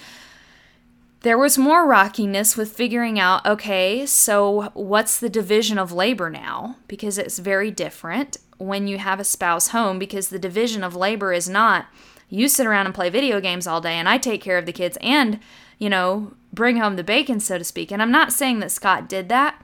There 1.27 1.37
was 1.37 1.59
more 1.59 1.85
rockiness 1.85 2.57
with 2.57 2.71
figuring 2.71 3.19
out 3.19 3.45
okay, 3.45 4.07
so 4.07 4.71
what's 4.75 5.19
the 5.19 5.29
division 5.29 5.77
of 5.77 5.91
labor 5.91 6.31
now? 6.31 6.77
Because 6.87 7.19
it's 7.19 7.41
very 7.41 7.73
different. 7.73 8.37
when 8.59 8.87
you 8.87 8.99
have 8.99 9.19
a 9.19 9.25
spouse 9.25 9.69
home 9.69 9.99
because 9.99 10.29
the 10.29 10.39
division 10.39 10.85
of 10.85 10.95
labor 10.95 11.33
is 11.33 11.49
not 11.49 11.87
you 12.29 12.47
sit 12.47 12.65
around 12.65 12.87
and 12.87 12.95
play 12.95 13.11
video 13.11 13.41
games 13.41 13.67
all 13.67 13.81
day 13.81 13.95
and 13.95 14.09
I 14.09 14.19
take 14.19 14.41
care 14.41 14.57
of 14.57 14.67
the 14.67 14.73
kids 14.73 14.97
and, 15.01 15.41
you 15.81 15.91
know, 15.91 16.33
bring 16.53 16.77
home 16.77 16.95
the 16.95 17.03
bacon, 17.03 17.41
so 17.41 17.59
to 17.59 17.65
speak. 17.65 17.91
And 17.91 18.01
I'm 18.01 18.13
not 18.13 18.33
saying 18.33 18.61
that 18.61 18.71
Scott 18.71 19.09
did 19.09 19.29
that 19.29 19.61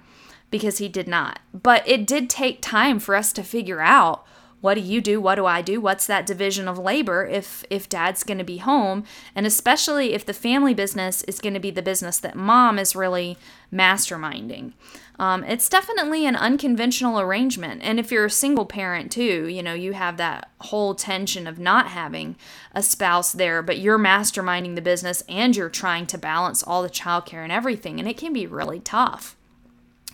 because 0.50 0.78
he 0.78 0.88
did 0.88 1.06
not, 1.06 1.38
but 1.54 1.86
it 1.86 2.08
did 2.08 2.28
take 2.28 2.60
time 2.60 2.98
for 2.98 3.14
us 3.14 3.32
to 3.34 3.44
figure 3.44 3.80
out 3.80 4.26
what 4.62 4.74
do 4.74 4.80
you 4.80 5.02
do? 5.02 5.20
What 5.20 5.34
do 5.34 5.44
i 5.44 5.60
do? 5.60 5.80
What's 5.80 6.06
that 6.06 6.24
division 6.24 6.68
of 6.68 6.78
labor 6.78 7.26
if 7.26 7.64
if 7.68 7.88
dad's 7.88 8.22
going 8.24 8.38
to 8.38 8.44
be 8.44 8.58
home? 8.58 9.04
And 9.34 9.44
especially 9.44 10.14
if 10.14 10.24
the 10.24 10.32
family 10.32 10.72
business 10.72 11.22
is 11.24 11.40
going 11.40 11.54
to 11.54 11.60
be 11.60 11.72
the 11.72 11.82
business 11.82 12.18
that 12.20 12.36
mom 12.36 12.78
is 12.78 12.96
really 12.96 13.36
masterminding. 13.72 14.72
Um, 15.18 15.44
it's 15.44 15.68
definitely 15.68 16.26
an 16.26 16.36
unconventional 16.36 17.20
arrangement. 17.20 17.82
And 17.82 17.98
if 17.98 18.10
you're 18.10 18.26
a 18.26 18.30
single 18.30 18.64
parent 18.64 19.10
too 19.10 19.48
you 19.48 19.62
know 19.64 19.74
you 19.74 19.92
have 19.94 20.16
that 20.16 20.48
whole 20.60 20.94
tension 20.94 21.48
of 21.48 21.58
not 21.58 21.88
having 21.88 22.36
a 22.72 22.82
spouse 22.84 23.32
there 23.32 23.62
but 23.62 23.78
you're 23.78 23.98
masterminding 23.98 24.76
the 24.76 24.80
business 24.80 25.24
and 25.28 25.56
you're 25.56 25.68
trying 25.68 26.06
to 26.06 26.18
balance 26.18 26.62
all 26.62 26.82
the 26.82 26.88
childcare 26.88 27.42
and 27.42 27.50
everything 27.50 27.98
and 27.98 28.08
it 28.08 28.16
can 28.16 28.32
be 28.32 28.46
really 28.46 28.78
tough 28.78 29.36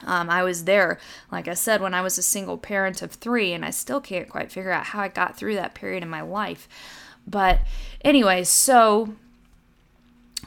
um, 0.07 0.31
I 0.31 0.43
was 0.43 0.65
there, 0.65 0.99
like 1.31 1.49
I 1.49 1.55
said, 1.55 1.81
when 1.81 1.95
I 1.95 2.03
was 2.03 2.19
a 2.19 2.23
single 2.23 2.59
parent 2.59 3.03
of 3.03 3.13
three, 3.13 3.53
and 3.53 3.65
I 3.65 3.71
still 3.71 4.01
can't 4.01 4.29
quite 4.29 4.53
figure 4.53 4.71
out 4.71 4.87
how 4.87 5.01
I 5.01 5.09
got 5.09 5.37
through 5.37 5.55
that 5.55 5.75
period 5.75 6.03
in 6.03 6.09
my 6.09 6.21
life. 6.23 6.69
But, 7.27 7.61
anyway, 8.05 8.45
so 8.45 9.15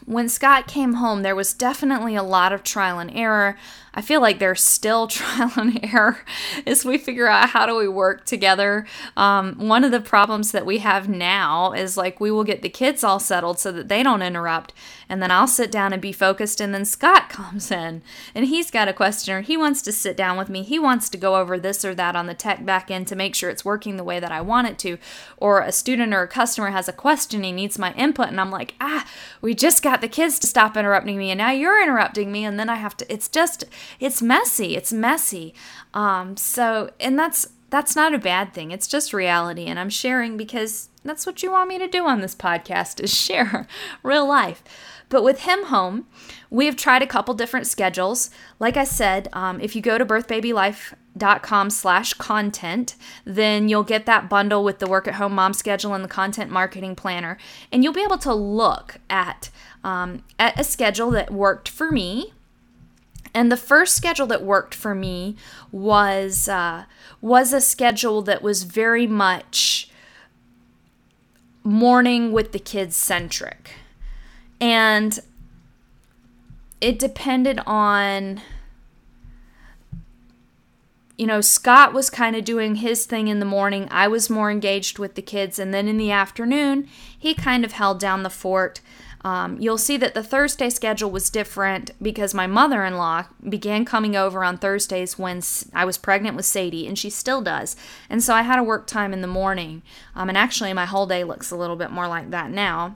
when 0.05 0.29
Scott 0.29 0.67
came 0.67 0.93
home, 0.93 1.21
there 1.21 1.35
was 1.35 1.53
definitely 1.53 2.15
a 2.15 2.23
lot 2.23 2.53
of 2.53 2.63
trial 2.63 2.99
and 2.99 3.11
error. 3.13 3.57
I 3.93 4.01
feel 4.01 4.21
like 4.21 4.39
there's 4.39 4.63
still 4.63 5.07
trial 5.07 5.51
and 5.57 5.83
error 5.83 6.19
as 6.65 6.85
we 6.85 6.97
figure 6.97 7.27
out 7.27 7.49
how 7.49 7.65
do 7.65 7.75
we 7.75 7.87
work 7.87 8.25
together. 8.25 8.85
Um, 9.17 9.55
one 9.67 9.83
of 9.83 9.91
the 9.91 9.99
problems 9.99 10.51
that 10.51 10.65
we 10.65 10.77
have 10.77 11.09
now 11.09 11.73
is 11.73 11.97
like 11.97 12.19
we 12.19 12.31
will 12.31 12.43
get 12.43 12.61
the 12.61 12.69
kids 12.69 13.03
all 13.03 13.19
settled 13.19 13.59
so 13.59 13.71
that 13.71 13.89
they 13.89 14.03
don't 14.03 14.21
interrupt, 14.21 14.73
and 15.09 15.21
then 15.21 15.31
I'll 15.31 15.47
sit 15.47 15.71
down 15.71 15.91
and 15.91 16.01
be 16.01 16.13
focused, 16.13 16.61
and 16.61 16.73
then 16.73 16.85
Scott 16.85 17.29
comes 17.29 17.71
in 17.71 18.01
and 18.33 18.45
he's 18.45 18.71
got 18.71 18.87
a 18.87 18.93
question 18.93 19.35
or 19.35 19.41
he 19.41 19.57
wants 19.57 19.81
to 19.83 19.91
sit 19.91 20.15
down 20.15 20.37
with 20.37 20.49
me. 20.49 20.63
He 20.63 20.79
wants 20.79 21.09
to 21.09 21.17
go 21.17 21.35
over 21.35 21.59
this 21.59 21.83
or 21.83 21.93
that 21.95 22.15
on 22.15 22.27
the 22.27 22.33
tech 22.33 22.65
back 22.65 22.89
end 22.89 23.07
to 23.07 23.15
make 23.15 23.35
sure 23.35 23.49
it's 23.49 23.65
working 23.65 23.97
the 23.97 24.03
way 24.03 24.19
that 24.19 24.31
I 24.31 24.41
want 24.41 24.67
it 24.67 24.79
to. 24.79 24.97
Or 25.37 25.59
a 25.61 25.71
student 25.71 26.13
or 26.13 26.21
a 26.21 26.27
customer 26.27 26.69
has 26.69 26.87
a 26.87 26.93
question, 26.93 27.43
he 27.43 27.51
needs 27.51 27.77
my 27.77 27.93
input, 27.93 28.29
and 28.29 28.39
I'm 28.39 28.51
like, 28.51 28.75
ah, 28.79 29.07
we 29.41 29.53
just 29.53 29.83
got 29.83 30.01
the 30.01 30.07
kids 30.07 30.39
to 30.39 30.47
stop 30.47 30.77
interrupting 30.77 31.17
me, 31.17 31.31
and 31.31 31.37
now 31.37 31.51
you're 31.51 31.81
interrupting 31.81 32.31
me, 32.31 32.45
and 32.45 32.57
then 32.57 32.69
I 32.69 32.75
have 32.75 32.95
to. 32.97 33.13
It's 33.13 33.27
just 33.27 33.65
it's 33.99 34.21
messy. 34.21 34.75
It's 34.75 34.93
messy. 34.93 35.53
Um, 35.93 36.37
so, 36.37 36.91
and 36.99 37.17
that's 37.17 37.47
that's 37.69 37.95
not 37.95 38.13
a 38.13 38.19
bad 38.19 38.53
thing. 38.53 38.71
It's 38.71 38.87
just 38.87 39.13
reality, 39.13 39.65
and 39.65 39.79
I'm 39.79 39.89
sharing 39.89 40.35
because 40.37 40.89
that's 41.03 41.25
what 41.25 41.41
you 41.41 41.51
want 41.51 41.69
me 41.69 41.79
to 41.79 41.87
do 41.87 42.05
on 42.05 42.21
this 42.21 42.35
podcast 42.35 43.01
is 43.01 43.13
share 43.17 43.67
real 44.03 44.27
life. 44.27 44.63
But 45.09 45.23
with 45.23 45.41
him 45.41 45.65
home, 45.65 46.07
we 46.49 46.67
have 46.67 46.77
tried 46.77 47.01
a 47.01 47.07
couple 47.07 47.33
different 47.33 47.67
schedules. 47.67 48.29
Like 48.59 48.77
I 48.77 48.85
said, 48.85 49.27
um, 49.33 49.59
if 49.59 49.75
you 49.75 49.81
go 49.81 49.97
to 49.97 50.05
birthbabylife.com 50.05 51.69
slash 51.69 52.13
content, 52.13 52.95
then 53.25 53.67
you'll 53.67 53.83
get 53.83 54.05
that 54.05 54.29
bundle 54.29 54.63
with 54.63 54.79
the 54.79 54.87
work 54.87 55.09
at 55.09 55.15
home 55.15 55.35
mom 55.35 55.53
schedule 55.53 55.93
and 55.93 56.03
the 56.03 56.09
content 56.09 56.49
marketing 56.49 56.95
planner. 56.95 57.37
And 57.73 57.83
you'll 57.83 57.91
be 57.91 58.03
able 58.03 58.19
to 58.19 58.33
look 58.33 58.99
at, 59.09 59.49
um, 59.83 60.23
at 60.39 60.57
a 60.57 60.63
schedule 60.63 61.11
that 61.11 61.29
worked 61.31 61.67
for 61.67 61.91
me 61.91 62.31
and 63.33 63.51
the 63.51 63.57
first 63.57 63.95
schedule 63.95 64.27
that 64.27 64.43
worked 64.43 64.75
for 64.75 64.93
me 64.93 65.35
was 65.71 66.47
uh, 66.47 66.85
was 67.21 67.53
a 67.53 67.61
schedule 67.61 68.21
that 68.23 68.41
was 68.41 68.63
very 68.63 69.07
much 69.07 69.89
morning 71.63 72.31
with 72.31 72.51
the 72.51 72.59
kids 72.59 72.95
centric, 72.95 73.71
and 74.59 75.19
it 76.79 76.99
depended 76.99 77.59
on. 77.65 78.41
You 81.17 81.27
know, 81.27 81.41
Scott 81.41 81.93
was 81.93 82.09
kind 82.09 82.35
of 82.35 82.43
doing 82.43 82.75
his 82.77 83.05
thing 83.05 83.27
in 83.27 83.39
the 83.39 83.45
morning. 83.45 83.87
I 83.91 84.07
was 84.07 84.27
more 84.27 84.49
engaged 84.49 84.97
with 84.97 85.13
the 85.13 85.21
kids. 85.21 85.59
And 85.59 85.71
then 85.71 85.87
in 85.87 85.97
the 85.97 86.09
afternoon, 86.09 86.87
he 87.15 87.35
kind 87.35 87.63
of 87.63 87.73
held 87.73 87.99
down 87.99 88.23
the 88.23 88.29
fort. 88.31 88.81
Um, 89.23 89.57
you'll 89.59 89.77
see 89.77 89.97
that 89.97 90.13
the 90.13 90.23
Thursday 90.23 90.69
schedule 90.69 91.11
was 91.11 91.29
different 91.29 91.91
because 92.01 92.33
my 92.33 92.47
mother 92.47 92.83
in 92.83 92.97
law 92.97 93.25
began 93.47 93.85
coming 93.85 94.15
over 94.15 94.43
on 94.43 94.57
Thursdays 94.57 95.19
when 95.19 95.41
I 95.73 95.85
was 95.85 95.97
pregnant 95.97 96.35
with 96.35 96.45
Sadie, 96.45 96.87
and 96.87 96.97
she 96.97 97.09
still 97.09 97.41
does. 97.41 97.75
And 98.09 98.23
so 98.23 98.33
I 98.33 98.41
had 98.41 98.57
a 98.57 98.63
work 98.63 98.87
time 98.87 99.13
in 99.13 99.21
the 99.21 99.27
morning. 99.27 99.83
Um, 100.15 100.29
and 100.29 100.37
actually, 100.37 100.73
my 100.73 100.85
whole 100.85 101.05
day 101.05 101.23
looks 101.23 101.51
a 101.51 101.55
little 101.55 101.75
bit 101.75 101.91
more 101.91 102.07
like 102.07 102.31
that 102.31 102.49
now. 102.49 102.95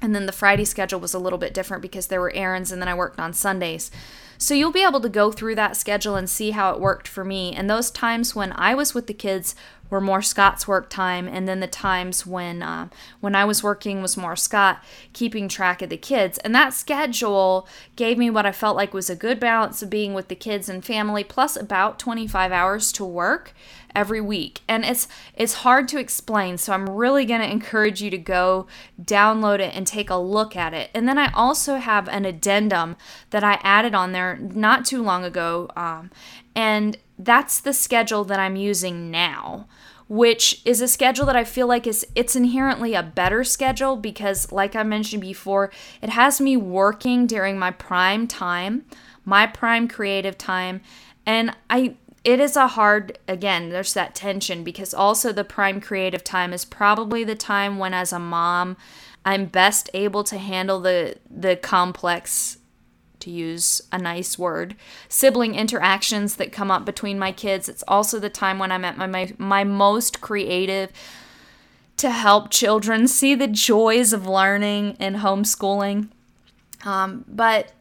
And 0.00 0.14
then 0.14 0.26
the 0.26 0.32
Friday 0.32 0.64
schedule 0.64 1.00
was 1.00 1.14
a 1.14 1.18
little 1.18 1.38
bit 1.38 1.54
different 1.54 1.82
because 1.82 2.06
there 2.06 2.20
were 2.20 2.32
errands, 2.34 2.72
and 2.72 2.80
then 2.80 2.88
I 2.88 2.94
worked 2.94 3.20
on 3.20 3.32
Sundays. 3.32 3.90
So 4.38 4.54
you'll 4.54 4.72
be 4.72 4.84
able 4.84 5.00
to 5.00 5.08
go 5.08 5.30
through 5.30 5.54
that 5.56 5.76
schedule 5.76 6.16
and 6.16 6.28
see 6.28 6.50
how 6.50 6.72
it 6.72 6.80
worked 6.80 7.06
for 7.06 7.24
me. 7.24 7.54
And 7.54 7.70
those 7.70 7.90
times 7.90 8.34
when 8.34 8.52
I 8.52 8.74
was 8.74 8.94
with 8.94 9.06
the 9.06 9.14
kids 9.14 9.54
were 9.94 10.00
more 10.00 10.20
Scott's 10.20 10.66
work 10.66 10.90
time, 10.90 11.28
and 11.28 11.46
then 11.46 11.60
the 11.60 11.68
times 11.68 12.26
when 12.26 12.64
uh, 12.64 12.88
when 13.20 13.36
I 13.36 13.44
was 13.44 13.62
working 13.62 14.02
was 14.02 14.16
more 14.16 14.34
Scott 14.34 14.82
keeping 15.12 15.48
track 15.48 15.82
of 15.82 15.88
the 15.88 15.96
kids. 15.96 16.36
And 16.38 16.52
that 16.52 16.74
schedule 16.74 17.68
gave 17.94 18.18
me 18.18 18.28
what 18.28 18.44
I 18.44 18.50
felt 18.50 18.76
like 18.76 18.92
was 18.92 19.08
a 19.08 19.14
good 19.14 19.38
balance 19.38 19.82
of 19.82 19.90
being 19.90 20.12
with 20.12 20.26
the 20.26 20.34
kids 20.34 20.68
and 20.68 20.84
family, 20.84 21.22
plus 21.22 21.54
about 21.54 22.00
25 22.00 22.50
hours 22.50 22.90
to 22.90 23.04
work 23.04 23.54
every 23.94 24.20
week. 24.20 24.62
And 24.66 24.84
it's 24.84 25.06
it's 25.36 25.54
hard 25.54 25.86
to 25.88 25.98
explain, 26.00 26.58
so 26.58 26.72
I'm 26.72 26.90
really 26.90 27.24
going 27.24 27.40
to 27.40 27.50
encourage 27.50 28.02
you 28.02 28.10
to 28.10 28.18
go 28.18 28.66
download 29.00 29.60
it 29.60 29.76
and 29.76 29.86
take 29.86 30.10
a 30.10 30.16
look 30.16 30.56
at 30.56 30.74
it. 30.74 30.90
And 30.92 31.06
then 31.06 31.18
I 31.18 31.30
also 31.32 31.76
have 31.76 32.08
an 32.08 32.24
addendum 32.24 32.96
that 33.30 33.44
I 33.44 33.60
added 33.62 33.94
on 33.94 34.10
there 34.10 34.36
not 34.36 34.84
too 34.84 35.04
long 35.04 35.24
ago, 35.24 35.70
um, 35.76 36.10
and 36.54 36.96
that's 37.18 37.60
the 37.60 37.72
schedule 37.72 38.24
that 38.24 38.40
I'm 38.40 38.56
using 38.56 39.10
now 39.10 39.66
which 40.08 40.60
is 40.64 40.80
a 40.80 40.88
schedule 40.88 41.26
that 41.26 41.36
I 41.36 41.44
feel 41.44 41.66
like 41.66 41.86
is 41.86 42.06
it's 42.14 42.36
inherently 42.36 42.94
a 42.94 43.02
better 43.02 43.42
schedule 43.42 43.96
because 43.96 44.52
like 44.52 44.76
I 44.76 44.82
mentioned 44.82 45.22
before, 45.22 45.70
it 46.02 46.10
has 46.10 46.40
me 46.40 46.56
working 46.56 47.26
during 47.26 47.58
my 47.58 47.70
prime 47.70 48.26
time, 48.26 48.84
my 49.24 49.46
prime 49.46 49.88
creative 49.88 50.36
time, 50.36 50.82
and 51.24 51.56
I 51.70 51.96
it 52.22 52.40
is 52.40 52.56
a 52.56 52.68
hard 52.68 53.18
again 53.28 53.68
there's 53.68 53.92
that 53.92 54.14
tension 54.14 54.64
because 54.64 54.94
also 54.94 55.30
the 55.30 55.44
prime 55.44 55.80
creative 55.80 56.24
time 56.24 56.52
is 56.52 56.64
probably 56.64 57.22
the 57.22 57.34
time 57.34 57.78
when 57.78 57.92
as 57.92 58.14
a 58.14 58.18
mom 58.18 58.78
i'm 59.26 59.44
best 59.44 59.90
able 59.92 60.24
to 60.24 60.38
handle 60.38 60.80
the 60.80 61.16
the 61.30 61.54
complex 61.54 62.56
to 63.24 63.30
use 63.30 63.82
a 63.92 63.98
nice 63.98 64.38
word. 64.38 64.76
Sibling 65.08 65.54
interactions 65.54 66.36
that 66.36 66.52
come 66.52 66.70
up 66.70 66.84
between 66.84 67.18
my 67.18 67.32
kids. 67.32 67.68
It's 67.68 67.84
also 67.86 68.18
the 68.18 68.30
time 68.30 68.58
when 68.58 68.72
i'm 68.72 68.84
at 68.84 68.96
my 68.96 69.06
my, 69.06 69.32
my 69.38 69.64
most 69.64 70.20
creative 70.20 70.90
to 71.96 72.10
help 72.10 72.50
children 72.50 73.06
see 73.06 73.34
the 73.34 73.46
joys 73.46 74.12
of 74.12 74.26
learning 74.26 74.96
and 74.98 75.16
homeschooling. 75.16 76.08
Um, 76.84 77.24
but 77.28 77.72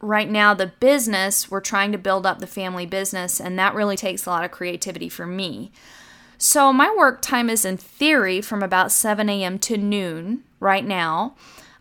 right 0.00 0.30
now 0.30 0.54
the 0.54 0.72
business 0.80 1.50
we're 1.50 1.60
trying 1.60 1.92
to 1.92 1.98
build 1.98 2.24
up 2.24 2.38
the 2.38 2.46
family 2.46 2.86
business 2.86 3.38
and 3.38 3.58
that 3.58 3.74
really 3.74 3.96
takes 3.96 4.24
a 4.24 4.30
lot 4.30 4.44
of 4.44 4.50
creativity 4.50 5.08
for 5.08 5.26
me. 5.26 5.70
So 6.38 6.72
my 6.72 6.94
work 6.96 7.20
time 7.20 7.50
is 7.50 7.66
in 7.66 7.76
theory 7.76 8.40
from 8.40 8.62
about 8.62 8.92
7 8.92 9.28
a.m 9.28 9.58
to 9.58 9.76
noon 9.76 10.42
right 10.58 10.86
now. 10.86 11.36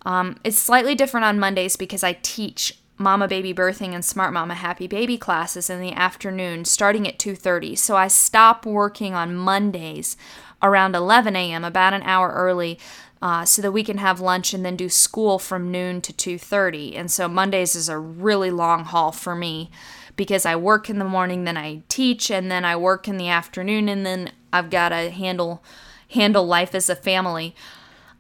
Um, 0.06 0.38
it's 0.44 0.58
slightly 0.58 0.96
different 0.96 1.26
on 1.26 1.40
mondays 1.40 1.76
because 1.76 2.04
i 2.04 2.18
teach 2.22 2.78
mama 3.00 3.28
baby 3.28 3.54
birthing 3.54 3.94
and 3.94 4.06
smart 4.06 4.32
mama 4.32 4.54
happy 4.54 4.86
baby 4.86 5.18
classes 5.18 5.70
in 5.70 5.82
the 5.82 5.94
afternoon 5.94 6.64
starting 6.64 7.08
at 7.08 7.18
2.30 7.18 7.78
so 7.78 7.96
i 7.96 8.08
stop 8.08 8.66
working 8.66 9.16
on 9.16 9.36
mondays 9.36 10.16
around 10.62 10.96
11 10.96 11.36
a.m 11.36 11.64
about 11.64 11.94
an 11.94 12.04
hour 12.04 12.32
early 12.36 12.78
uh, 13.22 13.44
so 13.44 13.62
that 13.62 13.74
we 13.74 13.84
can 13.84 13.98
have 13.98 14.22
lunch 14.22 14.54
and 14.54 14.64
then 14.64 14.78
do 14.78 14.88
school 14.88 15.40
from 15.40 15.72
noon 15.72 16.00
to 16.02 16.14
2.30 16.14 16.96
and 16.98 17.10
so 17.10 17.28
mondays 17.28 17.76
is 17.76 17.90
a 17.90 17.98
really 17.98 18.52
long 18.52 18.84
haul 18.84 19.12
for 19.12 19.34
me 19.34 19.72
because 20.16 20.46
i 20.46 20.56
work 20.56 20.90
in 20.90 21.00
the 21.00 21.06
morning 21.06 21.44
then 21.46 21.58
i 21.58 21.82
teach 21.90 22.30
and 22.30 22.52
then 22.52 22.64
i 22.64 22.76
work 22.76 23.08
in 23.08 23.18
the 23.18 23.28
afternoon 23.30 23.90
and 23.90 24.06
then 24.06 24.32
i've 24.54 24.70
got 24.70 24.90
to 24.90 25.10
handle 25.10 25.64
handle 26.12 26.46
life 26.46 26.76
as 26.76 26.90
a 26.90 26.96
family. 26.96 27.56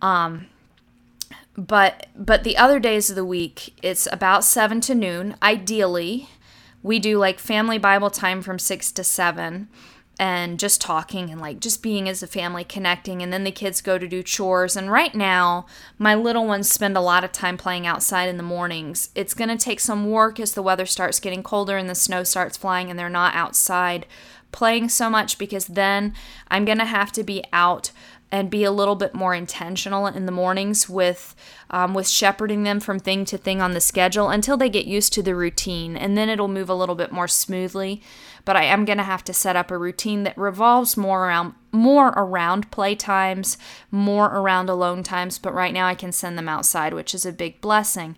Um, 0.02 0.48
but 1.60 2.08
but 2.15 2.43
the 2.43 2.58
other 2.58 2.80
days 2.80 3.10
of 3.10 3.15
the 3.15 3.26
week 3.26 3.74
it's 3.84 4.08
about 4.12 4.43
7 4.43 4.80
to 4.82 4.95
noon. 4.95 5.36
Ideally 5.43 6.30
we 6.82 7.00
do 7.00 7.17
like 7.17 7.39
family 7.39 7.78
bible 7.78 8.10
time 8.10 8.41
from 8.41 8.58
6 8.58 8.91
to 8.93 9.04
7 9.04 9.67
and 10.17 10.60
just 10.60 10.82
talking 10.82 11.30
and 11.30 11.39
like 11.39 11.60
just 11.60 11.82
being 11.82 12.08
as 12.10 12.24
a 12.24 12.28
family 12.28 12.63
connecting. 12.63 13.22
And 13.22 13.32
then 13.32 13.45
the 13.45 13.52
kids 13.52 13.82
go 13.82 13.98
to 13.98 14.08
do 14.08 14.22
chores. 14.22 14.76
And 14.76 14.91
right 14.91 15.15
now 15.15 15.65
my 15.98 16.15
little 16.15 16.45
ones 16.45 16.69
spend 16.69 16.95
a 16.95 17.02
lot 17.02 17.24
of 17.24 17.32
time 17.32 17.58
playing 17.58 17.88
outside 17.88 18.28
in 18.30 18.38
the 18.38 18.43
mornings. 18.43 19.10
It's 19.15 19.34
going 19.34 19.50
to 19.50 19.58
take 19.58 19.80
some 19.80 20.10
work 20.10 20.39
as 20.39 20.54
the 20.54 20.62
weather 20.62 20.86
starts 20.86 21.19
getting 21.19 21.43
colder 21.43 21.78
and 21.78 21.89
the 21.89 21.95
snow 21.95 22.24
starts 22.24 22.58
flying 22.58 22.89
and 22.89 22.98
they're 22.98 23.10
not 23.10 23.36
outside 23.36 24.06
playing 24.52 24.89
so 24.89 25.10
much 25.10 25.38
because 25.38 25.67
then 25.67 26.13
I'm 26.48 26.65
going 26.65 26.80
to 26.80 26.86
have 26.86 27.12
to 27.13 27.24
be 27.24 27.43
out 27.54 27.91
and 28.32 28.50
be 28.50 28.63
a 28.63 28.72
little 28.72 28.96
bit 28.96 29.13
more 29.13 29.34
intentional 29.34 30.06
in 30.08 30.26
the 30.26 30.32
mornings 30.32 30.88
with 30.88 31.36
um, 31.72 31.94
with 31.94 32.08
shepherding 32.08 32.63
them 32.63 32.80
from 32.80 33.00
thing 33.00 33.25
to 33.25 33.38
thing 33.38 33.62
on 33.62 33.73
the 33.73 33.82
schedule 33.82 34.30
until 34.30 34.58
they 34.58 34.69
get 34.69 34.86
used 34.86 35.13
to 35.13 35.23
the 35.23 35.36
routine 35.36 35.96
and 35.96 36.17
then 36.17 36.30
it'll 36.30 36.48
move 36.48 36.69
a 36.69 36.75
little 36.75 36.96
bit 36.96 37.12
more 37.12 37.27
smoothly. 37.27 38.02
But 38.46 38.56
i 38.56 38.63
am 38.63 38.86
going 38.86 38.98
to 38.98 39.04
have 39.04 39.23
to 39.25 39.34
set 39.34 39.56
up 39.56 39.69
a 39.69 39.77
routine 39.77 40.23
that 40.23 40.38
revolves 40.38 40.98
more 40.98 41.25
around 41.25 41.54
more 41.71 42.08
around 42.10 42.71
play 42.71 42.96
times 42.96 43.58
more 43.92 44.25
around 44.27 44.69
alone 44.69 45.04
times 45.04 45.38
but 45.38 45.54
right 45.54 45.73
now 45.73 45.86
i 45.86 45.94
can 45.94 46.12
send 46.12 46.36
them 46.38 46.50
outside 46.50 46.94
which 46.94 47.13
is 47.13 47.25
a 47.27 47.32
big 47.32 47.62
blessing 47.62 48.17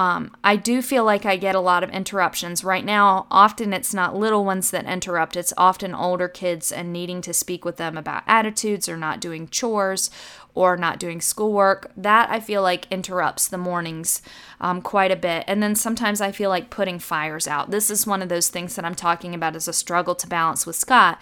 um, 0.00 0.34
I 0.42 0.56
do 0.56 0.80
feel 0.80 1.04
like 1.04 1.26
I 1.26 1.36
get 1.36 1.54
a 1.54 1.60
lot 1.60 1.84
of 1.84 1.90
interruptions. 1.90 2.64
Right 2.64 2.86
now, 2.86 3.26
often 3.30 3.74
it's 3.74 3.92
not 3.92 4.16
little 4.16 4.46
ones 4.46 4.70
that 4.70 4.86
interrupt, 4.86 5.36
it's 5.36 5.52
often 5.58 5.94
older 5.94 6.26
kids 6.26 6.72
and 6.72 6.90
needing 6.90 7.20
to 7.20 7.34
speak 7.34 7.66
with 7.66 7.76
them 7.76 7.98
about 7.98 8.22
attitudes 8.26 8.88
or 8.88 8.96
not 8.96 9.20
doing 9.20 9.46
chores 9.48 10.10
or 10.54 10.74
not 10.78 10.98
doing 10.98 11.20
schoolwork. 11.20 11.92
That 11.98 12.30
I 12.30 12.40
feel 12.40 12.62
like 12.62 12.90
interrupts 12.90 13.46
the 13.46 13.58
mornings 13.58 14.22
um, 14.58 14.80
quite 14.80 15.10
a 15.10 15.16
bit. 15.16 15.44
And 15.46 15.62
then 15.62 15.74
sometimes 15.74 16.22
I 16.22 16.32
feel 16.32 16.48
like 16.48 16.70
putting 16.70 16.98
fires 16.98 17.46
out. 17.46 17.70
This 17.70 17.90
is 17.90 18.06
one 18.06 18.22
of 18.22 18.30
those 18.30 18.48
things 18.48 18.76
that 18.76 18.86
I'm 18.86 18.94
talking 18.94 19.34
about 19.34 19.54
as 19.54 19.68
a 19.68 19.72
struggle 19.74 20.14
to 20.14 20.26
balance 20.26 20.64
with 20.64 20.76
Scott 20.76 21.20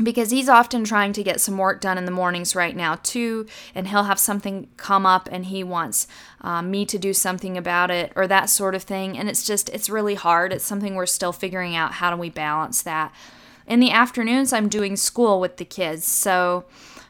because 0.00 0.30
he's 0.30 0.48
often 0.48 0.84
trying 0.84 1.12
to 1.12 1.22
get 1.22 1.40
some 1.40 1.58
work 1.58 1.80
done 1.80 1.98
in 1.98 2.06
the 2.06 2.10
mornings 2.10 2.56
right 2.56 2.74
now 2.74 2.98
too 3.02 3.46
and 3.74 3.88
he'll 3.88 4.04
have 4.04 4.18
something 4.18 4.68
come 4.78 5.04
up 5.04 5.28
and 5.30 5.46
he 5.46 5.62
wants 5.62 6.06
um, 6.40 6.70
me 6.70 6.86
to 6.86 6.98
do 6.98 7.12
something 7.12 7.58
about 7.58 7.90
it 7.90 8.10
or 8.16 8.26
that 8.26 8.48
sort 8.48 8.74
of 8.74 8.82
thing. 8.82 9.18
And 9.18 9.28
it's 9.28 9.44
just 9.44 9.68
it's 9.68 9.90
really 9.90 10.14
hard. 10.14 10.52
It's 10.52 10.64
something 10.64 10.94
we're 10.94 11.06
still 11.06 11.32
figuring 11.32 11.76
out 11.76 11.94
how 11.94 12.10
do 12.10 12.16
we 12.16 12.30
balance 12.30 12.80
that. 12.82 13.12
In 13.66 13.80
the 13.80 13.90
afternoons 13.90 14.52
i'm 14.52 14.68
doing 14.68 14.96
school 14.96 15.40
with 15.40 15.58
the 15.58 15.64
kids. 15.64 16.06
So 16.06 16.64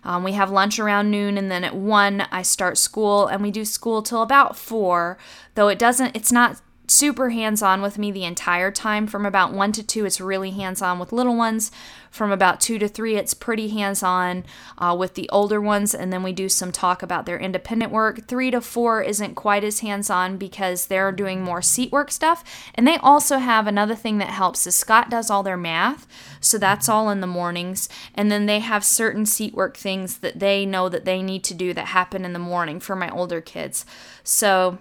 um, 0.05 0.25
we 0.25 0.33
have 0.33 0.51
lunch 0.51 0.81
around 0.81 1.13
noon 1.13 1.39
and 1.39 1.53
then 1.53 1.63
at 1.63 1.77
one 1.77 2.23
i 2.33 2.43
start 2.43 2.79
school. 2.79 3.29
And 3.29 3.43
we 3.43 3.53
do 3.53 3.65
school 3.65 4.03
till 4.03 4.23
about 4.23 4.57
four 4.57 5.19
though 5.55 5.69
it 5.69 5.79
doesn't 5.79 6.17
it's 6.17 6.33
not 6.33 6.61
super 6.93 7.31
hands 7.31 7.63
on 7.63 7.83
with 7.83 7.99
me 7.99 8.11
the 8.11 8.25
entire 8.25 8.71
time. 8.71 9.07
From 9.07 9.27
about 9.27 9.53
one 9.53 9.73
to 9.73 9.83
two, 9.83 10.05
it's 10.05 10.21
really 10.21 10.51
hands 10.51 10.83
on 10.83 10.99
with 10.99 11.13
little 11.13 11.37
ones. 11.37 11.71
From 12.11 12.31
about 12.31 12.61
two 12.61 12.79
to 12.79 12.89
three, 12.89 13.17
it's 13.17 13.33
pretty 13.33 13.69
hands 13.69 14.03
on 14.03 14.45
uh, 14.77 14.95
with 14.99 15.15
the 15.15 15.29
older 15.31 15.61
ones. 15.61 15.95
And 15.95 16.13
then 16.13 16.23
we 16.23 16.33
do 16.33 16.49
some 16.49 16.71
talk 16.71 17.03
about 17.03 17.25
their 17.25 17.39
independent 17.39 17.91
work. 17.91 18.29
Three 18.29 18.51
to 18.51 18.61
four 18.61 19.03
isn't 19.03 19.35
quite 19.35 19.65
as 19.65 19.81
hands 19.81 20.11
on 20.11 20.37
because 20.37 20.87
they're 20.87 21.11
doing 21.11 21.43
more 21.43 21.63
seat 21.63 21.91
work 21.91 22.11
stuff. 22.11 22.45
And 22.75 22.87
they 22.87 22.99
also 22.99 23.39
have 23.39 23.67
another 23.67 23.95
thing 23.95 24.19
that 24.19 24.29
helps 24.29 24.67
is 24.67 24.77
Scott 24.77 25.09
does 25.09 25.31
all 25.31 25.43
their 25.43 25.57
math. 25.57 26.07
So 26.41 26.59
that's 26.59 26.89
all 26.89 27.09
in 27.09 27.21
the 27.21 27.27
mornings. 27.27 27.89
And 28.15 28.31
then 28.31 28.47
they 28.47 28.61
have 28.61 28.85
certain 28.85 29.25
seat 29.25 29.55
work 29.55 29.77
things 29.77 30.19
that 30.19 30.39
they 30.39 30.67
know 30.67 30.91
that 30.91 31.07
they 31.07 31.23
need 31.23 31.45
to 31.45 31.55
do 31.55 31.73
that 31.73 31.87
happen 31.87 32.27
in 32.27 32.35
the 32.35 32.39
morning 32.39 32.79
for 32.79 32.95
my 32.95 33.09
older 33.09 33.41
kids. 33.41 33.87
So 34.23 34.79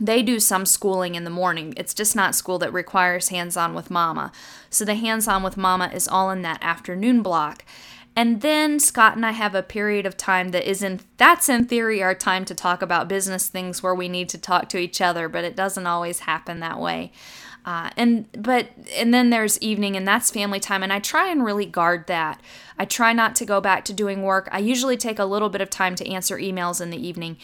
they 0.00 0.22
do 0.22 0.40
some 0.40 0.66
schooling 0.66 1.14
in 1.14 1.24
the 1.24 1.30
morning. 1.30 1.74
It's 1.76 1.94
just 1.94 2.14
not 2.14 2.34
school 2.34 2.58
that 2.58 2.72
requires 2.72 3.28
hands 3.28 3.56
on 3.56 3.74
with 3.74 3.90
mama. 3.90 4.32
So 4.70 4.84
the 4.84 4.94
hands 4.94 5.28
on 5.28 5.42
with 5.42 5.56
mama 5.56 5.90
is 5.92 6.08
all 6.08 6.30
in 6.30 6.42
that 6.42 6.62
afternoon 6.62 7.22
block. 7.22 7.64
And 8.16 8.40
then 8.40 8.80
Scott 8.80 9.14
and 9.14 9.24
I 9.24 9.30
have 9.30 9.54
a 9.54 9.62
period 9.62 10.04
of 10.04 10.16
time 10.16 10.48
that 10.50 10.68
is 10.68 10.82
in 10.82 11.00
that's 11.18 11.48
in 11.48 11.66
theory 11.66 12.02
our 12.02 12.14
time 12.16 12.44
to 12.46 12.54
talk 12.54 12.82
about 12.82 13.08
business 13.08 13.48
things 13.48 13.80
where 13.80 13.94
we 13.94 14.08
need 14.08 14.28
to 14.30 14.38
talk 14.38 14.68
to 14.70 14.78
each 14.78 15.00
other, 15.00 15.28
but 15.28 15.44
it 15.44 15.54
doesn't 15.54 15.86
always 15.86 16.20
happen 16.20 16.58
that 16.58 16.80
way. 16.80 17.12
Uh, 17.64 17.90
and 17.96 18.26
but 18.32 18.70
and 18.96 19.12
then 19.12 19.30
there's 19.30 19.60
evening 19.60 19.96
and 19.96 20.08
that's 20.08 20.30
family 20.30 20.58
time 20.58 20.82
and 20.82 20.90
i 20.90 20.98
try 20.98 21.28
and 21.28 21.44
really 21.44 21.66
guard 21.66 22.06
that 22.06 22.40
i 22.78 22.84
try 22.84 23.12
not 23.12 23.34
to 23.34 23.44
go 23.44 23.60
back 23.60 23.84
to 23.84 23.92
doing 23.92 24.22
work 24.22 24.48
i 24.52 24.58
usually 24.58 24.96
take 24.96 25.18
a 25.18 25.24
little 25.24 25.50
bit 25.50 25.60
of 25.60 25.68
time 25.68 25.94
to 25.94 26.08
answer 26.08 26.38
emails 26.38 26.80
in 26.80 26.88
the 26.88 27.06
evening 27.06 27.36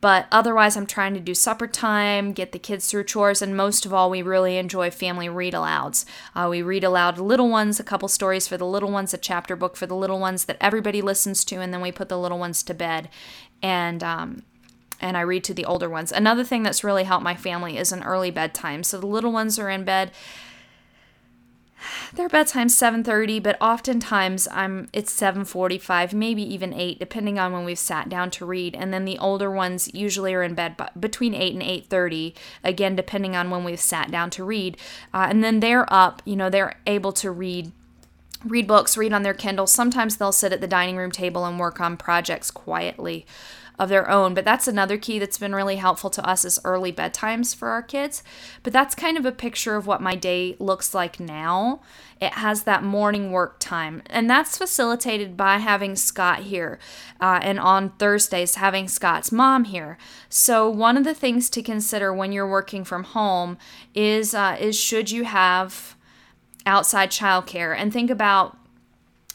but 0.00 0.26
otherwise, 0.30 0.76
I'm 0.76 0.86
trying 0.86 1.14
to 1.14 1.20
do 1.20 1.34
supper 1.34 1.66
time, 1.66 2.32
get 2.32 2.52
the 2.52 2.58
kids 2.58 2.88
through 2.88 3.04
chores, 3.04 3.42
and 3.42 3.56
most 3.56 3.84
of 3.84 3.92
all, 3.92 4.10
we 4.10 4.22
really 4.22 4.56
enjoy 4.56 4.90
family 4.90 5.28
read 5.28 5.54
alouds. 5.54 6.04
Uh, 6.34 6.46
we 6.48 6.62
read 6.62 6.84
aloud 6.84 7.18
little 7.18 7.48
ones, 7.48 7.80
a 7.80 7.84
couple 7.84 8.08
stories 8.08 8.46
for 8.46 8.56
the 8.56 8.66
little 8.66 8.90
ones, 8.90 9.12
a 9.12 9.18
chapter 9.18 9.56
book 9.56 9.76
for 9.76 9.86
the 9.86 9.96
little 9.96 10.20
ones 10.20 10.44
that 10.44 10.56
everybody 10.60 11.02
listens 11.02 11.44
to, 11.46 11.56
and 11.56 11.74
then 11.74 11.80
we 11.80 11.90
put 11.90 12.08
the 12.08 12.18
little 12.18 12.38
ones 12.38 12.62
to 12.62 12.74
bed. 12.74 13.08
And 13.60 14.04
um, 14.04 14.42
and 15.00 15.16
I 15.16 15.20
read 15.20 15.44
to 15.44 15.54
the 15.54 15.64
older 15.64 15.88
ones. 15.88 16.12
Another 16.12 16.44
thing 16.44 16.62
that's 16.62 16.84
really 16.84 17.04
helped 17.04 17.22
my 17.22 17.36
family 17.36 17.78
is 17.78 17.92
an 17.92 18.02
early 18.02 18.30
bedtime. 18.30 18.82
So 18.82 18.98
the 18.98 19.06
little 19.06 19.32
ones 19.32 19.58
are 19.58 19.70
in 19.70 19.84
bed 19.84 20.10
their 22.14 22.28
bedtime's 22.28 22.76
7:30, 22.76 23.42
but 23.42 23.56
oftentimes 23.60 24.48
I'm 24.50 24.88
it's 24.92 25.12
7:45, 25.12 26.12
maybe 26.12 26.42
even 26.42 26.72
8 26.72 26.98
depending 26.98 27.38
on 27.38 27.52
when 27.52 27.64
we've 27.64 27.78
sat 27.78 28.08
down 28.08 28.30
to 28.32 28.46
read. 28.46 28.74
And 28.74 28.92
then 28.92 29.04
the 29.04 29.18
older 29.18 29.50
ones 29.50 29.92
usually 29.94 30.34
are 30.34 30.42
in 30.42 30.54
bed 30.54 30.76
between 30.98 31.34
8 31.34 31.54
and 31.54 31.62
8:30, 31.62 32.34
again 32.64 32.96
depending 32.96 33.36
on 33.36 33.50
when 33.50 33.64
we've 33.64 33.80
sat 33.80 34.10
down 34.10 34.30
to 34.30 34.44
read. 34.44 34.76
Uh, 35.12 35.26
and 35.28 35.42
then 35.42 35.60
they're 35.60 35.92
up, 35.92 36.22
you 36.24 36.36
know, 36.36 36.50
they're 36.50 36.78
able 36.86 37.12
to 37.12 37.30
read 37.30 37.72
read 38.44 38.68
books, 38.68 38.96
read 38.96 39.12
on 39.12 39.24
their 39.24 39.34
Kindle. 39.34 39.66
Sometimes 39.66 40.16
they'll 40.16 40.30
sit 40.30 40.52
at 40.52 40.60
the 40.60 40.68
dining 40.68 40.96
room 40.96 41.10
table 41.10 41.44
and 41.44 41.58
work 41.58 41.80
on 41.80 41.96
projects 41.96 42.50
quietly 42.52 43.26
of 43.78 43.88
their 43.88 44.10
own. 44.10 44.34
But 44.34 44.44
that's 44.44 44.68
another 44.68 44.98
key 44.98 45.18
that's 45.18 45.38
been 45.38 45.54
really 45.54 45.76
helpful 45.76 46.10
to 46.10 46.26
us 46.28 46.44
is 46.44 46.58
early 46.64 46.92
bedtimes 46.92 47.54
for 47.54 47.68
our 47.68 47.82
kids. 47.82 48.22
But 48.62 48.72
that's 48.72 48.94
kind 48.94 49.16
of 49.16 49.24
a 49.24 49.32
picture 49.32 49.76
of 49.76 49.86
what 49.86 50.02
my 50.02 50.14
day 50.14 50.56
looks 50.58 50.94
like 50.94 51.20
now. 51.20 51.80
It 52.20 52.32
has 52.32 52.64
that 52.64 52.82
morning 52.82 53.30
work 53.30 53.60
time, 53.60 54.02
and 54.06 54.28
that's 54.28 54.58
facilitated 54.58 55.36
by 55.36 55.58
having 55.58 55.94
Scott 55.94 56.40
here, 56.40 56.80
uh, 57.20 57.38
and 57.42 57.60
on 57.60 57.90
Thursdays 57.90 58.56
having 58.56 58.88
Scott's 58.88 59.30
mom 59.30 59.64
here. 59.64 59.96
So 60.28 60.68
one 60.68 60.96
of 60.96 61.04
the 61.04 61.14
things 61.14 61.48
to 61.50 61.62
consider 61.62 62.12
when 62.12 62.32
you're 62.32 62.48
working 62.48 62.82
from 62.82 63.04
home 63.04 63.56
is 63.94 64.34
uh, 64.34 64.56
is 64.58 64.76
should 64.76 65.12
you 65.12 65.24
have 65.24 65.94
outside 66.66 67.10
childcare 67.10 67.74
and 67.76 67.92
think 67.92 68.10
about 68.10 68.58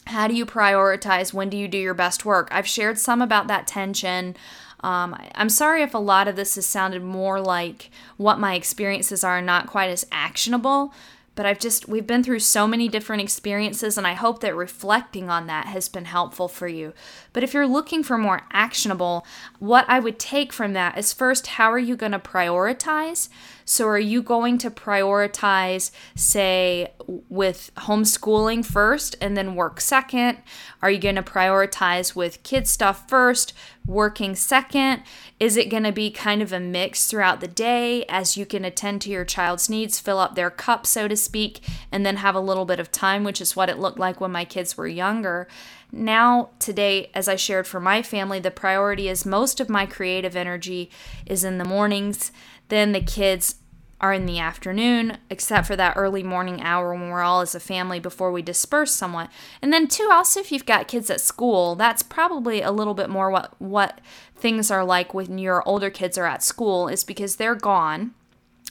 how 0.06 0.28
do 0.28 0.34
you 0.34 0.44
prioritize? 0.46 1.32
When 1.32 1.48
do 1.48 1.56
you 1.56 1.68
do 1.68 1.78
your 1.78 1.94
best 1.94 2.24
work? 2.24 2.48
I've 2.50 2.66
shared 2.66 2.98
some 2.98 3.22
about 3.22 3.46
that 3.48 3.66
tension. 3.66 4.36
Um, 4.80 5.16
I'm 5.34 5.48
sorry 5.48 5.82
if 5.82 5.94
a 5.94 5.98
lot 5.98 6.28
of 6.28 6.36
this 6.36 6.56
has 6.56 6.66
sounded 6.66 7.02
more 7.02 7.40
like 7.40 7.90
what 8.18 8.38
my 8.38 8.54
experiences 8.54 9.24
are, 9.24 9.40
not 9.40 9.66
quite 9.66 9.88
as 9.88 10.06
actionable, 10.12 10.92
but 11.34 11.46
I've 11.46 11.58
just, 11.58 11.88
we've 11.88 12.06
been 12.06 12.22
through 12.22 12.40
so 12.40 12.66
many 12.66 12.88
different 12.88 13.22
experiences, 13.22 13.98
and 13.98 14.06
I 14.06 14.12
hope 14.14 14.40
that 14.40 14.54
reflecting 14.54 15.28
on 15.28 15.46
that 15.48 15.66
has 15.66 15.88
been 15.88 16.04
helpful 16.04 16.48
for 16.48 16.68
you. 16.68 16.92
But 17.32 17.42
if 17.42 17.52
you're 17.52 17.66
looking 17.66 18.02
for 18.02 18.16
more 18.16 18.42
actionable, 18.52 19.26
what 19.58 19.84
I 19.88 19.98
would 19.98 20.18
take 20.18 20.52
from 20.52 20.72
that 20.74 20.96
is 20.96 21.12
first, 21.12 21.48
how 21.48 21.70
are 21.72 21.78
you 21.78 21.96
going 21.96 22.12
to 22.12 22.18
prioritize? 22.18 23.28
So, 23.64 23.88
are 23.88 23.98
you 23.98 24.22
going 24.22 24.58
to 24.58 24.70
prioritize, 24.70 25.90
say, 26.14 26.92
with 27.06 27.70
homeschooling 27.78 28.64
first 28.64 29.16
and 29.22 29.36
then 29.36 29.54
work 29.54 29.80
second? 29.80 30.38
Are 30.82 30.90
you 30.90 30.98
going 30.98 31.14
to 31.14 31.22
prioritize 31.22 32.14
with 32.14 32.42
kid 32.42 32.68
stuff 32.68 33.08
first, 33.08 33.54
working 33.86 34.34
second? 34.34 35.02
Is 35.38 35.56
it 35.56 35.68
going 35.68 35.82
to 35.82 35.92
be 35.92 36.10
kind 36.10 36.42
of 36.42 36.52
a 36.52 36.60
mix 36.60 37.06
throughout 37.06 37.40
the 37.40 37.48
day 37.48 38.04
as 38.08 38.36
you 38.36 38.46
can 38.46 38.64
attend 38.64 39.02
to 39.02 39.10
your 39.10 39.24
child's 39.24 39.68
needs, 39.68 40.00
fill 40.00 40.18
up 40.18 40.34
their 40.34 40.50
cup, 40.50 40.86
so 40.86 41.06
to 41.08 41.16
speak, 41.16 41.60
and 41.92 42.04
then 42.04 42.16
have 42.16 42.34
a 42.34 42.40
little 42.40 42.64
bit 42.64 42.80
of 42.80 42.90
time, 42.90 43.24
which 43.24 43.40
is 43.40 43.54
what 43.54 43.68
it 43.68 43.78
looked 43.78 43.98
like 43.98 44.20
when 44.20 44.32
my 44.32 44.44
kids 44.44 44.76
were 44.76 44.88
younger? 44.88 45.46
Now, 45.92 46.50
today, 46.58 47.10
as 47.14 47.28
I 47.28 47.36
shared 47.36 47.66
for 47.66 47.78
my 47.78 48.02
family, 48.02 48.40
the 48.40 48.50
priority 48.50 49.08
is 49.08 49.26
most 49.26 49.60
of 49.60 49.68
my 49.68 49.86
creative 49.86 50.34
energy 50.34 50.90
is 51.26 51.44
in 51.44 51.58
the 51.58 51.64
mornings. 51.64 52.32
Then 52.68 52.92
the 52.92 53.00
kids 53.00 53.56
are 54.04 54.12
in 54.12 54.26
the 54.26 54.38
afternoon, 54.38 55.16
except 55.30 55.66
for 55.66 55.76
that 55.76 55.96
early 55.96 56.22
morning 56.22 56.60
hour 56.60 56.92
when 56.92 57.08
we're 57.08 57.22
all 57.22 57.40
as 57.40 57.54
a 57.54 57.60
family 57.60 57.98
before 57.98 58.30
we 58.30 58.42
disperse 58.42 58.94
somewhat. 58.94 59.30
And 59.62 59.72
then 59.72 59.88
too, 59.88 60.10
also 60.12 60.40
if 60.40 60.52
you've 60.52 60.66
got 60.66 60.88
kids 60.88 61.08
at 61.08 61.22
school, 61.22 61.74
that's 61.74 62.02
probably 62.02 62.60
a 62.60 62.70
little 62.70 62.92
bit 62.92 63.08
more 63.08 63.30
what 63.30 63.54
what 63.58 64.02
things 64.36 64.70
are 64.70 64.84
like 64.84 65.14
when 65.14 65.38
your 65.38 65.66
older 65.66 65.88
kids 65.88 66.18
are 66.18 66.26
at 66.26 66.42
school, 66.42 66.86
is 66.86 67.02
because 67.02 67.36
they're 67.36 67.54
gone. 67.54 68.12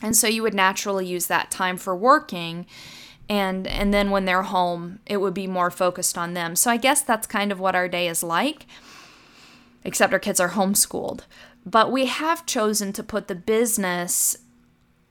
And 0.04 0.16
so 0.16 0.28
you 0.28 0.44
would 0.44 0.54
naturally 0.54 1.08
use 1.08 1.26
that 1.26 1.50
time 1.50 1.78
for 1.78 1.96
working 1.96 2.68
and 3.28 3.66
and 3.66 3.92
then 3.92 4.12
when 4.12 4.26
they're 4.26 4.44
home 4.44 5.00
it 5.08 5.18
would 5.18 5.34
be 5.34 5.48
more 5.48 5.72
focused 5.72 6.18
on 6.18 6.34
them 6.34 6.58
so 6.58 6.70
i 6.70 6.76
guess 6.76 7.02
that's 7.02 7.26
kind 7.26 7.54
of 7.54 7.60
what 7.60 7.74
our 7.74 7.88
day 7.88 8.10
is 8.10 8.22
like 8.22 8.66
except 9.86 10.12
our 10.12 10.20
kids 10.20 10.42
are 10.42 10.50
homeschooled 10.50 11.22
but 11.66 11.90
we 11.90 12.08
have 12.08 12.46
chosen 12.46 12.92
to 12.92 13.02
put 13.02 13.30
the 13.30 13.36
business 13.36 14.36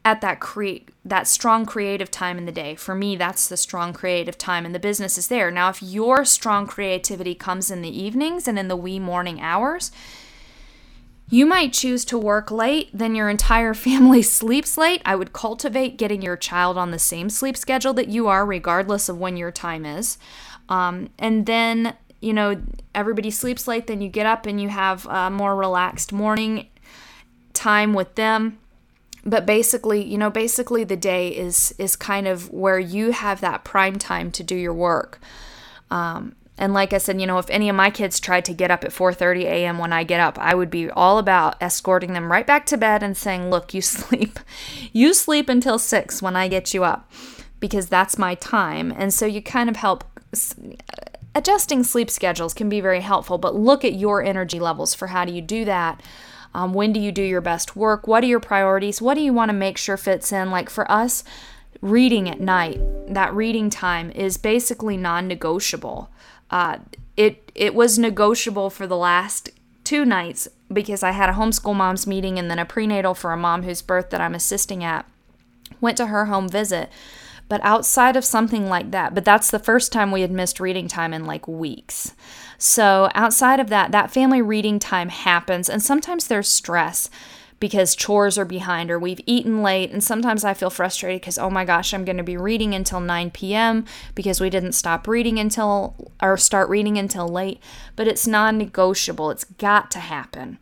at 0.04 0.20
that 0.20 0.40
create 0.40 0.90
that 1.04 1.28
strong 1.28 1.64
creative 1.64 2.10
time 2.10 2.38
in 2.38 2.46
the 2.46 2.52
day. 2.52 2.74
For 2.74 2.94
me, 2.94 3.16
that's 3.16 3.48
the 3.48 3.56
strong 3.56 3.92
creative 3.92 4.36
time 4.36 4.64
and 4.64 4.74
the 4.74 4.80
business 4.80 5.16
is 5.16 5.28
there. 5.28 5.50
Now, 5.50 5.68
if 5.68 5.82
your 5.82 6.24
strong 6.24 6.66
creativity 6.66 7.34
comes 7.34 7.70
in 7.70 7.82
the 7.82 8.02
evenings 8.02 8.48
and 8.48 8.58
in 8.58 8.68
the 8.68 8.76
wee 8.76 8.98
morning 8.98 9.40
hours, 9.40 9.92
You 11.32 11.46
might 11.46 11.72
choose 11.72 12.04
to 12.06 12.18
work 12.18 12.50
late, 12.50 12.90
then 12.92 13.14
your 13.14 13.30
entire 13.30 13.72
family 13.88 14.20
sleeps 14.20 14.76
late. 14.76 15.00
I 15.06 15.16
would 15.16 15.32
cultivate 15.32 15.96
getting 15.96 16.20
your 16.20 16.36
child 16.36 16.76
on 16.76 16.90
the 16.90 16.98
same 16.98 17.30
sleep 17.30 17.56
schedule 17.56 17.94
that 17.94 18.08
you 18.08 18.28
are, 18.28 18.44
regardless 18.44 19.08
of 19.08 19.18
when 19.18 19.38
your 19.38 19.50
time 19.50 19.86
is. 19.86 20.18
Um, 20.68 21.08
and 21.18 21.46
then, 21.46 21.96
you 22.20 22.34
know, 22.34 22.60
everybody 22.94 23.30
sleeps 23.30 23.66
late, 23.66 23.86
then 23.86 24.02
you 24.02 24.10
get 24.10 24.26
up 24.26 24.44
and 24.44 24.60
you 24.60 24.68
have 24.68 25.06
a 25.06 25.30
more 25.30 25.56
relaxed 25.56 26.12
morning 26.12 26.68
time 27.54 27.94
with 27.94 28.14
them 28.14 28.58
but 29.24 29.46
basically 29.46 30.04
you 30.04 30.18
know 30.18 30.30
basically 30.30 30.84
the 30.84 30.96
day 30.96 31.28
is 31.28 31.74
is 31.78 31.96
kind 31.96 32.26
of 32.26 32.50
where 32.50 32.78
you 32.78 33.12
have 33.12 33.40
that 33.40 33.64
prime 33.64 33.96
time 33.96 34.30
to 34.32 34.42
do 34.42 34.56
your 34.56 34.74
work. 34.74 35.20
Um, 35.90 36.36
and 36.58 36.74
like 36.74 36.92
i 36.92 36.98
said 36.98 37.18
you 37.18 37.26
know 37.26 37.38
if 37.38 37.48
any 37.48 37.70
of 37.70 37.76
my 37.76 37.88
kids 37.90 38.20
tried 38.20 38.44
to 38.44 38.52
get 38.52 38.70
up 38.70 38.84
at 38.84 38.90
4.30 38.90 39.44
a.m 39.44 39.78
when 39.78 39.92
i 39.92 40.04
get 40.04 40.20
up 40.20 40.38
i 40.38 40.54
would 40.54 40.70
be 40.70 40.90
all 40.90 41.16
about 41.16 41.60
escorting 41.62 42.12
them 42.12 42.30
right 42.30 42.46
back 42.46 42.66
to 42.66 42.76
bed 42.76 43.02
and 43.02 43.16
saying 43.16 43.48
look 43.48 43.72
you 43.72 43.80
sleep 43.96 44.38
you 44.92 45.14
sleep 45.14 45.48
until 45.48 45.78
6 45.78 46.20
when 46.22 46.36
i 46.36 46.48
get 46.48 46.74
you 46.74 46.84
up 46.84 47.10
because 47.62 47.86
that's 47.86 48.18
my 48.18 48.34
time. 48.34 48.92
And 48.94 49.14
so 49.14 49.24
you 49.24 49.40
kind 49.40 49.70
of 49.70 49.76
help 49.76 50.04
adjusting 51.34 51.84
sleep 51.84 52.10
schedules 52.10 52.52
can 52.52 52.68
be 52.68 52.80
very 52.80 53.00
helpful 53.00 53.38
but 53.38 53.54
look 53.54 53.84
at 53.84 53.94
your 53.94 54.22
energy 54.22 54.58
levels 54.58 54.94
for 54.94 55.06
how 55.06 55.24
do 55.24 55.32
you 55.32 55.40
do 55.40 55.64
that 55.64 56.02
um, 56.54 56.74
when 56.74 56.92
do 56.92 57.00
you 57.00 57.12
do 57.12 57.22
your 57.22 57.40
best 57.40 57.76
work? 57.76 58.06
What 58.06 58.22
are 58.24 58.28
your 58.28 58.40
priorities? 58.40 59.00
What 59.00 59.14
do 59.14 59.20
you 59.20 59.32
want 59.32 59.48
to 59.48 59.54
make 59.54 59.78
sure 59.78 59.96
fits 59.96 60.32
in? 60.32 60.50
Like 60.50 60.68
for 60.68 60.90
us, 60.90 61.24
reading 61.80 62.28
at 62.28 62.40
night, 62.40 62.80
that 63.08 63.34
reading 63.34 63.70
time 63.70 64.10
is 64.10 64.36
basically 64.36 64.96
non 64.96 65.26
negotiable. 65.28 66.10
Uh, 66.50 66.78
it, 67.16 67.50
it 67.54 67.74
was 67.74 67.98
negotiable 67.98 68.70
for 68.70 68.86
the 68.86 68.96
last 68.96 69.50
two 69.84 70.04
nights 70.04 70.48
because 70.72 71.02
I 71.02 71.10
had 71.10 71.28
a 71.28 71.34
homeschool 71.34 71.74
moms 71.74 72.06
meeting 72.06 72.38
and 72.38 72.50
then 72.50 72.58
a 72.58 72.64
prenatal 72.64 73.14
for 73.14 73.32
a 73.32 73.36
mom 73.36 73.62
whose 73.62 73.82
birth 73.82 74.10
that 74.10 74.20
I'm 74.20 74.34
assisting 74.34 74.84
at. 74.84 75.06
Went 75.80 75.96
to 75.96 76.06
her 76.06 76.26
home 76.26 76.48
visit. 76.48 76.90
But 77.48 77.60
outside 77.64 78.16
of 78.16 78.24
something 78.24 78.68
like 78.68 78.92
that, 78.92 79.14
but 79.14 79.24
that's 79.24 79.50
the 79.50 79.58
first 79.58 79.92
time 79.92 80.10
we 80.10 80.22
had 80.22 80.30
missed 80.30 80.60
reading 80.60 80.88
time 80.88 81.12
in 81.12 81.26
like 81.26 81.46
weeks. 81.46 82.14
So, 82.64 83.08
outside 83.16 83.58
of 83.58 83.70
that, 83.70 83.90
that 83.90 84.12
family 84.12 84.40
reading 84.40 84.78
time 84.78 85.08
happens, 85.08 85.68
and 85.68 85.82
sometimes 85.82 86.28
there's 86.28 86.48
stress 86.48 87.10
because 87.58 87.96
chores 87.96 88.38
are 88.38 88.44
behind 88.44 88.88
or 88.88 89.00
we've 89.00 89.20
eaten 89.26 89.64
late. 89.64 89.90
And 89.90 90.02
sometimes 90.02 90.44
I 90.44 90.54
feel 90.54 90.70
frustrated 90.70 91.20
because, 91.20 91.38
oh 91.38 91.50
my 91.50 91.64
gosh, 91.64 91.92
I'm 91.92 92.04
going 92.04 92.18
to 92.18 92.22
be 92.22 92.36
reading 92.36 92.72
until 92.72 93.00
9 93.00 93.32
p.m. 93.32 93.84
because 94.14 94.40
we 94.40 94.48
didn't 94.48 94.74
stop 94.74 95.08
reading 95.08 95.40
until 95.40 96.12
or 96.22 96.36
start 96.36 96.68
reading 96.68 96.98
until 96.98 97.26
late. 97.26 97.60
But 97.96 98.06
it's 98.06 98.28
non 98.28 98.58
negotiable, 98.58 99.32
it's 99.32 99.42
got 99.44 99.90
to 99.90 99.98
happen. 99.98 100.58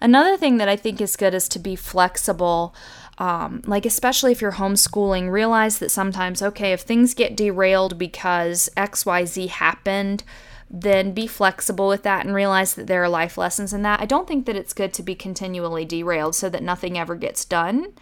Another 0.00 0.36
thing 0.36 0.56
that 0.56 0.68
I 0.68 0.74
think 0.74 1.00
is 1.00 1.14
good 1.14 1.32
is 1.32 1.48
to 1.50 1.60
be 1.60 1.76
flexible. 1.76 2.74
Um, 3.18 3.62
like, 3.66 3.86
especially 3.86 4.32
if 4.32 4.40
you're 4.40 4.52
homeschooling, 4.52 5.30
realize 5.30 5.78
that 5.78 5.92
sometimes, 5.92 6.42
okay, 6.42 6.72
if 6.72 6.80
things 6.80 7.14
get 7.14 7.36
derailed 7.36 7.98
because 7.98 8.68
XYZ 8.76 9.48
happened, 9.48 10.24
then 10.68 11.12
be 11.12 11.26
flexible 11.26 11.88
with 11.88 12.02
that 12.02 12.24
and 12.24 12.34
realize 12.34 12.74
that 12.74 12.86
there 12.86 13.02
are 13.02 13.08
life 13.08 13.38
lessons 13.38 13.72
in 13.72 13.82
that. 13.82 14.00
I 14.00 14.06
don't 14.06 14.26
think 14.26 14.46
that 14.46 14.56
it's 14.56 14.72
good 14.72 14.92
to 14.94 15.02
be 15.02 15.14
continually 15.14 15.84
derailed 15.84 16.34
so 16.34 16.48
that 16.48 16.62
nothing 16.62 16.98
ever 16.98 17.14
gets 17.14 17.44
done. 17.44 17.92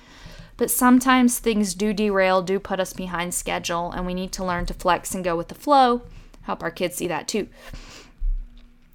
But 0.57 0.71
sometimes 0.71 1.39
things 1.39 1.75
do 1.75 1.93
derail, 1.93 2.41
do 2.41 2.59
put 2.61 2.81
us 2.81 2.93
behind 2.93 3.35
schedule, 3.35 3.91
and 3.91 4.07
we 4.07 4.15
need 4.15 4.33
to 4.33 4.45
learn 4.45 4.67
to 4.67 4.75
flex 4.75 5.15
and 5.15 5.25
go 5.25 5.37
with 5.37 5.49
the 5.49 5.55
flow. 5.55 6.03
Help 6.43 6.63
our 6.63 6.71
kids 6.71 6.97
see 6.97 7.09
that 7.09 7.27
too. 7.27 7.49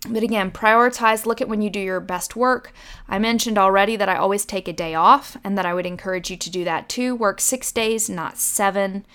But 0.08 0.24
again, 0.24 0.52
prioritize, 0.52 1.26
look 1.26 1.42
at 1.42 1.50
when 1.50 1.62
you 1.62 1.70
do 1.70 1.80
your 1.80 2.00
best 2.00 2.36
work. 2.36 2.72
I 3.10 3.20
mentioned 3.20 3.58
already 3.58 3.98
that 3.98 4.08
I 4.08 4.16
always 4.16 4.46
take 4.46 4.70
a 4.70 4.74
day 4.74 4.96
off 4.96 5.36
and 5.44 5.58
that 5.58 5.66
I 5.66 5.74
would 5.74 5.86
encourage 5.86 6.32
you 6.32 6.38
to 6.38 6.50
do 6.50 6.64
that 6.64 6.88
too. 6.88 7.16
Work 7.16 7.42
six 7.42 7.72
days, 7.74 8.10
not 8.10 8.38
seven 8.38 9.06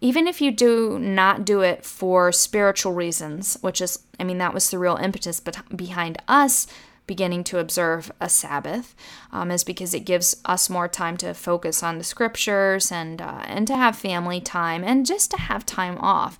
even 0.00 0.26
if 0.26 0.40
you 0.40 0.50
do 0.50 0.98
not 0.98 1.44
do 1.44 1.60
it 1.60 1.84
for 1.84 2.30
spiritual 2.32 2.92
reasons, 2.92 3.56
which 3.60 3.80
is, 3.80 4.00
I 4.18 4.24
mean, 4.24 4.38
that 4.38 4.54
was 4.54 4.70
the 4.70 4.78
real 4.78 4.96
impetus 4.96 5.40
behind 5.74 6.22
us 6.28 6.66
beginning 7.06 7.42
to 7.42 7.58
observe 7.58 8.12
a 8.20 8.28
Sabbath, 8.28 8.94
um, 9.32 9.50
is 9.50 9.64
because 9.64 9.94
it 9.94 10.04
gives 10.04 10.36
us 10.44 10.70
more 10.70 10.86
time 10.86 11.16
to 11.16 11.34
focus 11.34 11.82
on 11.82 11.98
the 11.98 12.04
scriptures 12.04 12.92
and 12.92 13.20
uh, 13.20 13.42
and 13.46 13.66
to 13.66 13.76
have 13.76 13.96
family 13.96 14.40
time 14.40 14.84
and 14.84 15.06
just 15.06 15.30
to 15.32 15.38
have 15.38 15.66
time 15.66 15.98
off. 15.98 16.38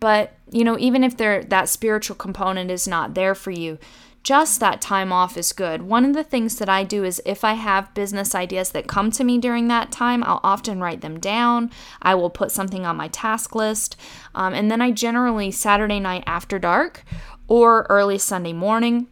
But 0.00 0.34
you 0.50 0.64
know, 0.64 0.78
even 0.78 1.02
if 1.04 1.16
there 1.16 1.42
that 1.44 1.68
spiritual 1.68 2.16
component 2.16 2.70
is 2.70 2.86
not 2.86 3.14
there 3.14 3.34
for 3.34 3.50
you, 3.50 3.78
just 4.26 4.58
that 4.58 4.80
time 4.80 5.12
off 5.12 5.36
is 5.36 5.52
good. 5.52 5.82
One 5.82 6.04
of 6.04 6.12
the 6.12 6.24
things 6.24 6.56
that 6.56 6.68
I 6.68 6.82
do 6.82 7.04
is 7.04 7.22
if 7.24 7.44
I 7.44 7.52
have 7.52 7.94
business 7.94 8.34
ideas 8.34 8.70
that 8.70 8.88
come 8.88 9.12
to 9.12 9.22
me 9.22 9.38
during 9.38 9.68
that 9.68 9.92
time, 9.92 10.24
I'll 10.24 10.40
often 10.42 10.80
write 10.80 11.00
them 11.00 11.20
down. 11.20 11.70
I 12.02 12.16
will 12.16 12.28
put 12.28 12.50
something 12.50 12.84
on 12.84 12.96
my 12.96 13.06
task 13.06 13.54
list. 13.54 13.96
Um, 14.34 14.52
and 14.52 14.68
then 14.68 14.82
I 14.82 14.90
generally, 14.90 15.52
Saturday 15.52 16.00
night 16.00 16.24
after 16.26 16.58
dark 16.58 17.04
or 17.46 17.86
early 17.88 18.18
Sunday 18.18 18.52
morning, 18.52 19.06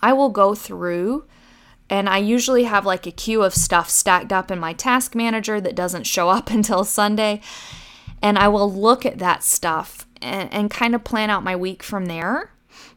I 0.00 0.14
will 0.14 0.30
go 0.30 0.54
through 0.54 1.26
and 1.90 2.08
I 2.08 2.16
usually 2.16 2.64
have 2.64 2.86
like 2.86 3.06
a 3.06 3.12
queue 3.12 3.42
of 3.42 3.54
stuff 3.54 3.90
stacked 3.90 4.32
up 4.32 4.50
in 4.50 4.58
my 4.58 4.72
task 4.72 5.14
manager 5.14 5.60
that 5.60 5.76
doesn't 5.76 6.04
show 6.04 6.30
up 6.30 6.48
until 6.50 6.84
Sunday. 6.84 7.42
And 8.22 8.38
I 8.38 8.48
will 8.48 8.72
look 8.72 9.04
at 9.04 9.18
that 9.18 9.44
stuff 9.44 10.06
and, 10.22 10.50
and 10.50 10.70
kind 10.70 10.94
of 10.94 11.04
plan 11.04 11.28
out 11.28 11.44
my 11.44 11.56
week 11.56 11.82
from 11.82 12.06
there 12.06 12.52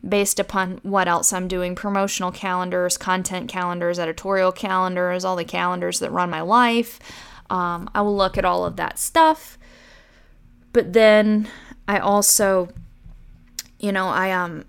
based 0.08 0.40
upon 0.40 0.80
what 0.84 1.08
else 1.08 1.32
I'm 1.32 1.48
doing 1.48 1.76
promotional 1.76 2.32
calendars, 2.32 2.98
content 2.98 3.50
calendars, 3.50 4.00
editorial 4.00 4.52
calendars, 4.52 5.24
all 5.24 5.36
the 5.36 5.46
calendars 5.46 6.00
that 6.00 6.12
run 6.12 6.30
my 6.30 6.42
life. 6.42 7.00
Um, 7.50 7.90
I 7.96 8.02
will 8.02 8.16
look 8.16 8.38
at 8.38 8.46
all 8.46 8.66
of 8.66 8.76
that 8.76 9.00
stuff. 9.00 9.58
But 10.74 10.94
then 10.94 11.48
I 11.88 12.00
also, 12.00 12.70
you 13.80 13.92
know, 13.92 14.08
I 14.08 14.32
um 14.32 14.66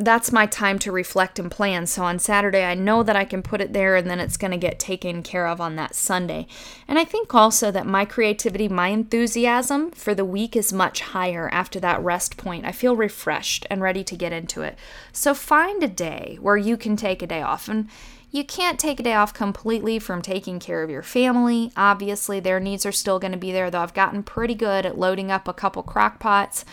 that's 0.00 0.30
my 0.30 0.46
time 0.46 0.78
to 0.78 0.92
reflect 0.92 1.40
and 1.40 1.50
plan. 1.50 1.84
So 1.86 2.04
on 2.04 2.20
Saturday, 2.20 2.64
I 2.64 2.74
know 2.74 3.02
that 3.02 3.16
I 3.16 3.24
can 3.24 3.42
put 3.42 3.60
it 3.60 3.72
there 3.72 3.96
and 3.96 4.08
then 4.08 4.20
it's 4.20 4.36
going 4.36 4.52
to 4.52 4.56
get 4.56 4.78
taken 4.78 5.24
care 5.24 5.48
of 5.48 5.60
on 5.60 5.74
that 5.74 5.96
Sunday. 5.96 6.46
And 6.86 7.00
I 7.00 7.04
think 7.04 7.34
also 7.34 7.72
that 7.72 7.84
my 7.84 8.04
creativity, 8.04 8.68
my 8.68 8.88
enthusiasm 8.88 9.90
for 9.90 10.14
the 10.14 10.24
week 10.24 10.54
is 10.54 10.72
much 10.72 11.00
higher 11.00 11.48
after 11.52 11.80
that 11.80 12.00
rest 12.00 12.36
point. 12.36 12.64
I 12.64 12.70
feel 12.70 12.94
refreshed 12.94 13.66
and 13.70 13.82
ready 13.82 14.04
to 14.04 14.16
get 14.16 14.32
into 14.32 14.62
it. 14.62 14.78
So 15.12 15.34
find 15.34 15.82
a 15.82 15.88
day 15.88 16.38
where 16.40 16.56
you 16.56 16.76
can 16.76 16.94
take 16.94 17.20
a 17.20 17.26
day 17.26 17.42
off. 17.42 17.68
And 17.68 17.88
you 18.30 18.44
can't 18.44 18.78
take 18.78 19.00
a 19.00 19.02
day 19.02 19.14
off 19.14 19.34
completely 19.34 19.98
from 19.98 20.22
taking 20.22 20.60
care 20.60 20.84
of 20.84 20.90
your 20.90 21.02
family. 21.02 21.72
Obviously, 21.76 22.38
their 22.38 22.60
needs 22.60 22.86
are 22.86 22.92
still 22.92 23.18
going 23.18 23.32
to 23.32 23.38
be 23.38 23.50
there, 23.50 23.68
though 23.68 23.80
I've 23.80 23.94
gotten 23.94 24.22
pretty 24.22 24.54
good 24.54 24.86
at 24.86 24.98
loading 24.98 25.32
up 25.32 25.48
a 25.48 25.54
couple 25.54 25.82
crock 25.82 26.20
pots 26.20 26.64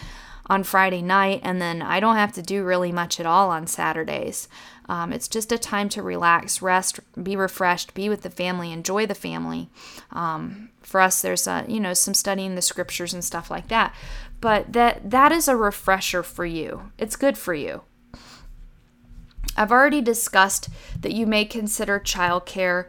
on 0.48 0.64
Friday 0.64 1.02
night, 1.02 1.42
and 1.44 1.62
then 1.62 1.82
I 1.82 2.00
don't 2.00 2.18
have 2.18 2.34
to 2.34 2.42
do 2.42 2.64
really 2.64 2.92
much 2.92 3.20
at 3.20 3.26
all 3.26 3.50
on 3.50 3.68
Saturdays. 3.68 4.48
Um, 4.88 5.12
it's 5.12 5.28
just 5.28 5.52
a 5.52 5.58
time 5.58 5.90
to 5.90 6.04
relax, 6.04 6.62
rest, 6.62 7.00
be 7.22 7.36
refreshed, 7.36 7.94
be 7.94 8.08
with 8.08 8.22
the 8.22 8.30
family, 8.30 8.72
enjoy 8.72 9.06
the 9.08 9.16
family. 9.16 9.70
Um, 10.12 10.70
for 10.82 11.02
us, 11.02 11.22
there's 11.22 11.48
a, 11.48 11.66
you 11.68 11.80
know 11.80 11.94
some 11.94 12.14
studying 12.14 12.56
the 12.56 12.62
scriptures 12.62 13.14
and 13.14 13.24
stuff 13.24 13.50
like 13.50 13.68
that, 13.70 13.96
but 14.42 14.74
that 14.74 15.10
that 15.10 15.32
is 15.32 15.48
a 15.48 15.56
refresher 15.56 16.22
for 16.22 16.46
you. 16.46 16.92
It's 16.98 17.16
good 17.16 17.38
for 17.38 17.54
you. 17.54 17.82
I've 19.58 19.72
already 19.72 20.02
discussed 20.02 20.70
that 21.00 21.14
you 21.14 21.26
may 21.26 21.46
consider 21.46 22.00
childcare, 22.00 22.86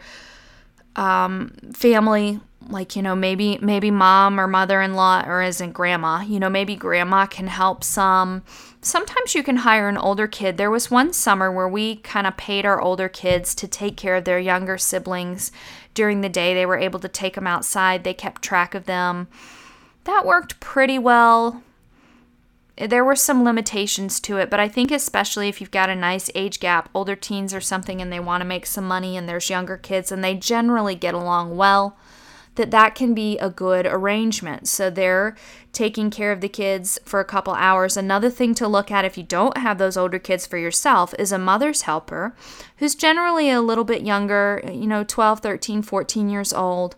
um, 0.96 1.52
family 1.72 2.40
like 2.68 2.96
you 2.96 3.02
know 3.02 3.14
maybe 3.14 3.58
maybe 3.60 3.90
mom 3.90 4.40
or 4.40 4.48
mother-in-law 4.48 5.22
or 5.26 5.40
isn't 5.42 5.72
grandma 5.72 6.20
you 6.22 6.40
know 6.40 6.50
maybe 6.50 6.74
grandma 6.74 7.26
can 7.26 7.46
help 7.46 7.84
some. 7.84 8.42
Sometimes 8.80 9.34
you 9.34 9.42
can 9.42 9.56
hire 9.56 9.88
an 9.88 9.96
older 9.96 10.28
kid. 10.28 10.56
There 10.56 10.70
was 10.70 10.90
one 10.92 11.12
summer 11.12 11.50
where 11.50 11.68
we 11.68 11.96
kind 11.96 12.26
of 12.26 12.36
paid 12.36 12.64
our 12.64 12.80
older 12.80 13.08
kids 13.08 13.52
to 13.56 13.66
take 13.66 13.96
care 13.96 14.14
of 14.14 14.24
their 14.24 14.38
younger 14.38 14.78
siblings 14.78 15.50
during 15.92 16.20
the 16.20 16.28
day. 16.28 16.54
They 16.54 16.66
were 16.66 16.78
able 16.78 17.00
to 17.00 17.08
take 17.08 17.34
them 17.34 17.48
outside. 17.48 18.04
They 18.04 18.14
kept 18.14 18.42
track 18.42 18.74
of 18.76 18.84
them. 18.84 19.26
That 20.04 20.24
worked 20.24 20.60
pretty 20.60 21.00
well 21.00 21.62
there 22.76 23.04
were 23.04 23.16
some 23.16 23.44
limitations 23.44 24.20
to 24.20 24.36
it, 24.36 24.50
but 24.50 24.60
I 24.60 24.68
think 24.68 24.90
especially 24.90 25.48
if 25.48 25.60
you've 25.60 25.70
got 25.70 25.88
a 25.88 25.96
nice 25.96 26.30
age 26.34 26.60
gap, 26.60 26.90
older 26.94 27.16
teens 27.16 27.54
or 27.54 27.60
something, 27.60 28.02
and 28.02 28.12
they 28.12 28.20
want 28.20 28.42
to 28.42 28.46
make 28.46 28.66
some 28.66 28.86
money, 28.86 29.16
and 29.16 29.28
there's 29.28 29.48
younger 29.48 29.76
kids, 29.76 30.12
and 30.12 30.22
they 30.22 30.34
generally 30.34 30.94
get 30.94 31.14
along 31.14 31.56
well 31.56 31.96
that 32.56 32.70
that 32.70 32.94
can 32.94 33.14
be 33.14 33.38
a 33.38 33.48
good 33.48 33.86
arrangement. 33.86 34.66
So 34.66 34.90
they're 34.90 35.36
taking 35.72 36.10
care 36.10 36.32
of 36.32 36.40
the 36.40 36.48
kids 36.48 36.98
for 37.04 37.20
a 37.20 37.24
couple 37.24 37.54
hours. 37.54 37.96
Another 37.96 38.30
thing 38.30 38.54
to 38.54 38.66
look 38.66 38.90
at 38.90 39.04
if 39.04 39.16
you 39.16 39.22
don't 39.22 39.58
have 39.58 39.78
those 39.78 39.96
older 39.96 40.18
kids 40.18 40.46
for 40.46 40.58
yourself 40.58 41.14
is 41.18 41.32
a 41.32 41.38
mother's 41.38 41.82
helper 41.82 42.34
who's 42.78 42.94
generally 42.94 43.50
a 43.50 43.60
little 43.60 43.84
bit 43.84 44.02
younger, 44.02 44.62
you 44.66 44.86
know, 44.86 45.04
12, 45.04 45.40
13, 45.40 45.82
14 45.82 46.28
years 46.28 46.52
old. 46.52 46.96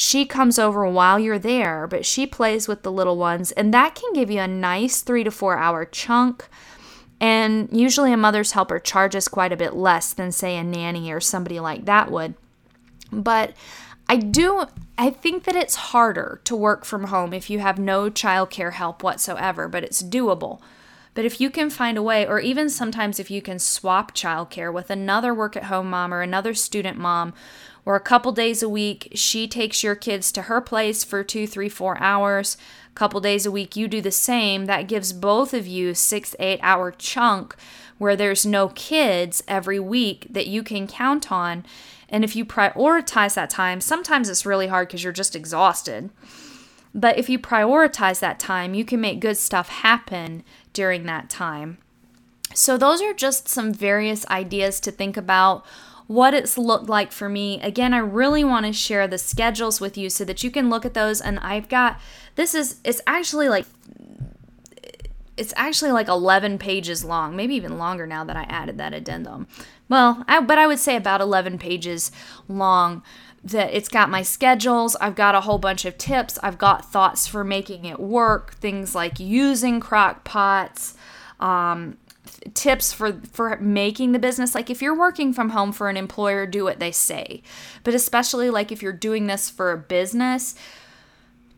She 0.00 0.26
comes 0.26 0.60
over 0.60 0.86
while 0.88 1.18
you're 1.18 1.40
there, 1.40 1.88
but 1.88 2.06
she 2.06 2.24
plays 2.24 2.68
with 2.68 2.84
the 2.84 2.92
little 2.92 3.16
ones, 3.16 3.50
and 3.50 3.74
that 3.74 3.96
can 3.96 4.12
give 4.12 4.30
you 4.30 4.38
a 4.38 4.46
nice 4.46 5.02
three 5.02 5.24
to 5.24 5.30
four 5.32 5.58
hour 5.58 5.84
chunk 5.84 6.48
And 7.20 7.68
usually 7.72 8.12
a 8.12 8.16
mother's 8.16 8.52
helper 8.52 8.78
charges 8.78 9.26
quite 9.26 9.52
a 9.52 9.56
bit 9.56 9.74
less 9.74 10.12
than, 10.12 10.30
say, 10.30 10.56
a 10.56 10.62
nanny 10.62 11.10
or 11.12 11.20
somebody 11.20 11.58
like 11.58 11.84
that 11.86 12.12
would. 12.12 12.34
But 13.10 13.54
I 14.08 14.16
do, 14.16 14.66
I 14.96 15.10
think 15.10 15.44
that 15.44 15.56
it's 15.56 15.74
harder 15.90 16.40
to 16.44 16.54
work 16.54 16.84
from 16.84 17.04
home 17.06 17.32
if 17.32 17.50
you 17.50 17.58
have 17.58 17.78
no 17.78 18.08
childcare 18.08 18.74
help 18.74 19.02
whatsoever, 19.02 19.68
but 19.68 19.82
it's 19.82 20.02
doable. 20.02 20.60
But 21.18 21.24
if 21.24 21.40
you 21.40 21.50
can 21.50 21.68
find 21.68 21.98
a 21.98 22.02
way, 22.02 22.24
or 22.24 22.38
even 22.38 22.70
sometimes 22.70 23.18
if 23.18 23.28
you 23.28 23.42
can 23.42 23.58
swap 23.58 24.14
childcare 24.14 24.72
with 24.72 24.88
another 24.88 25.34
work 25.34 25.56
at 25.56 25.64
home 25.64 25.90
mom 25.90 26.14
or 26.14 26.22
another 26.22 26.54
student 26.54 26.96
mom, 26.96 27.34
or 27.84 27.96
a 27.96 28.00
couple 28.00 28.30
days 28.30 28.62
a 28.62 28.68
week, 28.68 29.08
she 29.16 29.48
takes 29.48 29.82
your 29.82 29.96
kids 29.96 30.30
to 30.30 30.42
her 30.42 30.60
place 30.60 31.02
for 31.02 31.24
two, 31.24 31.48
three, 31.48 31.68
four 31.68 31.98
hours. 31.98 32.56
A 32.92 32.94
couple 32.94 33.20
days 33.20 33.44
a 33.44 33.50
week, 33.50 33.74
you 33.74 33.88
do 33.88 34.00
the 34.00 34.12
same. 34.12 34.66
That 34.66 34.86
gives 34.86 35.12
both 35.12 35.52
of 35.52 35.66
you 35.66 35.92
six, 35.92 36.36
eight 36.38 36.60
hour 36.62 36.92
chunk 36.92 37.56
where 37.98 38.14
there's 38.14 38.46
no 38.46 38.68
kids 38.68 39.42
every 39.48 39.80
week 39.80 40.28
that 40.30 40.46
you 40.46 40.62
can 40.62 40.86
count 40.86 41.32
on. 41.32 41.66
And 42.08 42.22
if 42.22 42.36
you 42.36 42.44
prioritize 42.44 43.34
that 43.34 43.50
time, 43.50 43.80
sometimes 43.80 44.28
it's 44.28 44.46
really 44.46 44.68
hard 44.68 44.86
because 44.86 45.02
you're 45.02 45.12
just 45.12 45.34
exhausted. 45.34 46.10
But 46.94 47.18
if 47.18 47.28
you 47.28 47.38
prioritize 47.38 48.20
that 48.20 48.38
time, 48.38 48.74
you 48.74 48.84
can 48.84 49.00
make 49.00 49.20
good 49.20 49.36
stuff 49.36 49.68
happen 49.68 50.42
during 50.78 51.06
that 51.06 51.28
time. 51.28 51.76
So, 52.54 52.78
those 52.78 53.02
are 53.02 53.12
just 53.12 53.48
some 53.48 53.74
various 53.74 54.24
ideas 54.28 54.78
to 54.78 54.92
think 54.92 55.16
about 55.16 55.66
what 56.06 56.34
it's 56.34 56.56
looked 56.56 56.88
like 56.88 57.10
for 57.10 57.28
me. 57.28 57.60
Again, 57.62 57.92
I 57.92 57.98
really 57.98 58.44
want 58.44 58.64
to 58.64 58.72
share 58.72 59.08
the 59.08 59.18
schedules 59.18 59.80
with 59.80 59.98
you 59.98 60.08
so 60.08 60.24
that 60.24 60.44
you 60.44 60.52
can 60.52 60.70
look 60.70 60.84
at 60.84 60.94
those. 60.94 61.20
And 61.20 61.40
I've 61.40 61.68
got 61.68 61.98
this 62.36 62.54
is 62.54 62.76
it's 62.84 63.00
actually 63.08 63.48
like 63.48 63.66
it's 65.36 65.52
actually 65.56 65.90
like 65.90 66.06
11 66.06 66.58
pages 66.58 67.04
long, 67.04 67.34
maybe 67.34 67.56
even 67.56 67.76
longer 67.76 68.06
now 68.06 68.22
that 68.22 68.36
I 68.36 68.44
added 68.44 68.78
that 68.78 68.94
addendum. 68.94 69.48
Well, 69.88 70.22
I, 70.28 70.40
but 70.40 70.58
I 70.58 70.68
would 70.68 70.78
say 70.78 70.94
about 70.94 71.20
11 71.20 71.58
pages 71.58 72.12
long 72.46 73.02
that 73.44 73.72
it's 73.72 73.88
got 73.88 74.10
my 74.10 74.22
schedules, 74.22 74.96
I've 74.96 75.14
got 75.14 75.34
a 75.34 75.40
whole 75.42 75.58
bunch 75.58 75.84
of 75.84 75.96
tips, 75.98 76.38
I've 76.42 76.58
got 76.58 76.90
thoughts 76.90 77.26
for 77.26 77.44
making 77.44 77.84
it 77.84 78.00
work, 78.00 78.54
things 78.54 78.94
like 78.94 79.20
using 79.20 79.80
crock 79.80 80.24
pots, 80.24 80.94
um, 81.40 81.96
tips 82.54 82.92
for 82.92 83.20
for 83.32 83.56
making 83.58 84.12
the 84.12 84.18
business. 84.18 84.54
Like 84.54 84.70
if 84.70 84.82
you're 84.82 84.96
working 84.96 85.32
from 85.32 85.50
home 85.50 85.72
for 85.72 85.88
an 85.88 85.96
employer 85.96 86.46
do 86.46 86.64
what 86.64 86.78
they 86.78 86.92
say. 86.92 87.42
But 87.84 87.94
especially 87.94 88.50
like 88.50 88.70
if 88.70 88.82
you're 88.82 88.92
doing 88.92 89.26
this 89.26 89.48
for 89.48 89.72
a 89.72 89.78
business 89.78 90.54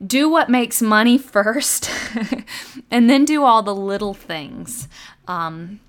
do 0.04 0.28
what 0.28 0.48
makes 0.48 0.80
money 0.80 1.18
first 1.18 1.90
and 2.90 3.10
then 3.10 3.24
do 3.24 3.44
all 3.44 3.62
the 3.62 3.74
little 3.74 4.14
things. 4.14 4.88
Um, 5.28 5.80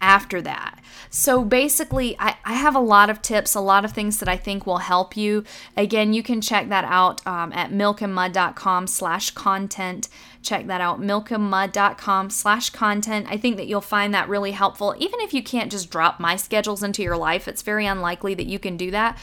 after 0.00 0.40
that 0.42 0.80
so 1.10 1.44
basically, 1.44 2.16
I, 2.18 2.36
I 2.44 2.54
have 2.54 2.74
a 2.74 2.80
lot 2.80 3.10
of 3.10 3.22
tips, 3.22 3.54
a 3.54 3.60
lot 3.60 3.84
of 3.84 3.92
things 3.92 4.18
that 4.18 4.28
I 4.28 4.36
think 4.36 4.66
will 4.66 4.78
help 4.78 5.16
you. 5.16 5.44
Again, 5.76 6.12
you 6.12 6.22
can 6.22 6.40
check 6.40 6.68
that 6.68 6.84
out 6.84 7.26
um, 7.26 7.52
at 7.52 7.70
milkandmud.com 7.70 8.86
slash 8.86 9.30
content. 9.30 10.08
Check 10.42 10.66
that 10.66 10.80
out, 10.80 11.00
milkandmud.com 11.00 12.30
slash 12.30 12.70
content. 12.70 13.26
I 13.28 13.36
think 13.36 13.56
that 13.56 13.66
you'll 13.66 13.80
find 13.80 14.14
that 14.14 14.28
really 14.28 14.52
helpful. 14.52 14.94
Even 14.98 15.20
if 15.20 15.34
you 15.34 15.42
can't 15.42 15.72
just 15.72 15.90
drop 15.90 16.20
my 16.20 16.36
schedules 16.36 16.82
into 16.82 17.02
your 17.02 17.16
life, 17.16 17.48
it's 17.48 17.62
very 17.62 17.86
unlikely 17.86 18.34
that 18.34 18.46
you 18.46 18.58
can 18.58 18.76
do 18.76 18.90
that 18.90 19.18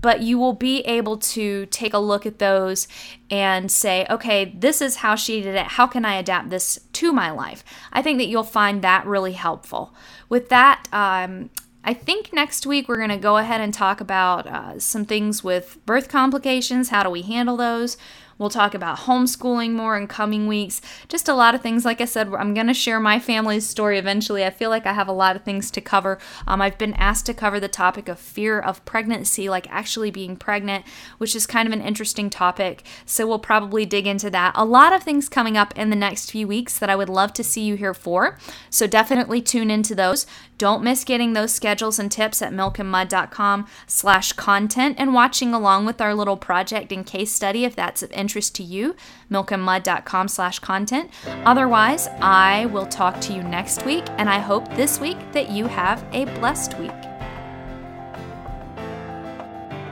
but 0.00 0.22
you 0.22 0.38
will 0.38 0.52
be 0.52 0.80
able 0.80 1.16
to 1.18 1.66
take 1.66 1.94
a 1.94 1.98
look 1.98 2.26
at 2.26 2.38
those 2.38 2.86
and 3.30 3.70
say, 3.70 4.06
okay, 4.08 4.54
this 4.56 4.80
is 4.80 4.96
how 4.96 5.14
she 5.14 5.40
did 5.40 5.54
it. 5.54 5.66
How 5.66 5.86
can 5.86 6.04
I 6.04 6.14
adapt 6.14 6.50
this 6.50 6.78
to 6.94 7.12
my 7.12 7.30
life? 7.30 7.64
I 7.92 8.02
think 8.02 8.18
that 8.18 8.26
you'll 8.26 8.44
find 8.44 8.82
that 8.82 9.06
really 9.06 9.32
helpful. 9.32 9.94
With 10.28 10.48
that, 10.50 10.86
um, 10.92 11.50
I 11.84 11.94
think 11.94 12.32
next 12.32 12.66
week 12.66 12.88
we're 12.88 12.96
going 12.96 13.10
to 13.10 13.16
go 13.16 13.36
ahead 13.36 13.60
and 13.60 13.72
talk 13.72 14.00
about 14.00 14.46
uh, 14.46 14.78
some 14.80 15.04
things 15.04 15.44
with 15.44 15.78
birth 15.86 16.08
complications. 16.08 16.88
How 16.88 17.04
do 17.04 17.10
we 17.10 17.22
handle 17.22 17.56
those? 17.56 17.96
We'll 18.38 18.50
talk 18.50 18.74
about 18.74 18.98
homeschooling 18.98 19.72
more 19.72 19.96
in 19.96 20.08
coming 20.08 20.46
weeks. 20.46 20.82
Just 21.08 21.28
a 21.28 21.34
lot 21.34 21.54
of 21.54 21.62
things. 21.62 21.84
Like 21.86 22.02
I 22.02 22.04
said, 22.04 22.28
I'm 22.34 22.52
going 22.52 22.66
to 22.66 22.74
share 22.74 23.00
my 23.00 23.18
family's 23.18 23.66
story 23.66 23.98
eventually. 23.98 24.44
I 24.44 24.50
feel 24.50 24.68
like 24.68 24.84
I 24.84 24.92
have 24.92 25.08
a 25.08 25.12
lot 25.12 25.36
of 25.36 25.42
things 25.42 25.70
to 25.70 25.80
cover. 25.80 26.18
Um, 26.46 26.60
I've 26.60 26.76
been 26.76 26.92
asked 26.94 27.24
to 27.26 27.34
cover 27.34 27.58
the 27.58 27.68
topic 27.68 28.08
of 28.08 28.18
fear 28.18 28.60
of 28.60 28.84
pregnancy, 28.84 29.48
like 29.48 29.66
actually 29.70 30.10
being 30.10 30.36
pregnant, 30.36 30.84
which 31.16 31.34
is 31.34 31.46
kind 31.46 31.66
of 31.66 31.72
an 31.72 31.80
interesting 31.80 32.28
topic. 32.28 32.82
So 33.06 33.26
we'll 33.26 33.38
probably 33.38 33.86
dig 33.86 34.06
into 34.06 34.28
that. 34.30 34.52
A 34.54 34.64
lot 34.64 34.92
of 34.92 35.02
things 35.02 35.30
coming 35.30 35.56
up 35.56 35.76
in 35.78 35.88
the 35.88 35.96
next 35.96 36.30
few 36.30 36.46
weeks 36.46 36.78
that 36.78 36.90
I 36.90 36.96
would 36.96 37.08
love 37.08 37.32
to 37.34 37.44
see 37.44 37.62
you 37.62 37.76
here 37.76 37.94
for. 37.94 38.38
So 38.68 38.86
definitely 38.86 39.40
tune 39.40 39.70
into 39.70 39.94
those. 39.94 40.26
Don't 40.58 40.82
miss 40.82 41.04
getting 41.04 41.32
those 41.32 41.52
schedules 41.52 41.98
and 41.98 42.10
tips 42.10 42.40
at 42.40 42.52
milkandmud.com 42.52 43.66
slash 43.86 44.32
content 44.32 44.96
and 44.98 45.12
watching 45.12 45.52
along 45.52 45.86
with 45.86 46.00
our 46.00 46.14
little 46.14 46.36
project 46.36 46.92
and 46.92 47.04
case 47.04 47.32
study 47.32 47.64
if 47.64 47.76
that's 47.76 48.02
of 48.02 48.10
interest 48.12 48.54
to 48.56 48.62
you, 48.62 48.96
milkandmud.com 49.30 50.28
slash 50.28 50.58
content. 50.60 51.10
Otherwise, 51.44 52.08
I 52.20 52.66
will 52.66 52.86
talk 52.86 53.20
to 53.22 53.32
you 53.32 53.42
next 53.42 53.84
week, 53.84 54.04
and 54.18 54.28
I 54.28 54.38
hope 54.38 54.66
this 54.76 54.98
week 54.98 55.18
that 55.32 55.50
you 55.50 55.66
have 55.66 56.04
a 56.12 56.24
blessed 56.38 56.78
week. 56.78 56.92